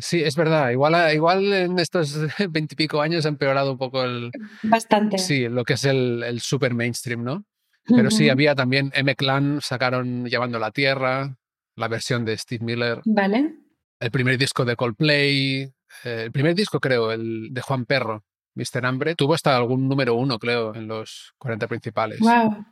Sí, 0.00 0.20
es 0.22 0.36
verdad. 0.36 0.70
Igual, 0.70 1.14
igual 1.14 1.52
en 1.52 1.78
estos 1.78 2.18
veintipico 2.50 3.00
años 3.00 3.24
ha 3.24 3.28
empeorado 3.28 3.72
un 3.72 3.78
poco 3.78 4.04
el... 4.04 4.30
Bastante. 4.62 5.18
Sí, 5.18 5.48
lo 5.48 5.64
que 5.64 5.74
es 5.74 5.84
el, 5.84 6.40
super 6.40 6.74
mainstream, 6.74 7.24
¿no? 7.24 7.44
Pero 7.86 8.10
sí, 8.10 8.30
había 8.30 8.54
también 8.54 8.90
M-Clan, 8.94 9.60
sacaron 9.60 10.24
Llevando 10.24 10.58
la 10.58 10.70
Tierra, 10.70 11.36
la 11.76 11.88
versión 11.88 12.24
de 12.24 12.36
Steve 12.38 12.64
Miller. 12.64 13.02
Vale. 13.04 13.56
El 14.00 14.10
primer 14.10 14.38
disco 14.38 14.64
de 14.64 14.74
Coldplay, 14.74 15.62
eh, 16.04 16.22
el 16.24 16.32
primer 16.32 16.54
disco 16.54 16.80
creo, 16.80 17.12
el 17.12 17.48
de 17.52 17.60
Juan 17.60 17.84
Perro, 17.84 18.24
Mr. 18.54 18.86
Hambre, 18.86 19.14
tuvo 19.14 19.34
hasta 19.34 19.54
algún 19.54 19.86
número 19.86 20.14
uno, 20.14 20.38
creo, 20.38 20.74
en 20.74 20.88
los 20.88 21.34
40 21.38 21.68
principales. 21.68 22.20
Wow. 22.20 22.64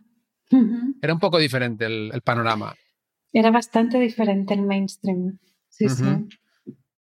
Era 1.00 1.14
un 1.14 1.20
poco 1.20 1.38
diferente 1.38 1.86
el, 1.86 2.22
panorama. 2.22 2.74
Era 3.32 3.50
bastante 3.50 3.98
diferente 3.98 4.54
el 4.54 4.62
mainstream. 4.62 5.38
Sí, 5.68 5.88
sí. 5.88 6.04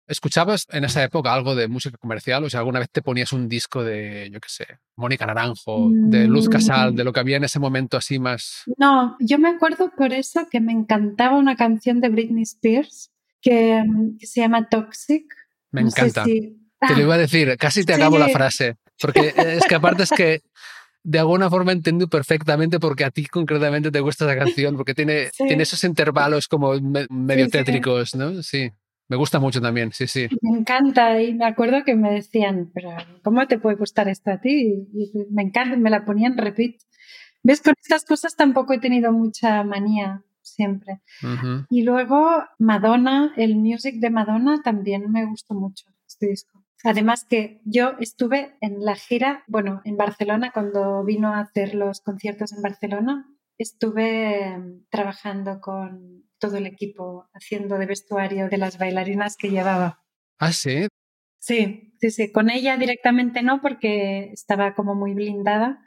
¿Escuchabas 0.06 0.68
en 0.70 0.84
esa 0.84 1.02
época 1.04 1.34
algo 1.34 1.56
de 1.56 1.68
música 1.68 1.98
comercial? 1.98 2.44
O 2.44 2.50
sea, 2.50 2.60
¿alguna 2.60 2.80
vez 2.80 2.90
te 2.92 3.02
ponías 3.02 3.32
un 3.32 3.48
disco 3.48 3.84
de, 3.84 4.30
yo 4.32 4.40
qué 4.42 4.50
sé, 4.50 4.68
Mónica 4.98 5.26
Naranjo, 5.26 5.90
de 5.92 6.28
Luz 6.28 6.50
Casal, 6.50 6.94
de 6.94 7.06
lo 7.06 7.14
que 7.14 7.22
había 7.22 7.38
en 7.38 7.46
ese 7.46 7.60
momento 7.60 7.96
así 7.96 8.20
más? 8.20 8.64
No, 8.78 9.16
yo 9.20 9.40
me 9.40 9.50
acuerdo 9.50 9.92
por 9.96 10.12
eso 10.12 10.48
que 10.52 10.60
me 10.60 10.74
encantaba 10.74 11.38
una 11.38 11.56
canción 11.56 12.02
de 12.02 12.10
Britney 12.10 12.44
Spears 12.44 13.12
que, 13.42 13.82
mm, 13.86 14.18
se 14.20 14.42
llama 14.42 14.68
Toxic. 14.68 15.26
Me 15.72 15.82
encanta. 15.82 16.26
Te 16.26 16.96
lo 16.96 17.02
iba 17.02 17.16
a 17.16 17.20
decir, 17.20 17.56
casi 17.58 17.86
te 17.86 17.94
acabo 17.94 18.18
la 18.18 18.30
frase. 18.30 18.76
Porque 19.00 19.34
es 19.36 19.66
que 19.66 19.76
aparte 19.76 20.04
es 20.04 20.12
que 20.12 20.42
de 21.04 21.20
alguna 21.20 21.50
forma 21.50 21.72
entiendo 21.72 22.08
perfectamente 22.08 22.80
porque 22.80 23.04
a 23.04 23.12
ti 23.12 23.26
concretamente 23.26 23.92
te 23.92 24.00
gusta 24.00 24.26
esa 24.26 24.38
canción, 24.38 24.76
porque 24.76 24.94
tiene, 24.94 25.30
tiene 25.38 25.64
esos 25.64 25.84
intervalos 25.84 26.48
como 26.48 26.74
medio 27.10 27.50
tétricos, 27.50 28.16
¿no? 28.16 28.42
Sí. 28.42 28.72
Me 29.10 29.18
gusta 29.18 29.38
mucho 29.40 29.62
también, 29.62 29.92
sí, 29.92 30.08
sí. 30.08 30.28
Me 30.42 30.58
encanta 30.58 31.22
y 31.22 31.34
me 31.34 31.46
acuerdo 31.46 31.84
que 31.84 31.94
me 31.94 32.12
decían, 32.12 32.72
pero 32.74 32.90
¿cómo 33.22 33.46
te 33.48 33.60
puede 33.60 33.76
gustar 33.76 34.08
esto 34.08 34.32
a 34.32 34.40
ti? 34.40 34.88
Y 34.94 35.12
me 35.30 35.44
encanta, 35.44 35.76
me 35.76 35.90
la 35.90 36.06
ponían 36.06 36.38
repeat. 36.38 36.76
¿Ves? 37.44 37.62
Con 37.62 37.74
estas 37.80 38.06
cosas 38.06 38.36
tampoco 38.36 38.74
he 38.74 38.80
tenido 38.80 39.12
mucha 39.12 39.64
manía 39.64 40.24
siempre. 40.42 41.02
Y 41.70 41.84
luego 41.84 42.44
Madonna, 42.60 43.34
el 43.36 43.56
music 43.56 43.96
de 44.00 44.10
Madonna 44.10 44.62
también 44.64 45.12
me 45.12 45.26
gustó 45.26 45.54
mucho, 45.54 45.86
este 46.08 46.28
disco. 46.28 46.63
Además 46.84 47.26
que 47.30 47.62
yo 47.64 47.94
estuve 48.00 48.58
en 48.60 48.84
la 48.84 48.96
gira, 48.96 49.44
bueno, 49.48 49.82
en 49.86 49.96
Barcelona, 49.96 50.52
cuando 50.54 51.04
vino 51.06 51.34
a 51.34 51.40
hacer 51.40 51.76
los 51.76 52.02
conciertos 52.02 52.52
en 52.52 52.62
Barcelona, 52.62 53.26
estuve 53.58 54.58
trabajando 54.90 55.62
con 55.62 56.26
todo 56.40 56.58
el 56.58 56.66
equipo 56.66 57.30
haciendo 57.34 57.78
de 57.78 57.86
vestuario 57.86 58.50
de 58.50 58.58
las 58.58 58.78
bailarinas 58.78 59.38
que 59.38 59.50
llevaba. 59.50 60.04
Ah, 60.40 60.52
sí. 60.52 60.88
Sí, 61.40 61.94
sí, 62.00 62.12
sí. 62.12 62.32
Con 62.32 62.50
ella 62.50 62.76
directamente 62.76 63.44
no, 63.44 63.62
porque 63.62 64.32
estaba 64.34 64.76
como 64.76 64.94
muy 64.94 65.14
blindada, 65.14 65.80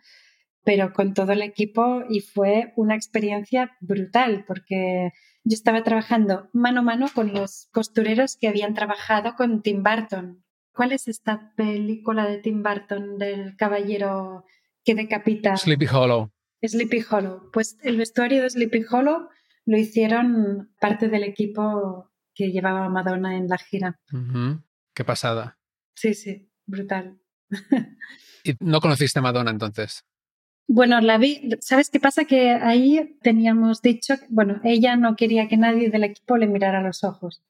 pero 0.65 0.95
con 0.95 1.13
todo 1.13 1.33
el 1.33 1.43
equipo 1.43 2.05
y 2.09 2.21
fue 2.21 2.73
una 2.77 2.95
experiencia 2.95 3.77
brutal, 3.81 4.45
porque 4.47 5.13
yo 5.45 5.55
estaba 5.55 5.85
trabajando 5.85 6.49
mano 6.55 6.81
a 6.81 6.85
mano 6.85 7.07
con 7.15 7.35
los 7.35 7.69
costureros 7.71 8.37
que 8.41 8.49
habían 8.49 8.75
trabajado 8.75 9.35
con 9.37 9.63
Tim 9.63 9.83
Burton. 9.83 10.46
¿Cuál 10.77 10.93
es 10.93 11.09
esta 11.09 11.55
película 11.57 12.27
de 12.27 12.37
Tim 12.37 12.63
Burton 12.63 13.17
del 13.17 13.57
caballero 13.57 14.45
que 14.85 14.95
decapita? 14.95 15.57
Sleepy 15.57 15.87
Hollow. 15.87 16.31
Sleepy 16.63 17.03
Hollow. 17.11 17.51
Pues 17.51 17.79
el 17.83 17.97
vestuario 17.97 18.43
de 18.43 18.51
Sleepy 18.51 18.85
Hollow 18.91 19.31
lo 19.65 19.79
hicieron 19.79 20.75
parte 20.79 21.09
del 21.09 21.25
equipo 21.25 22.11
que 22.35 22.53
llevaba 22.53 22.85
a 22.85 22.89
Madonna 22.91 23.39
en 23.39 23.49
la 23.49 23.57
gira. 23.57 23.99
Qué 24.95 25.03
pasada. 25.03 25.59
Sí, 25.95 26.13
sí, 26.13 26.51
brutal. 26.67 27.19
¿Y 28.45 28.55
no 28.61 28.83
conociste 28.83 29.19
a 29.21 29.23
Madonna 29.23 29.53
entonces? 29.53 30.05
Bueno, 30.69 31.01
la 31.01 31.17
vi, 31.17 31.53
¿sabes 31.61 31.89
qué 31.89 32.01
pasa? 32.01 32.27
Que 32.27 32.51
ahí 32.51 33.17
teníamos 33.23 33.81
dicho, 33.81 34.15
bueno, 34.29 34.61
ella 34.63 34.97
no 34.97 35.17
quería 35.17 35.49
que 35.49 35.57
nadie 35.57 35.89
del 35.89 36.05
equipo 36.05 36.37
le 36.37 36.49
mirara 36.49 36.81
a 36.81 36.83
los 36.83 37.03
ojos. 37.03 37.43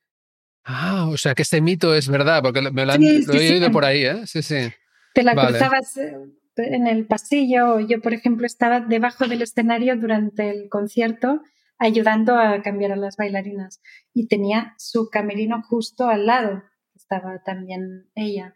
Ah, 0.69 1.07
o 1.09 1.17
sea 1.17 1.35
que 1.35 1.43
este 1.43 1.61
mito 1.61 1.95
es 1.95 2.09
verdad, 2.09 2.43
porque 2.43 2.61
me 2.61 2.85
lo, 2.85 2.93
han, 2.93 3.03
he 3.03 3.25
oído 3.29 3.71
por 3.71 3.85
ahí, 3.85 4.05
¿eh? 4.05 4.27
Sí, 4.27 4.43
sí. 4.43 4.69
Te 5.15 5.23
la 5.23 5.35
cruzabas 5.35 5.97
eh, 5.97 6.13
en 6.57 6.89
el 6.89 7.07
pasillo. 7.07 7.79
Yo, 7.79 8.01
por 8.01 8.13
ejemplo, 8.13 8.47
estaba 8.47 8.81
debajo 8.81 9.29
del 9.29 9.43
escenario 9.43 9.97
durante 9.97 10.51
el 10.51 10.69
concierto 10.69 11.41
ayudando 11.79 12.37
a 12.37 12.63
cambiar 12.63 12.93
a 12.93 12.97
las 12.97 13.17
bailarinas 13.17 13.81
y 14.13 14.27
tenía 14.27 14.75
su 14.77 15.09
camerino 15.09 15.63
justo 15.63 16.09
al 16.09 16.27
lado. 16.27 16.65
Estaba 16.95 17.43
también 17.45 18.09
ella. 18.17 18.55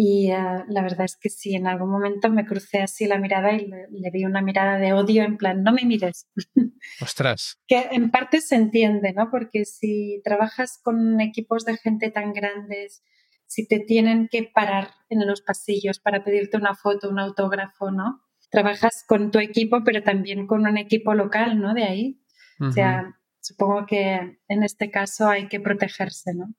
Y 0.00 0.30
uh, 0.30 0.62
la 0.68 0.82
verdad 0.82 1.06
es 1.06 1.16
que 1.16 1.28
sí, 1.28 1.56
en 1.56 1.66
algún 1.66 1.90
momento 1.90 2.30
me 2.30 2.46
crucé 2.46 2.78
así 2.78 3.08
la 3.08 3.18
mirada 3.18 3.52
y 3.54 3.66
le, 3.66 3.88
le, 3.90 4.10
vi 4.12 4.24
una 4.24 4.42
mirada 4.42 4.78
de 4.78 4.92
odio 4.92 5.24
en 5.24 5.36
plan, 5.36 5.64
no 5.64 5.72
me 5.72 5.84
mires. 5.84 6.28
Ostras. 7.02 7.58
que 7.66 7.88
en 7.90 8.12
parte 8.12 8.40
se 8.40 8.54
entiende, 8.54 9.12
¿no? 9.12 9.28
Porque 9.28 9.64
si 9.64 10.20
trabajas 10.22 10.78
con 10.84 11.20
equipos 11.20 11.64
de 11.64 11.78
gente 11.78 12.12
tan 12.12 12.32
grandes, 12.32 13.02
si 13.46 13.66
te 13.66 13.80
tienen 13.80 14.28
que 14.30 14.44
parar 14.44 14.90
en 15.08 15.26
los 15.26 15.42
pasillos 15.42 15.98
para 15.98 16.22
pedirte 16.22 16.56
una 16.56 16.76
foto, 16.76 17.10
un 17.10 17.18
autógrafo, 17.18 17.90
¿no? 17.90 18.20
Trabajas 18.52 19.04
con 19.04 19.32
tu 19.32 19.40
equipo, 19.40 19.82
pero 19.84 20.04
también 20.04 20.46
con 20.46 20.64
un 20.64 20.78
equipo 20.78 21.12
local, 21.14 21.60
¿no? 21.60 21.74
De 21.74 21.82
ahí. 21.82 22.22
Uh 22.60 22.66
-huh. 22.66 22.68
O 22.68 22.72
sea, 22.72 23.18
supongo 23.40 23.84
que 23.84 24.38
en 24.46 24.62
este 24.62 24.92
caso 24.92 25.28
hay 25.28 25.48
que 25.48 25.58
protegerse, 25.58 26.34
¿no? 26.34 26.54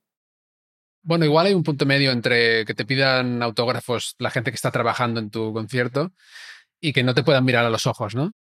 Bueno, 1.01 1.25
igual 1.25 1.47
hay 1.47 1.53
un 1.53 1.63
punto 1.63 1.85
medio 1.85 2.11
entre 2.11 2.65
que 2.65 2.73
te 2.73 2.85
pidan 2.85 3.41
autógrafos 3.41 4.15
la 4.19 4.29
gente 4.29 4.51
que 4.51 4.55
está 4.55 4.71
trabajando 4.71 5.19
en 5.19 5.29
tu 5.29 5.53
concierto 5.53 6.11
y 6.81 6.93
que 6.93 7.03
no 7.03 7.13
te 7.13 7.23
puedan 7.23 7.45
mirar 7.45 7.65
a 7.65 7.69
los 7.69 7.87
ojos, 7.87 8.15
¿no? 8.15 8.31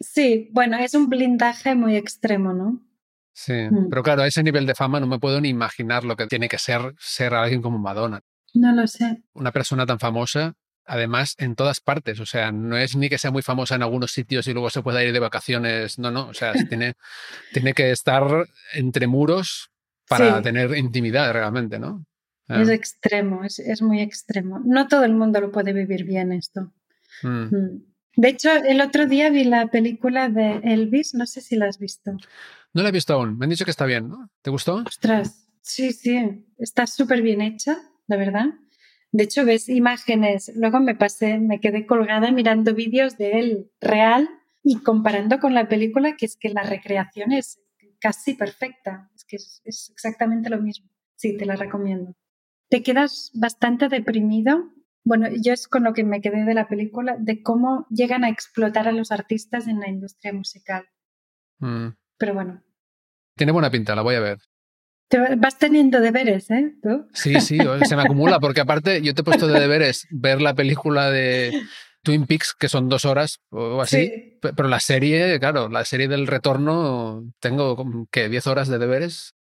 Sí, 0.00 0.48
bueno, 0.52 0.78
es 0.78 0.94
un 0.94 1.08
blindaje 1.08 1.74
muy 1.74 1.96
extremo, 1.96 2.52
¿no? 2.52 2.80
Sí, 3.32 3.52
mm. 3.52 3.88
pero 3.88 4.02
claro, 4.02 4.22
a 4.22 4.26
ese 4.26 4.42
nivel 4.42 4.66
de 4.66 4.74
fama 4.74 5.00
no 5.00 5.06
me 5.06 5.18
puedo 5.18 5.40
ni 5.40 5.48
imaginar 5.48 6.04
lo 6.04 6.16
que 6.16 6.26
tiene 6.26 6.48
que 6.48 6.58
ser 6.58 6.94
ser 6.98 7.34
alguien 7.34 7.62
como 7.62 7.78
Madonna. 7.78 8.20
No 8.54 8.72
lo 8.72 8.86
sé. 8.86 9.22
Una 9.34 9.52
persona 9.52 9.86
tan 9.86 9.98
famosa, 9.98 10.54
además 10.84 11.34
en 11.38 11.54
todas 11.54 11.80
partes, 11.80 12.18
o 12.20 12.26
sea, 12.26 12.50
no 12.50 12.76
es 12.76 12.96
ni 12.96 13.08
que 13.08 13.18
sea 13.18 13.30
muy 13.30 13.42
famosa 13.42 13.74
en 13.74 13.82
algunos 13.82 14.12
sitios 14.12 14.46
y 14.46 14.52
luego 14.52 14.70
se 14.70 14.82
pueda 14.82 15.04
ir 15.04 15.12
de 15.12 15.20
vacaciones, 15.20 15.98
no, 15.98 16.10
no, 16.10 16.28
o 16.28 16.34
sea, 16.34 16.52
tiene, 16.68 16.94
tiene 17.52 17.74
que 17.74 17.90
estar 17.90 18.48
entre 18.72 19.06
muros 19.06 19.70
para 20.08 20.36
sí. 20.36 20.42
tener 20.42 20.76
intimidad 20.76 21.32
realmente, 21.32 21.78
¿no? 21.78 22.04
Ah. 22.48 22.62
Es 22.62 22.68
extremo, 22.70 23.44
es, 23.44 23.58
es, 23.58 23.82
muy 23.82 24.00
extremo. 24.00 24.60
No 24.64 24.88
todo 24.88 25.04
el 25.04 25.14
mundo 25.14 25.40
lo 25.40 25.52
puede 25.52 25.72
vivir 25.72 26.04
bien 26.04 26.32
esto. 26.32 26.72
Mm. 27.22 27.54
Mm. 27.54 27.82
De 28.16 28.28
hecho, 28.28 28.50
el 28.50 28.80
otro 28.80 29.06
día 29.06 29.30
vi 29.30 29.44
la 29.44 29.68
película 29.68 30.28
de 30.28 30.60
Elvis, 30.64 31.14
no 31.14 31.26
sé 31.26 31.40
si 31.40 31.56
la 31.56 31.66
has 31.66 31.78
visto. 31.78 32.16
No 32.74 32.82
la 32.82 32.88
he 32.88 32.92
visto 32.92 33.14
aún, 33.14 33.38
me 33.38 33.44
han 33.44 33.50
dicho 33.50 33.64
que 33.64 33.70
está 33.70 33.86
bien, 33.86 34.08
¿no? 34.08 34.28
¿Te 34.42 34.50
gustó? 34.50 34.82
Ostras, 34.86 35.46
sí, 35.62 35.92
sí, 35.92 36.44
está 36.58 36.86
súper 36.86 37.22
bien 37.22 37.40
hecha, 37.40 37.78
la 38.06 38.16
verdad. 38.16 38.46
De 39.12 39.24
hecho, 39.24 39.44
ves 39.44 39.68
imágenes, 39.68 40.52
luego 40.54 40.80
me 40.80 40.94
pasé, 40.94 41.38
me 41.38 41.60
quedé 41.60 41.86
colgada 41.86 42.30
mirando 42.30 42.74
vídeos 42.74 43.16
de 43.16 43.38
él 43.38 43.70
real 43.80 44.28
y 44.62 44.80
comparando 44.80 45.38
con 45.38 45.54
la 45.54 45.68
película, 45.68 46.16
que 46.16 46.26
es 46.26 46.36
que 46.36 46.48
la 46.48 46.62
recreación 46.62 47.32
es 47.32 47.60
casi 48.00 48.34
perfecta, 48.34 49.10
es 49.14 49.24
que 49.24 49.36
es, 49.36 49.60
es 49.64 49.90
exactamente 49.92 50.50
lo 50.50 50.60
mismo. 50.60 50.90
Sí, 51.16 51.36
te 51.36 51.46
la 51.46 51.56
recomiendo. 51.56 52.14
Te 52.70 52.82
quedas 52.82 53.30
bastante 53.34 53.88
deprimido 53.88 54.72
bueno, 55.08 55.28
yo 55.40 55.54
es 55.54 55.68
con 55.68 55.84
lo 55.84 55.94
que 55.94 56.04
me 56.04 56.20
quedé 56.20 56.44
de 56.44 56.52
la 56.52 56.68
película, 56.68 57.16
de 57.18 57.42
cómo 57.42 57.86
llegan 57.88 58.24
a 58.24 58.28
explotar 58.28 58.88
a 58.88 58.92
los 58.92 59.10
artistas 59.10 59.66
en 59.66 59.80
la 59.80 59.88
industria 59.88 60.34
musical. 60.34 60.84
Mm. 61.60 61.88
Pero 62.18 62.34
bueno. 62.34 62.62
Tiene 63.34 63.52
buena 63.52 63.70
pinta, 63.70 63.94
la 63.94 64.02
voy 64.02 64.16
a 64.16 64.20
ver. 64.20 64.38
Te 65.08 65.36
vas 65.36 65.56
teniendo 65.56 66.00
deberes, 66.02 66.50
¿eh? 66.50 66.74
¿Tú? 66.82 67.08
Sí, 67.14 67.40
sí, 67.40 67.58
se 67.84 67.96
me 67.96 68.02
acumula, 68.02 68.38
porque 68.38 68.60
aparte 68.60 69.00
yo 69.00 69.14
te 69.14 69.22
he 69.22 69.24
puesto 69.24 69.46
de 69.46 69.58
deberes 69.58 70.06
ver 70.10 70.42
la 70.42 70.54
película 70.54 71.10
de 71.10 71.58
Twin 72.08 72.24
Peaks, 72.24 72.54
que 72.58 72.70
son 72.70 72.88
dos 72.88 73.04
horas 73.04 73.42
o 73.50 73.82
así, 73.82 74.06
sí. 74.06 74.38
pero 74.40 74.66
la 74.66 74.80
serie, 74.80 75.38
claro, 75.38 75.68
la 75.68 75.84
serie 75.84 76.08
del 76.08 76.26
retorno, 76.26 77.30
tengo, 77.38 78.08
¿qué? 78.10 78.30
¿10 78.30 78.46
horas 78.46 78.68
de 78.68 78.78
deberes? 78.78 79.34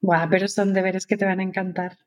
Buah, 0.00 0.30
pero 0.30 0.48
son 0.48 0.72
deberes 0.72 1.06
que 1.06 1.18
te 1.18 1.26
van 1.26 1.40
a 1.40 1.42
encantar. 1.42 1.98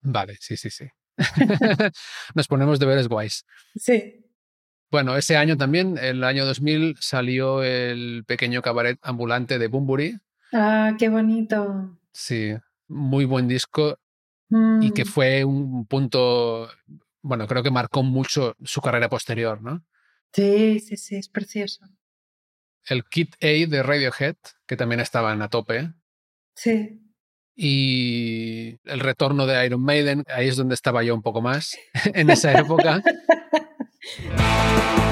Vale, 0.00 0.38
sí, 0.40 0.56
sí, 0.56 0.70
sí. 0.70 0.86
Nos 2.34 2.48
ponemos 2.48 2.78
deberes 2.78 3.06
guays. 3.06 3.44
Sí. 3.76 4.24
Bueno, 4.90 5.14
ese 5.14 5.36
año 5.36 5.58
también, 5.58 5.98
el 5.98 6.24
año 6.24 6.46
2000, 6.46 6.96
salió 6.98 7.62
el 7.62 8.24
pequeño 8.26 8.62
cabaret 8.62 8.98
ambulante 9.02 9.58
de 9.58 9.68
Bumburi. 9.68 10.18
Ah, 10.54 10.94
qué 10.98 11.10
bonito. 11.10 11.98
Sí, 12.14 12.54
muy 12.88 13.26
buen 13.26 13.46
disco 13.46 13.98
mm. 14.48 14.84
y 14.84 14.92
que 14.92 15.04
fue 15.04 15.44
un 15.44 15.84
punto, 15.84 16.70
bueno, 17.22 17.46
creo 17.46 17.62
que 17.62 17.70
marcó 17.70 18.02
mucho 18.02 18.54
su 18.64 18.80
carrera 18.80 19.08
posterior, 19.08 19.62
¿no? 19.62 19.84
Sí, 20.32 20.80
sí, 20.80 20.96
sí, 20.96 21.16
es 21.16 21.28
precioso. 21.28 21.84
El 22.86 23.04
Kit 23.04 23.34
A 23.42 23.68
de 23.68 23.82
Radiohead, 23.82 24.36
que 24.66 24.76
también 24.76 25.00
estaba 25.00 25.32
en 25.32 25.42
a 25.42 25.48
tope. 25.48 25.92
Sí 26.54 27.00
y 27.62 28.78
el 28.84 29.00
retorno 29.00 29.46
de 29.46 29.66
Iron 29.66 29.82
Maiden, 29.82 30.24
ahí 30.28 30.48
es 30.48 30.56
donde 30.56 30.74
estaba 30.74 31.02
yo 31.02 31.14
un 31.14 31.20
poco 31.20 31.42
más 31.42 31.76
en 32.14 32.30
esa 32.30 32.58
época. 32.58 33.02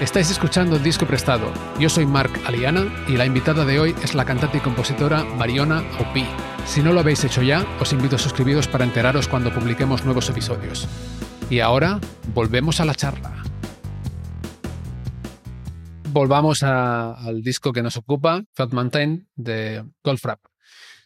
Estáis 0.00 0.30
escuchando 0.30 0.78
Disco 0.78 1.06
Prestado. 1.06 1.50
Yo 1.78 1.88
soy 1.88 2.04
Mark 2.04 2.30
Aliana 2.44 2.84
y 3.08 3.16
la 3.16 3.24
invitada 3.24 3.64
de 3.64 3.80
hoy 3.80 3.94
es 4.04 4.14
la 4.14 4.26
cantante 4.26 4.58
y 4.58 4.60
compositora 4.60 5.24
Mariona 5.24 5.82
Opi. 5.98 6.26
Si 6.66 6.82
no 6.82 6.92
lo 6.92 7.00
habéis 7.00 7.24
hecho 7.24 7.42
ya, 7.42 7.64
os 7.80 7.94
invito 7.94 8.16
a 8.16 8.18
suscribiros 8.18 8.68
para 8.68 8.84
enteraros 8.84 9.26
cuando 9.26 9.54
publiquemos 9.54 10.04
nuevos 10.04 10.28
episodios. 10.28 10.86
Y 11.48 11.60
ahora, 11.60 11.98
volvemos 12.34 12.78
a 12.80 12.84
la 12.84 12.94
charla. 12.94 13.42
Volvamos 16.10 16.62
al 16.62 17.40
disco 17.42 17.72
que 17.72 17.82
nos 17.82 17.96
ocupa, 17.96 18.44
Fat 18.52 18.74
Mountain, 18.74 19.26
de 19.34 19.82
Goldfrapp. 20.04 20.40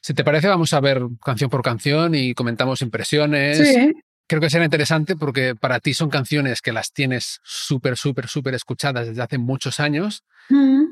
Si 0.03 0.15
te 0.15 0.25
parece, 0.25 0.49
vamos 0.49 0.73
a 0.73 0.81
ver 0.81 1.01
canción 1.25 1.49
por 1.49 1.63
canción 1.63 2.17
y 2.17 2.35
comentamos 2.35 2.83
impresiones. 2.83 3.57
Sí. 3.57 3.93
Creo 4.31 4.41
que 4.41 4.49
será 4.49 4.65
interesante 4.65 5.17
porque 5.17 5.57
para 5.57 5.81
ti 5.81 5.93
son 5.93 6.09
canciones 6.09 6.63
que 6.63 6.71
las 6.71 6.93
tienes 6.93 7.41
súper, 7.43 7.97
súper, 7.97 8.29
súper 8.29 8.55
escuchadas 8.55 9.09
desde 9.09 9.23
hace 9.23 9.39
muchos 9.39 9.81
años 9.81 10.23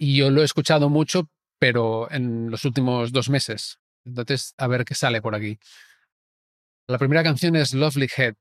y 0.01 0.16
yo 0.16 0.32
lo 0.32 0.43
he 0.43 0.45
escuchado 0.45 0.89
mucho, 0.89 1.30
pero 1.61 2.11
en 2.11 2.51
los 2.51 2.64
últimos 2.64 3.12
dos 3.12 3.30
meses. 3.30 3.78
Entonces, 4.05 4.55
a 4.59 4.66
ver 4.66 4.84
qué 4.84 4.97
sale 4.97 5.22
por 5.22 5.36
aquí. 5.36 5.57
La 6.89 6.99
primera 6.99 7.22
canción 7.22 7.55
es 7.55 7.74
Lovely 7.74 8.09
Head. 8.16 8.34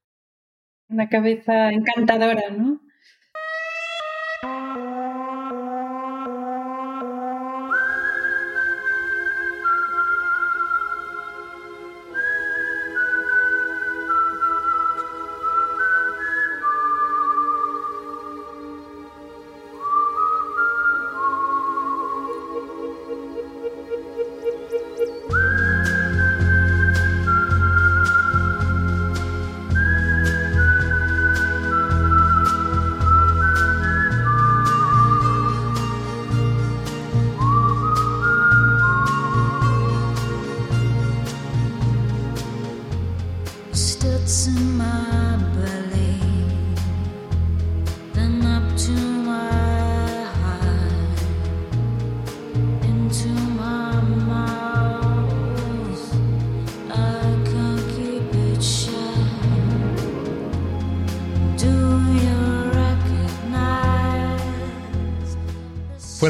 Una 0.90 1.08
cabeza 1.08 1.70
encantadora, 1.70 2.50
¿no? 2.50 2.82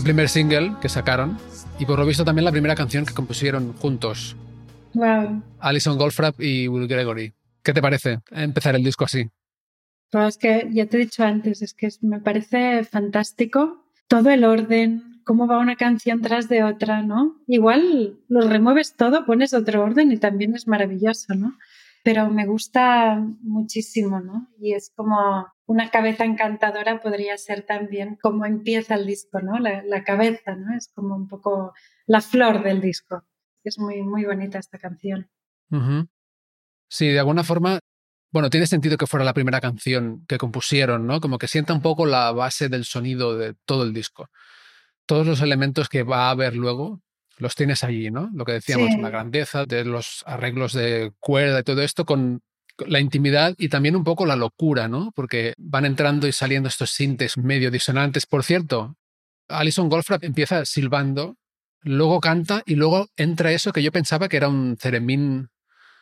Primer 0.08 0.30
single 0.30 0.74
que 0.82 0.88
sacaron 0.88 1.38
y 1.80 1.86
por 1.86 2.00
lo 2.00 2.06
visto 2.06 2.24
también 2.24 2.46
la 2.46 2.52
primera 2.54 2.76
canción 2.76 3.06
que 3.06 3.14
compusieron 3.14 3.74
juntos. 3.74 4.38
Wow. 4.94 5.44
Alison 5.60 5.98
Goldfrapp 5.98 6.40
y 6.40 6.70
Will 6.70 6.88
Gregory, 6.88 7.34
¿Qué 7.62 7.74
te 7.74 7.82
parece 7.82 8.22
empezar 8.32 8.74
el 8.76 8.86
disco 8.86 9.04
así? 9.04 9.30
Pues 10.10 10.28
es 10.30 10.38
que 10.38 10.70
ya 10.72 10.86
te 10.86 10.96
he 10.96 11.02
dicho 11.02 11.26
antes, 11.26 11.62
es 11.62 11.74
que 11.74 11.90
me 12.00 12.22
parece 12.22 12.86
fantástico 12.86 13.84
todo 14.08 14.30
el 14.30 14.46
orden, 14.46 15.20
cómo 15.26 15.46
va 15.46 15.58
una 15.58 15.76
canción 15.76 16.22
tras 16.22 16.48
de 16.48 16.64
otra, 16.64 17.02
¿no? 17.02 17.36
Igual 17.46 18.18
lo 18.30 18.48
remueves 18.48 18.96
todo, 18.96 19.26
pones 19.26 19.54
otro 19.54 19.84
orden 19.84 20.14
y 20.14 20.18
también 20.18 20.56
es 20.56 20.70
maravilloso, 20.70 21.36
¿no? 21.36 21.58
Pero 22.08 22.30
me 22.30 22.46
gusta 22.46 23.22
muchísimo, 23.42 24.22
¿no? 24.22 24.48
Y 24.62 24.72
es 24.76 24.94
como 24.96 25.46
una 25.66 25.90
cabeza 25.90 26.24
encantadora 26.24 27.02
podría 27.02 27.38
ser 27.38 27.66
también 27.66 28.18
cómo 28.22 28.46
empieza 28.46 28.96
el 28.96 29.06
disco, 29.06 29.42
¿no? 29.42 29.60
La, 29.60 30.06
cabeza, 30.06 30.56
¿no? 30.56 30.74
Es 30.74 30.90
como 30.96 31.18
un 31.18 31.28
poco 31.28 31.74
la 32.06 32.22
flor 32.22 32.64
del 32.64 32.80
disco. 32.80 33.26
Es 33.62 33.78
muy, 33.78 34.04
muy 34.04 34.24
bonita 34.24 34.58
esta 34.58 34.78
canción. 34.78 35.30
Sí, 36.88 37.10
de 37.10 37.20
alguna 37.20 37.44
forma 37.44 37.80
bueno, 38.32 38.50
tiene 38.50 38.68
sentido 38.68 38.96
que 38.96 39.08
fuera 39.08 39.26
la 39.26 39.34
primera 39.34 39.60
canción 39.60 40.24
que 40.30 40.38
compusieron, 40.38 41.08
¿no? 41.08 41.20
Como 41.20 41.38
que 41.38 41.50
sienta 41.50 41.74
un 41.74 41.82
poco 41.82 42.06
la 42.06 42.32
base 42.32 42.70
del 42.70 42.86
sonido 42.86 43.38
de 43.38 43.54
todo 43.66 43.84
el 43.84 43.92
disco. 43.94 44.30
Todos 45.06 45.28
los 45.28 45.42
elementos 45.42 45.90
que 45.90 46.04
va 46.04 46.28
a 46.28 46.30
haber 46.30 46.56
luego 46.56 47.02
los 47.38 47.56
tienes 47.56 47.84
allí, 47.84 48.12
¿no? 48.12 48.30
Lo 48.34 48.46
que 48.46 48.54
decíamos, 48.54 48.90
la 49.00 49.10
grandeza 49.10 49.66
de 49.66 49.86
los 49.86 50.24
arreglos 50.26 50.74
de 50.74 51.12
cuerda 51.20 51.60
y 51.60 51.64
todo 51.64 51.82
esto 51.82 52.06
con 52.06 52.42
la 52.80 53.00
intimidad 53.00 53.56
y 53.58 53.70
también 53.70 53.96
un 53.96 54.04
poco 54.04 54.26
la 54.26 54.36
locura, 54.36 54.88
¿no? 54.88 55.12
Porque 55.16 55.54
van 55.58 55.86
entrando 55.86 56.28
y 56.28 56.32
saliendo 56.32 56.70
estos 56.70 56.92
sintes 56.92 57.38
medio 57.38 57.72
disonantes. 57.72 58.26
Por 58.26 58.44
cierto, 58.44 58.96
Alison 59.48 59.90
Goldfrapp 59.90 60.24
empieza 60.24 60.66
silbando, 60.66 61.38
luego 61.82 62.20
canta 62.20 62.64
y 62.66 62.76
luego 62.76 63.08
entra 63.16 63.52
eso 63.52 63.72
que 63.72 63.84
yo 63.84 63.92
pensaba 63.92 64.30
que 64.30 64.38
era 64.38 64.48
un 64.48 64.78
ceremín 64.80 65.50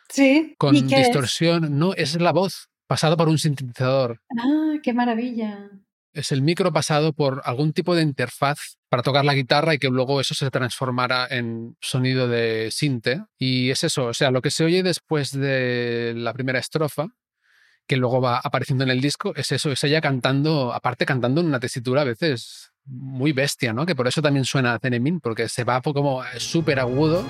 Sí. 0.08 0.54
Con 0.58 0.74
distorsión. 0.86 1.78
No, 1.78 1.94
es 1.94 2.20
la 2.20 2.32
voz 2.32 2.68
pasada 2.86 3.16
por 3.16 3.28
un 3.28 3.38
sintetizador. 3.38 4.20
Ah, 4.38 4.74
qué 4.82 4.92
maravilla. 4.92 5.70
Es 6.16 6.32
el 6.32 6.40
micro 6.40 6.72
pasado 6.72 7.12
por 7.12 7.42
algún 7.44 7.74
tipo 7.74 7.94
de 7.94 8.00
interfaz 8.00 8.78
para 8.88 9.02
tocar 9.02 9.26
la 9.26 9.34
guitarra 9.34 9.74
y 9.74 9.78
que 9.78 9.90
luego 9.90 10.18
eso 10.18 10.34
se 10.34 10.50
transformara 10.50 11.26
en 11.28 11.76
sonido 11.82 12.26
de 12.26 12.70
sinte. 12.70 13.22
Y 13.38 13.68
es 13.68 13.84
eso, 13.84 14.06
o 14.06 14.14
sea, 14.14 14.30
lo 14.30 14.40
que 14.40 14.50
se 14.50 14.64
oye 14.64 14.82
después 14.82 15.30
de 15.30 16.14
la 16.16 16.32
primera 16.32 16.58
estrofa, 16.58 17.08
que 17.86 17.98
luego 17.98 18.22
va 18.22 18.40
apareciendo 18.42 18.82
en 18.82 18.90
el 18.90 19.02
disco, 19.02 19.34
es 19.36 19.52
eso, 19.52 19.70
es 19.70 19.84
ella 19.84 20.00
cantando, 20.00 20.72
aparte 20.72 21.04
cantando 21.04 21.42
en 21.42 21.48
una 21.48 21.60
tesitura 21.60 22.00
a 22.00 22.04
veces 22.04 22.72
muy 22.86 23.32
bestia, 23.32 23.74
¿no? 23.74 23.84
Que 23.84 23.94
por 23.94 24.08
eso 24.08 24.22
también 24.22 24.46
suena 24.46 24.72
a 24.72 24.78
Zenemin, 24.78 25.20
porque 25.20 25.50
se 25.50 25.64
va 25.64 25.82
como 25.82 26.22
súper 26.38 26.80
agudo. 26.80 27.26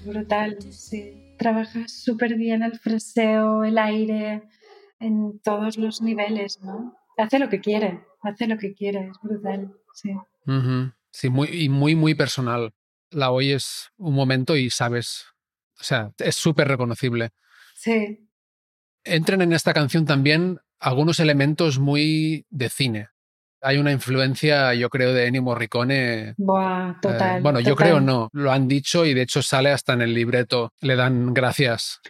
Es 0.00 0.06
brutal, 0.06 0.58
sí. 0.72 1.34
Trabaja 1.38 1.88
súper 1.88 2.36
bien 2.36 2.62
el 2.62 2.78
fraseo, 2.78 3.64
el 3.64 3.78
aire, 3.78 4.42
en 4.98 5.40
todos 5.40 5.78
los 5.78 6.02
niveles, 6.02 6.60
¿no? 6.62 6.96
Hace 7.16 7.38
lo 7.38 7.48
que 7.48 7.60
quiere, 7.60 8.04
hace 8.22 8.46
lo 8.46 8.58
que 8.58 8.74
quiere, 8.74 9.08
es 9.08 9.16
brutal, 9.22 9.74
sí. 9.94 10.10
Sí, 11.12 11.28
muy, 11.28 11.48
y 11.48 11.68
muy, 11.68 11.94
muy 11.94 12.14
personal. 12.14 12.72
La 13.10 13.30
oyes 13.30 13.90
un 13.96 14.14
momento 14.14 14.56
y 14.56 14.70
sabes, 14.70 15.26
o 15.78 15.84
sea, 15.84 16.12
es 16.18 16.36
súper 16.36 16.68
reconocible. 16.68 17.30
Sí. 17.74 18.28
Entran 19.04 19.42
en 19.42 19.52
esta 19.52 19.72
canción 19.72 20.04
también 20.04 20.58
algunos 20.78 21.20
elementos 21.20 21.78
muy 21.78 22.46
de 22.50 22.68
cine 22.68 23.08
hay 23.62 23.78
una 23.78 23.92
influencia, 23.92 24.74
yo 24.74 24.88
creo, 24.88 25.12
de 25.12 25.26
Ennio 25.26 25.42
Morricone. 25.42 26.34
Buah, 26.36 27.00
total. 27.00 27.38
Eh, 27.38 27.42
bueno, 27.42 27.60
yo 27.60 27.76
creo 27.76 28.00
no, 28.00 28.28
lo 28.32 28.52
han 28.52 28.68
dicho 28.68 29.04
y 29.04 29.14
de 29.14 29.22
hecho 29.22 29.42
sale 29.42 29.70
hasta 29.70 29.92
en 29.92 30.02
el 30.02 30.14
libreto, 30.14 30.72
le 30.80 30.96
dan 30.96 31.34
gracias. 31.34 32.00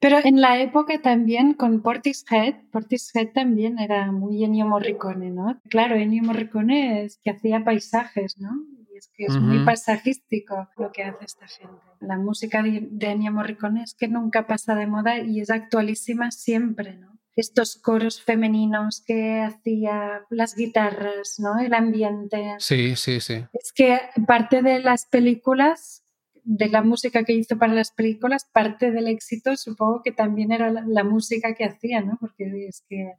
Pero 0.00 0.18
en 0.24 0.40
la 0.40 0.58
época 0.60 1.02
también 1.02 1.52
con 1.52 1.82
Portishead, 1.82 2.54
Portishead 2.72 3.32
también 3.34 3.78
era 3.78 4.10
muy 4.12 4.42
Ennio 4.42 4.64
Morricone, 4.64 5.30
¿no? 5.30 5.60
Claro, 5.68 5.94
Ennio 5.94 6.22
Morricone 6.22 7.04
es 7.04 7.20
que 7.22 7.30
hacía 7.30 7.62
paisajes, 7.64 8.38
¿no? 8.38 8.50
Y 8.90 8.96
es 8.96 9.10
que 9.14 9.24
es 9.24 9.36
muy 9.36 9.62
paisajístico 9.62 10.68
lo 10.78 10.90
que 10.90 11.04
hace 11.04 11.26
esta 11.26 11.46
gente. 11.46 11.82
La 12.00 12.16
música 12.16 12.62
de 12.62 13.06
Ennio 13.06 13.30
Morricone 13.30 13.82
es 13.82 13.94
que 13.94 14.08
nunca 14.08 14.46
pasa 14.46 14.74
de 14.74 14.86
moda 14.86 15.18
y 15.18 15.40
es 15.40 15.50
actualísima 15.50 16.30
siempre, 16.30 16.96
¿no? 16.96 17.09
Estos 17.36 17.76
coros 17.76 18.22
femeninos 18.22 19.02
que 19.06 19.40
hacía 19.40 20.22
las 20.30 20.56
guitarras, 20.56 21.36
¿no? 21.38 21.58
El 21.58 21.74
ambiente. 21.74 22.56
Sí, 22.58 22.96
sí, 22.96 23.20
sí. 23.20 23.44
Es 23.52 23.72
que 23.72 24.00
parte 24.26 24.62
de 24.62 24.80
las 24.80 25.06
películas, 25.06 26.04
de 26.44 26.68
la 26.68 26.82
música 26.82 27.24
que 27.24 27.34
hizo 27.34 27.58
para 27.58 27.74
las 27.74 27.92
películas, 27.92 28.46
parte 28.52 28.90
del 28.90 29.08
éxito 29.08 29.56
supongo 29.56 30.02
que 30.02 30.12
también 30.12 30.52
era 30.52 30.70
la, 30.70 31.04
música 31.04 31.54
que 31.54 31.64
hacía, 31.64 32.00
¿no? 32.00 32.18
Porque 32.20 32.66
es 32.68 32.84
que 32.88 33.12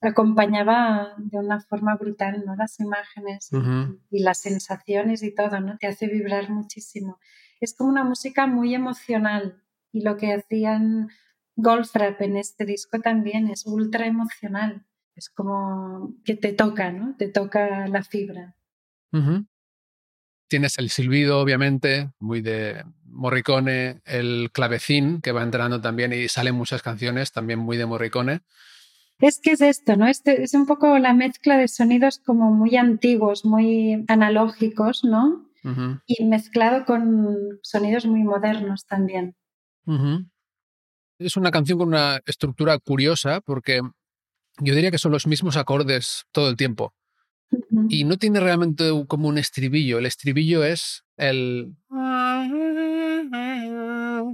acompañaba 0.00 1.14
de 1.18 1.38
una 1.38 1.60
forma 1.60 1.96
brutal, 1.96 2.42
¿no? 2.44 2.56
Las 2.56 2.78
imágenes 2.80 3.50
y 4.10 4.22
las 4.22 4.38
sensaciones 4.38 5.22
y 5.22 5.34
todo, 5.34 5.60
¿no? 5.60 5.78
Te 5.78 5.86
hace 5.86 6.08
vibrar 6.08 6.50
muchísimo. 6.50 7.18
Es 7.60 7.74
como 7.74 7.90
una 7.90 8.04
música 8.04 8.46
muy 8.46 8.74
emocional 8.74 9.62
y 9.92 10.02
lo 10.02 10.16
que 10.16 10.34
hacían 10.34 11.08
Goldfrapp 11.56 12.20
en 12.22 12.36
este 12.36 12.64
disco 12.64 13.00
también 13.00 13.48
es 13.48 13.66
ultra 13.66 14.06
emocional. 14.06 14.84
Es 15.14 15.30
como 15.30 16.14
que 16.24 16.34
te 16.34 16.52
toca, 16.52 16.90
¿no? 16.90 17.14
Te 17.16 17.28
toca 17.28 17.86
la 17.88 18.02
fibra. 18.02 18.56
Tienes 20.48 20.78
el 20.78 20.90
silbido, 20.90 21.40
obviamente, 21.40 22.10
muy 22.18 22.40
de 22.40 22.84
Morricone, 23.04 24.00
el 24.04 24.50
clavecín 24.52 25.20
que 25.20 25.30
va 25.30 25.44
entrando 25.44 25.80
también 25.80 26.12
y 26.12 26.28
salen 26.28 26.56
muchas 26.56 26.82
canciones, 26.82 27.30
también 27.30 27.60
muy 27.60 27.76
de 27.76 27.86
Morricone. 27.86 28.40
Es 29.20 29.40
que 29.40 29.52
es 29.52 29.60
esto, 29.60 29.96
¿no? 29.96 30.08
Este 30.08 30.42
es 30.42 30.54
un 30.54 30.66
poco 30.66 30.98
la 30.98 31.14
mezcla 31.14 31.56
de 31.56 31.68
sonidos 31.68 32.18
como 32.18 32.50
muy 32.50 32.76
antiguos, 32.76 33.44
muy 33.44 34.04
analógicos, 34.08 35.04
¿no? 35.04 35.48
Y 36.06 36.24
mezclado 36.24 36.84
con 36.84 37.58
sonidos 37.62 38.04
muy 38.04 38.22
modernos 38.22 38.84
también. 38.86 39.34
Es 41.18 41.36
una 41.36 41.50
canción 41.50 41.78
con 41.78 41.88
una 41.88 42.20
estructura 42.26 42.78
curiosa 42.78 43.40
porque 43.40 43.80
yo 44.60 44.74
diría 44.74 44.90
que 44.90 44.98
son 44.98 45.12
los 45.12 45.26
mismos 45.26 45.56
acordes 45.56 46.24
todo 46.32 46.48
el 46.48 46.56
tiempo. 46.56 46.94
Y 47.88 48.04
no 48.04 48.16
tiene 48.16 48.40
realmente 48.40 48.90
como 49.06 49.28
un 49.28 49.38
estribillo. 49.38 49.98
El 49.98 50.06
estribillo 50.06 50.64
es 50.64 51.04
el... 51.16 51.76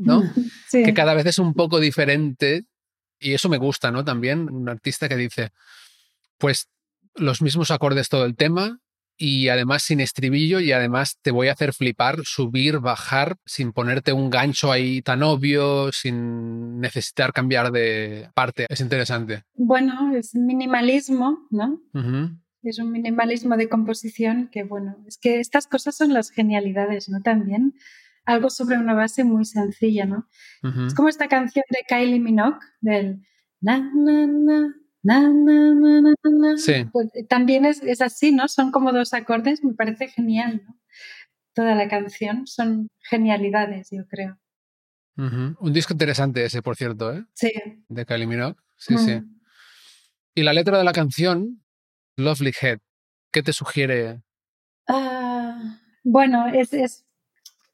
¿No? 0.03 0.23
Que 0.71 0.95
cada 0.95 1.15
vez 1.15 1.27
es 1.27 1.39
un 1.39 1.53
poco 1.53 1.81
diferente. 1.81 2.65
Y 3.19 3.35
eso 3.35 3.49
me 3.49 3.59
gusta, 3.59 3.91
¿no? 3.91 4.05
También 4.05 4.49
un 4.49 4.69
artista 4.69 5.09
que 5.09 5.17
dice, 5.17 5.51
pues 6.39 6.69
los 7.17 7.43
mismos 7.43 7.71
acordes 7.71 8.09
todo 8.09 8.25
el 8.25 8.37
tema, 8.37 8.79
y 9.23 9.51
además 9.51 9.83
sin 9.83 10.01
estribillo 10.01 10.61
y 10.61 10.73
además 10.73 11.19
te 11.21 11.31
voy 11.31 11.49
a 11.49 11.53
hacer 11.53 11.75
flipar, 11.75 12.21
subir, 12.25 12.79
bajar 12.79 13.37
sin 13.45 13.73
ponerte 13.73 14.15
un 14.15 14.31
gancho 14.31 14.73
ahí 14.73 15.03
tan 15.03 15.23
obvio, 15.23 15.93
sin 15.93 16.81
necesitar 16.81 17.35
cambiar 17.35 17.71
de 17.71 18.31
parte. 18.35 18.65
Es 18.71 18.81
interesante. 18.81 19.45
Bueno, 19.53 20.17
es 20.17 20.35
minimalismo, 20.35 21.47
¿no? 21.51 21.83
Es 22.63 22.79
un 22.79 22.91
minimalismo 22.93 23.59
de 23.59 23.69
composición 23.69 24.49
que, 24.51 24.63
bueno, 24.63 24.97
es 25.07 25.19
que 25.19 25.39
estas 25.39 25.67
cosas 25.67 25.97
son 25.97 26.15
las 26.15 26.31
genialidades, 26.31 27.11
¿no? 27.11 27.21
También 27.21 27.75
algo 28.25 28.49
sobre 28.49 28.79
una 28.79 28.95
base 28.95 29.23
muy 29.25 29.45
sencilla, 29.45 30.07
¿no? 30.07 30.29
Es 30.87 30.95
como 30.95 31.11
esta 31.11 31.29
canción 31.29 31.65
de 31.69 31.85
Kylie 31.87 32.21
Minogue 32.21 32.59
del 32.81 33.23
na, 33.61 33.81
na, 33.95 34.27
na, 34.27 34.75
sí. 36.57 36.85
Pues, 36.93 37.09
eh, 37.15 37.25
también 37.29 37.65
es, 37.65 37.83
es, 37.83 38.01
así, 38.01 38.33
¿no? 38.33 38.49
Son 38.49 38.71
como 38.71 38.93
dos 38.93 39.15
acordes, 39.15 39.65
me 39.65 39.75
parece 39.75 40.09
genial, 40.09 40.63
¿no? 40.67 40.77
Toda 41.55 41.75
la 41.75 41.89
canción 41.89 42.47
son 42.47 42.89
genialidades, 43.01 43.89
yo 43.91 44.07
creo. 44.07 44.39
Un 45.17 45.73
disco 45.73 45.93
interesante 45.93 46.45
ese, 46.45 46.63
por 46.63 46.77
cierto, 46.77 47.13
¿eh? 47.13 47.25
Sí. 47.35 47.53
De 47.89 48.07
Kylie 48.07 48.27
Minogue. 48.27 48.57
Sí, 48.77 48.97
sí. 48.97 49.21
Y 50.35 50.43
la 50.43 50.55
letra 50.55 50.79
de 50.79 50.85
la 50.85 50.93
canción, 50.93 51.63
Lovely 52.17 52.53
Head. 52.59 52.79
¿Qué 53.31 53.43
te 53.43 53.53
sugiere? 53.53 54.23
Ah, 54.89 55.79
bueno, 56.03 56.47
es, 56.47 57.05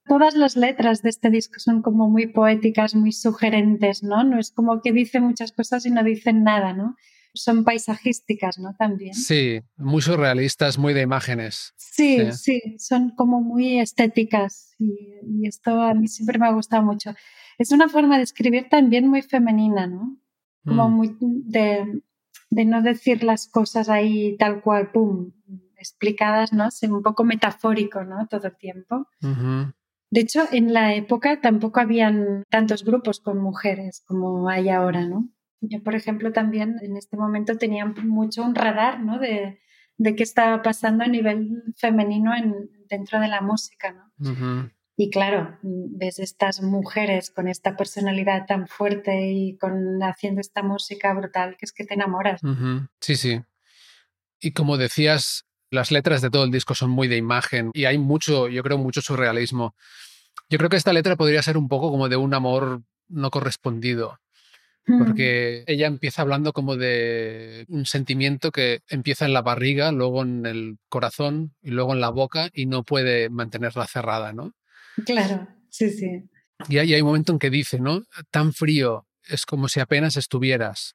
todas 0.06 0.34
las 0.34 0.56
letras 0.56 1.02
de 1.02 1.10
este 1.10 1.30
disco 1.30 1.54
son 1.58 1.82
como 1.82 2.10
muy 2.10 2.26
poéticas, 2.26 2.94
muy 2.94 3.12
sugerentes, 3.12 4.02
¿no? 4.02 4.24
No 4.24 4.38
es 4.38 4.50
como 4.50 4.80
que 4.82 4.92
dice 4.92 5.20
muchas 5.20 5.52
cosas 5.52 5.86
y 5.86 5.90
no 5.90 6.02
dicen 6.02 6.42
nada, 6.42 6.72
¿no? 6.72 6.96
Son 7.36 7.64
paisajísticas, 7.64 8.58
¿no? 8.58 8.74
También. 8.74 9.14
Sí, 9.14 9.60
muy 9.76 10.02
surrealistas, 10.02 10.78
muy 10.78 10.94
de 10.94 11.02
imágenes. 11.02 11.72
Sí, 11.76 12.32
sí, 12.32 12.76
son 12.78 13.10
como 13.10 13.40
muy 13.40 13.78
estéticas 13.78 14.74
y, 14.78 14.92
y, 15.22 15.46
esto 15.46 15.80
a 15.80 15.94
mí 15.94 16.08
siempre 16.08 16.38
me 16.38 16.46
ha 16.46 16.52
gustado 16.52 16.82
mucho. 16.82 17.14
Es 17.58 17.72
una 17.72 17.88
forma 17.88 18.18
de 18.18 18.24
escribir 18.24 18.68
también 18.68 19.08
muy 19.08 19.22
femenina, 19.22 19.86
¿no? 19.86 20.18
Como 20.64 20.88
mm. 20.88 20.92
muy 20.92 21.16
de, 21.20 22.02
de 22.50 22.64
no 22.64 22.82
decir 22.82 23.22
las 23.22 23.48
cosas 23.48 23.88
ahí 23.88 24.36
tal 24.36 24.60
cual, 24.60 24.90
pum, 24.90 25.32
explicadas, 25.78 26.52
¿no? 26.52 26.68
Es 26.68 26.82
un 26.82 27.02
poco 27.02 27.24
metafórico, 27.24 28.04
¿no? 28.04 28.26
Todo 28.26 28.48
el 28.48 28.56
tiempo. 28.56 29.06
De 30.10 30.20
hecho, 30.20 30.44
en 30.52 30.72
la 30.72 30.94
época 30.94 31.40
tampoco 31.40 31.80
habían 31.80 32.44
tantos 32.50 32.84
grupos 32.84 33.20
con 33.20 33.38
mujeres 33.38 34.02
como 34.06 34.48
hay 34.48 34.68
ahora, 34.68 35.06
¿no? 35.06 35.28
Yo, 35.60 35.82
por 35.82 35.94
ejemplo, 35.94 36.32
también 36.32 36.76
en 36.82 36.96
este 36.96 37.16
momento 37.16 37.56
tenía 37.56 37.86
mucho 37.86 38.42
un 38.42 38.54
radar, 38.54 39.00
¿no? 39.00 39.18
De, 39.18 39.58
de 39.98 40.14
qué 40.14 40.22
estaba 40.22 40.62
pasando 40.62 41.04
a 41.04 41.08
nivel 41.08 41.62
femenino 41.76 42.34
en, 42.34 42.70
dentro 42.88 43.20
de 43.20 43.28
la 43.28 43.40
música, 43.40 43.92
¿no? 43.92 44.70
Y 44.98 45.10
claro, 45.10 45.58
ves 45.62 46.18
estas 46.18 46.62
mujeres 46.62 47.30
con 47.30 47.48
esta 47.48 47.76
personalidad 47.76 48.46
tan 48.46 48.66
fuerte 48.66 49.30
y 49.30 49.58
con 49.58 50.02
haciendo 50.02 50.40
esta 50.40 50.62
música 50.62 51.12
brutal 51.12 51.56
que 51.58 51.66
es 51.66 51.72
que 51.72 51.84
te 51.84 51.94
enamoras. 51.94 52.40
Sí, 53.00 53.16
sí. 53.16 53.42
Y 54.40 54.52
como 54.52 54.78
decías, 54.78 55.46
las 55.70 55.90
letras 55.90 56.22
de 56.22 56.30
todo 56.30 56.44
el 56.44 56.50
disco 56.50 56.74
son 56.74 56.90
muy 56.90 57.08
de 57.08 57.16
imagen 57.16 57.70
y 57.74 57.84
hay 57.84 57.98
mucho, 57.98 58.48
yo 58.48 58.62
creo, 58.62 58.78
mucho 58.78 59.02
surrealismo. 59.02 59.74
Yo 60.48 60.56
creo 60.56 60.70
que 60.70 60.76
esta 60.76 60.94
letra 60.94 61.16
podría 61.16 61.42
ser 61.42 61.58
un 61.58 61.68
poco 61.68 61.90
como 61.90 62.08
de 62.08 62.16
un 62.16 62.32
amor 62.32 62.82
no 63.08 63.30
correspondido. 63.30 64.18
Porque 64.86 65.64
ella 65.66 65.88
empieza 65.88 66.22
hablando 66.22 66.52
como 66.52 66.76
de 66.76 67.64
un 67.68 67.86
sentimiento 67.86 68.52
que 68.52 68.82
empieza 68.88 69.24
en 69.24 69.32
la 69.32 69.42
barriga, 69.42 69.90
luego 69.90 70.22
en 70.22 70.46
el 70.46 70.78
corazón 70.88 71.54
y 71.60 71.70
luego 71.70 71.92
en 71.92 72.00
la 72.00 72.10
boca 72.10 72.50
y 72.52 72.66
no 72.66 72.84
puede 72.84 73.28
mantenerla 73.28 73.86
cerrada, 73.86 74.32
¿no? 74.32 74.54
Claro, 75.04 75.48
sí, 75.70 75.90
sí. 75.90 76.30
Y 76.68 76.78
hay, 76.78 76.94
hay 76.94 77.00
un 77.00 77.08
momento 77.08 77.32
en 77.32 77.38
que 77.38 77.50
dice, 77.50 77.80
¿no? 77.80 78.02
Tan 78.30 78.52
frío, 78.52 79.06
es 79.28 79.44
como 79.44 79.68
si 79.68 79.80
apenas 79.80 80.16
estuvieras. 80.16 80.94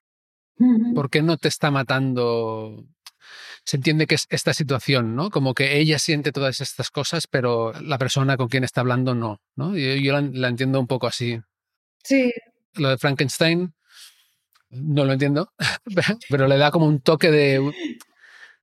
¿Por 0.94 1.10
qué 1.10 1.22
no 1.22 1.36
te 1.38 1.48
está 1.48 1.70
matando? 1.70 2.86
Se 3.64 3.76
entiende 3.76 4.06
que 4.06 4.14
es 4.14 4.26
esta 4.30 4.54
situación, 4.54 5.16
¿no? 5.16 5.30
Como 5.30 5.54
que 5.54 5.78
ella 5.78 5.98
siente 5.98 6.32
todas 6.32 6.60
estas 6.60 6.90
cosas, 6.90 7.26
pero 7.26 7.72
la 7.80 7.98
persona 7.98 8.36
con 8.36 8.48
quien 8.48 8.64
está 8.64 8.80
hablando 8.80 9.14
no, 9.14 9.40
¿no? 9.56 9.76
Yo, 9.76 9.94
yo 9.94 10.20
la, 10.20 10.48
entiendo 10.48 10.78
un 10.78 10.86
poco 10.86 11.06
así. 11.08 11.40
Sí. 12.04 12.32
Lo 12.74 12.90
de 12.90 12.98
Frankenstein 12.98 13.74
no 14.72 15.04
lo 15.04 15.12
entiendo, 15.12 15.52
pero 16.28 16.48
le 16.48 16.58
da 16.58 16.70
como 16.70 16.86
un 16.86 17.00
toque 17.00 17.30
de 17.30 17.60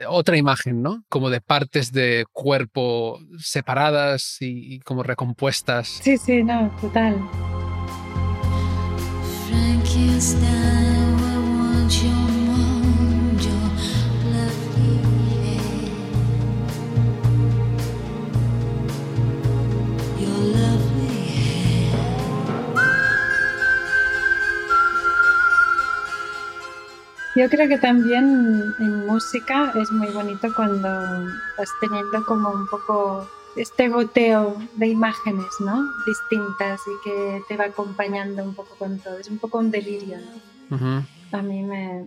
otra 0.08 0.38
imagen, 0.38 0.82
¿no? 0.82 1.04
Como 1.10 1.30
de 1.30 1.42
partes 1.42 1.92
de 1.92 2.26
cuerpo 2.32 3.20
separadas 3.38 4.38
y, 4.40 4.80
como 4.80 5.04
recompuestas. 5.04 5.88
Sí, 5.88 6.18
sí, 6.18 6.44
no, 6.44 6.74
total. 6.80 7.18
Yo 27.36 27.50
creo 27.50 27.68
que 27.68 27.78
también 27.78 28.74
en 28.80 29.06
música 29.06 29.72
es 29.76 29.92
muy 29.92 30.08
bonito 30.08 30.54
cuando 30.56 30.90
vas 31.58 31.70
teniendo 31.80 32.26
como 32.26 32.50
un 32.50 32.68
poco 32.68 33.30
este 33.56 33.90
goteo 33.90 34.58
de 34.76 34.88
imágenes, 34.88 35.48
¿no? 35.60 35.90
Distintas 36.06 36.82
y 36.88 37.04
que 37.04 37.42
te 37.48 37.58
va 37.58 37.66
acompañando 37.66 38.44
un 38.44 38.56
poco 38.56 38.76
con 38.76 39.00
todo. 39.00 39.18
Es 39.20 39.30
un 39.30 39.38
poco 39.38 39.60
un 39.60 39.72
delirio, 39.72 40.18
¿no? 40.70 41.06
A 41.32 41.42
mí 41.42 41.62
me, 41.64 42.06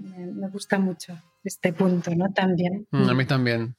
gusta 0.48 0.78
mucho 0.78 1.16
este 1.44 1.72
punto, 1.72 2.12
¿no? 2.14 2.32
También. 2.32 2.86
Mm, 2.90 3.08
a 3.08 3.14
mí 3.14 3.24
también. 3.24 3.76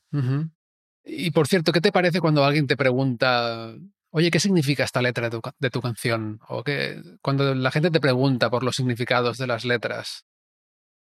Y 1.03 1.31
por 1.31 1.47
cierto, 1.47 1.71
¿qué 1.71 1.81
te 1.81 1.91
parece 1.91 2.21
cuando 2.21 2.45
alguien 2.45 2.67
te 2.67 2.77
pregunta, 2.77 3.73
oye, 4.11 4.31
¿qué 4.31 4.39
significa 4.39 4.83
esta 4.83 5.01
letra 5.01 5.29
de 5.29 5.69
tu, 5.69 5.81
canción? 5.81 6.39
O 6.47 6.63
que 6.63 7.01
cuando 7.21 7.53
la 7.55 7.71
gente 7.71 7.91
te 7.91 7.99
pregunta 7.99 8.49
por 8.49 8.63
los 8.63 8.75
significados 8.75 9.37
de 9.37 9.47
las 9.47 9.65
letras. 9.65 10.25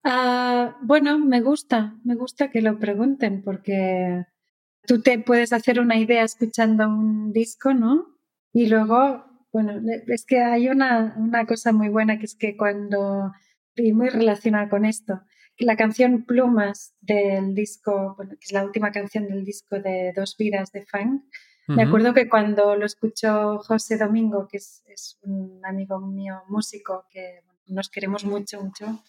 Ah, 0.04 0.78
bueno, 0.82 1.20
me 1.20 1.42
gusta, 1.42 1.96
me 2.04 2.16
gusta 2.16 2.50
que 2.50 2.62
lo 2.62 2.80
pregunten 2.80 3.44
porque 3.44 4.26
tú 4.88 5.02
te 5.02 5.20
puedes 5.20 5.54
hacer 5.54 5.80
una 5.80 5.98
idea 5.98 6.24
escuchando 6.24 6.88
un 6.88 7.32
disco, 7.32 7.74
¿no? 7.74 8.08
Y 8.52 8.68
luego, 8.68 9.26
bueno, 9.52 9.80
es 10.08 10.26
que 10.26 10.42
hay 10.42 10.70
una, 10.70 11.16
una 11.18 11.46
cosa 11.46 11.72
muy 11.72 11.90
buena 11.90 12.18
que 12.18 12.26
es 12.26 12.36
que 12.36 12.58
cuando, 12.58 13.32
y 13.76 13.94
muy 13.94 14.10
relacionada 14.10 14.70
con 14.70 14.86
esto, 14.86 15.22
la 15.60 15.76
canción 15.76 16.26
Plumas 16.26 16.96
del 17.02 17.54
disco, 17.54 18.16
bueno, 18.18 18.32
que 18.32 18.46
es 18.46 18.52
la 18.52 18.66
última 18.66 18.92
canción 18.92 19.28
del 19.28 19.46
disco 19.46 19.80
de 19.80 20.14
Dos 20.16 20.36
Vidas 20.38 20.72
de 20.72 20.86
Funk, 20.86 21.24
me 21.68 21.84
acuerdo 21.84 22.14
que 22.14 22.28
cuando 22.28 22.76
lo 22.76 22.86
escuchó 22.86 23.60
José 23.60 23.98
Domingo, 23.98 24.46
que 24.50 24.58
es, 24.58 24.84
es 24.88 25.18
un 25.22 25.62
amigo 25.64 26.00
mío 26.02 26.42
músico 26.50 27.06
que 27.10 27.44
nos 27.68 27.90
queremos 27.90 28.26
mucho, 28.26 28.62
mucho, 28.62 29.02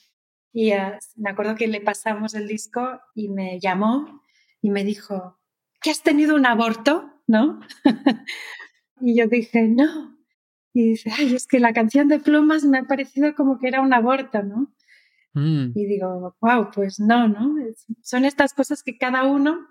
y 0.52 0.72
uh, 0.72 0.98
me 1.16 1.30
acuerdo 1.30 1.54
que 1.54 1.66
le 1.66 1.80
pasamos 1.80 2.34
el 2.34 2.46
disco 2.46 3.00
y 3.14 3.28
me 3.28 3.58
llamó 3.58 4.22
y 4.60 4.70
me 4.70 4.84
dijo, 4.84 5.38
¿que 5.80 5.90
has 5.90 6.02
tenido 6.02 6.36
un 6.36 6.46
aborto? 6.46 7.10
¿No? 7.26 7.60
y 9.00 9.16
yo 9.18 9.26
dije, 9.28 9.68
no. 9.68 10.18
Y 10.74 10.90
dice, 10.90 11.10
ay, 11.16 11.34
es 11.34 11.46
que 11.46 11.60
la 11.60 11.72
canción 11.72 12.08
de 12.08 12.18
plumas 12.18 12.64
me 12.64 12.78
ha 12.78 12.84
parecido 12.84 13.34
como 13.34 13.58
que 13.58 13.68
era 13.68 13.80
un 13.80 13.92
aborto, 13.92 14.42
¿no? 14.42 14.74
Mm. 15.34 15.72
Y 15.74 15.86
digo, 15.86 16.36
wow, 16.40 16.70
pues 16.74 17.00
no, 17.00 17.28
¿no? 17.28 17.54
son 18.02 18.24
estas 18.24 18.52
cosas 18.52 18.82
que 18.82 18.98
cada 18.98 19.24
uno 19.24 19.66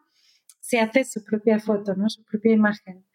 se 0.59 0.79
hace 0.79 1.03
su 1.03 1.23
propia 1.23 1.59
foto, 1.59 1.95
¿no? 1.95 2.09
Su 2.09 2.23
propia 2.23 2.53
imagen. 2.53 3.05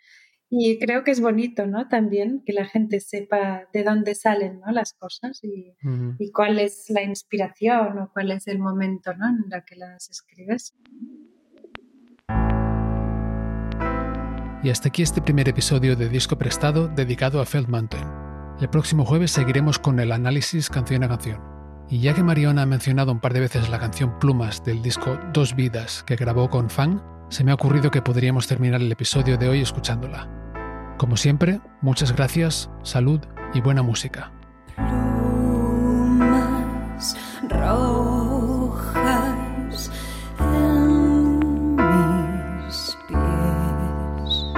Y 0.59 0.79
creo 0.79 1.05
que 1.05 1.11
es 1.11 1.21
bonito, 1.21 1.67
¿no? 1.67 1.87
También 1.87 2.43
que 2.47 2.55
la 2.55 2.65
gente 2.65 3.01
sepa 3.01 3.69
de 3.75 3.85
dónde 3.85 4.15
salen 4.15 4.61
¿no? 4.65 4.73
las 4.73 4.95
cosas 4.95 5.45
y, 5.45 5.77
y, 6.19 6.33
cuál 6.33 6.59
es 6.59 6.87
la 6.89 7.03
inspiración 7.03 7.99
o 7.99 8.11
cuál 8.11 8.31
es 8.31 8.47
el 8.47 8.59
momento 8.59 9.13
¿no? 9.15 9.27
en 9.29 9.53
el 9.53 9.65
que 9.67 9.77
las 9.77 10.09
escribes. 10.09 10.75
Y 14.63 14.71
hasta 14.71 14.89
aquí 14.89 15.03
este 15.03 15.21
primer 15.21 15.47
episodio 15.47 15.95
de 15.95 16.09
Disco 16.09 16.39
Prestado 16.39 16.89
dedicado 16.89 17.43
a 17.43 17.45
Feld 17.45 17.69
Mountain. 17.69 18.09
El 18.59 18.71
próximo 18.71 19.05
jueves 19.05 19.33
seguiremos 19.33 19.79
con 19.79 20.01
el 20.01 20.11
análisis 20.11 20.71
canción 20.71 21.05
a 21.05 21.09
canción. 21.09 21.39
Y 21.91 22.01
ya 22.01 22.15
que 22.15 22.23
Mariona 22.23 22.63
ha 22.63 22.67
mencionado 22.67 23.13
un 23.13 23.21
par 23.21 23.35
de 23.35 23.41
veces 23.41 23.69
la 23.69 23.79
canción 23.79 24.19
Plumas 24.19 24.65
del 24.65 24.81
disco 24.81 25.19
Dos 25.35 25.55
Vidas 25.55 26.03
que 26.05 26.17
grabó 26.17 26.49
con 26.49 26.71
Fan, 26.71 27.03
se 27.29 27.45
me 27.45 27.51
ha 27.51 27.55
ocurrido 27.55 27.91
que 27.91 28.01
podríamos 28.01 28.47
terminar 28.47 28.81
el 28.81 28.91
episodio 28.91 29.37
de 29.37 29.51
hoy 29.51 29.61
escuchándola. 29.61 30.46
Como 30.97 31.17
siempre, 31.19 31.61
muchas 31.83 32.15
gracias, 32.17 32.71
salud 32.83 33.21
y 33.53 33.61
buena 33.61 33.83
música. 33.83 34.33
Rojas 37.51 38.71
en 40.39 41.77
mis 41.77 42.97
pies, 43.09 44.55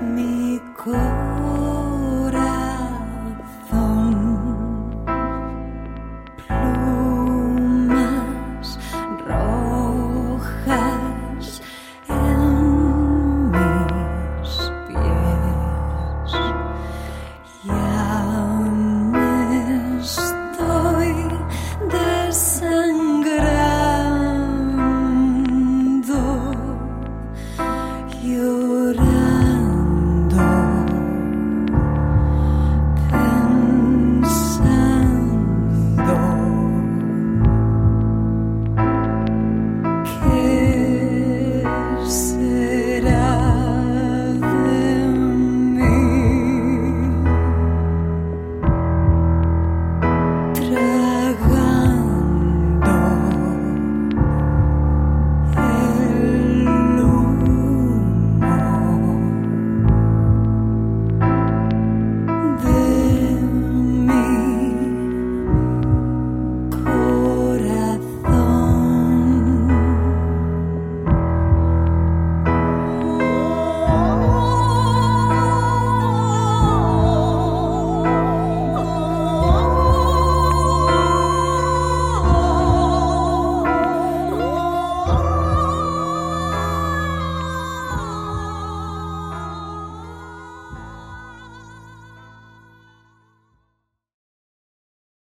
mi. 0.00 1.33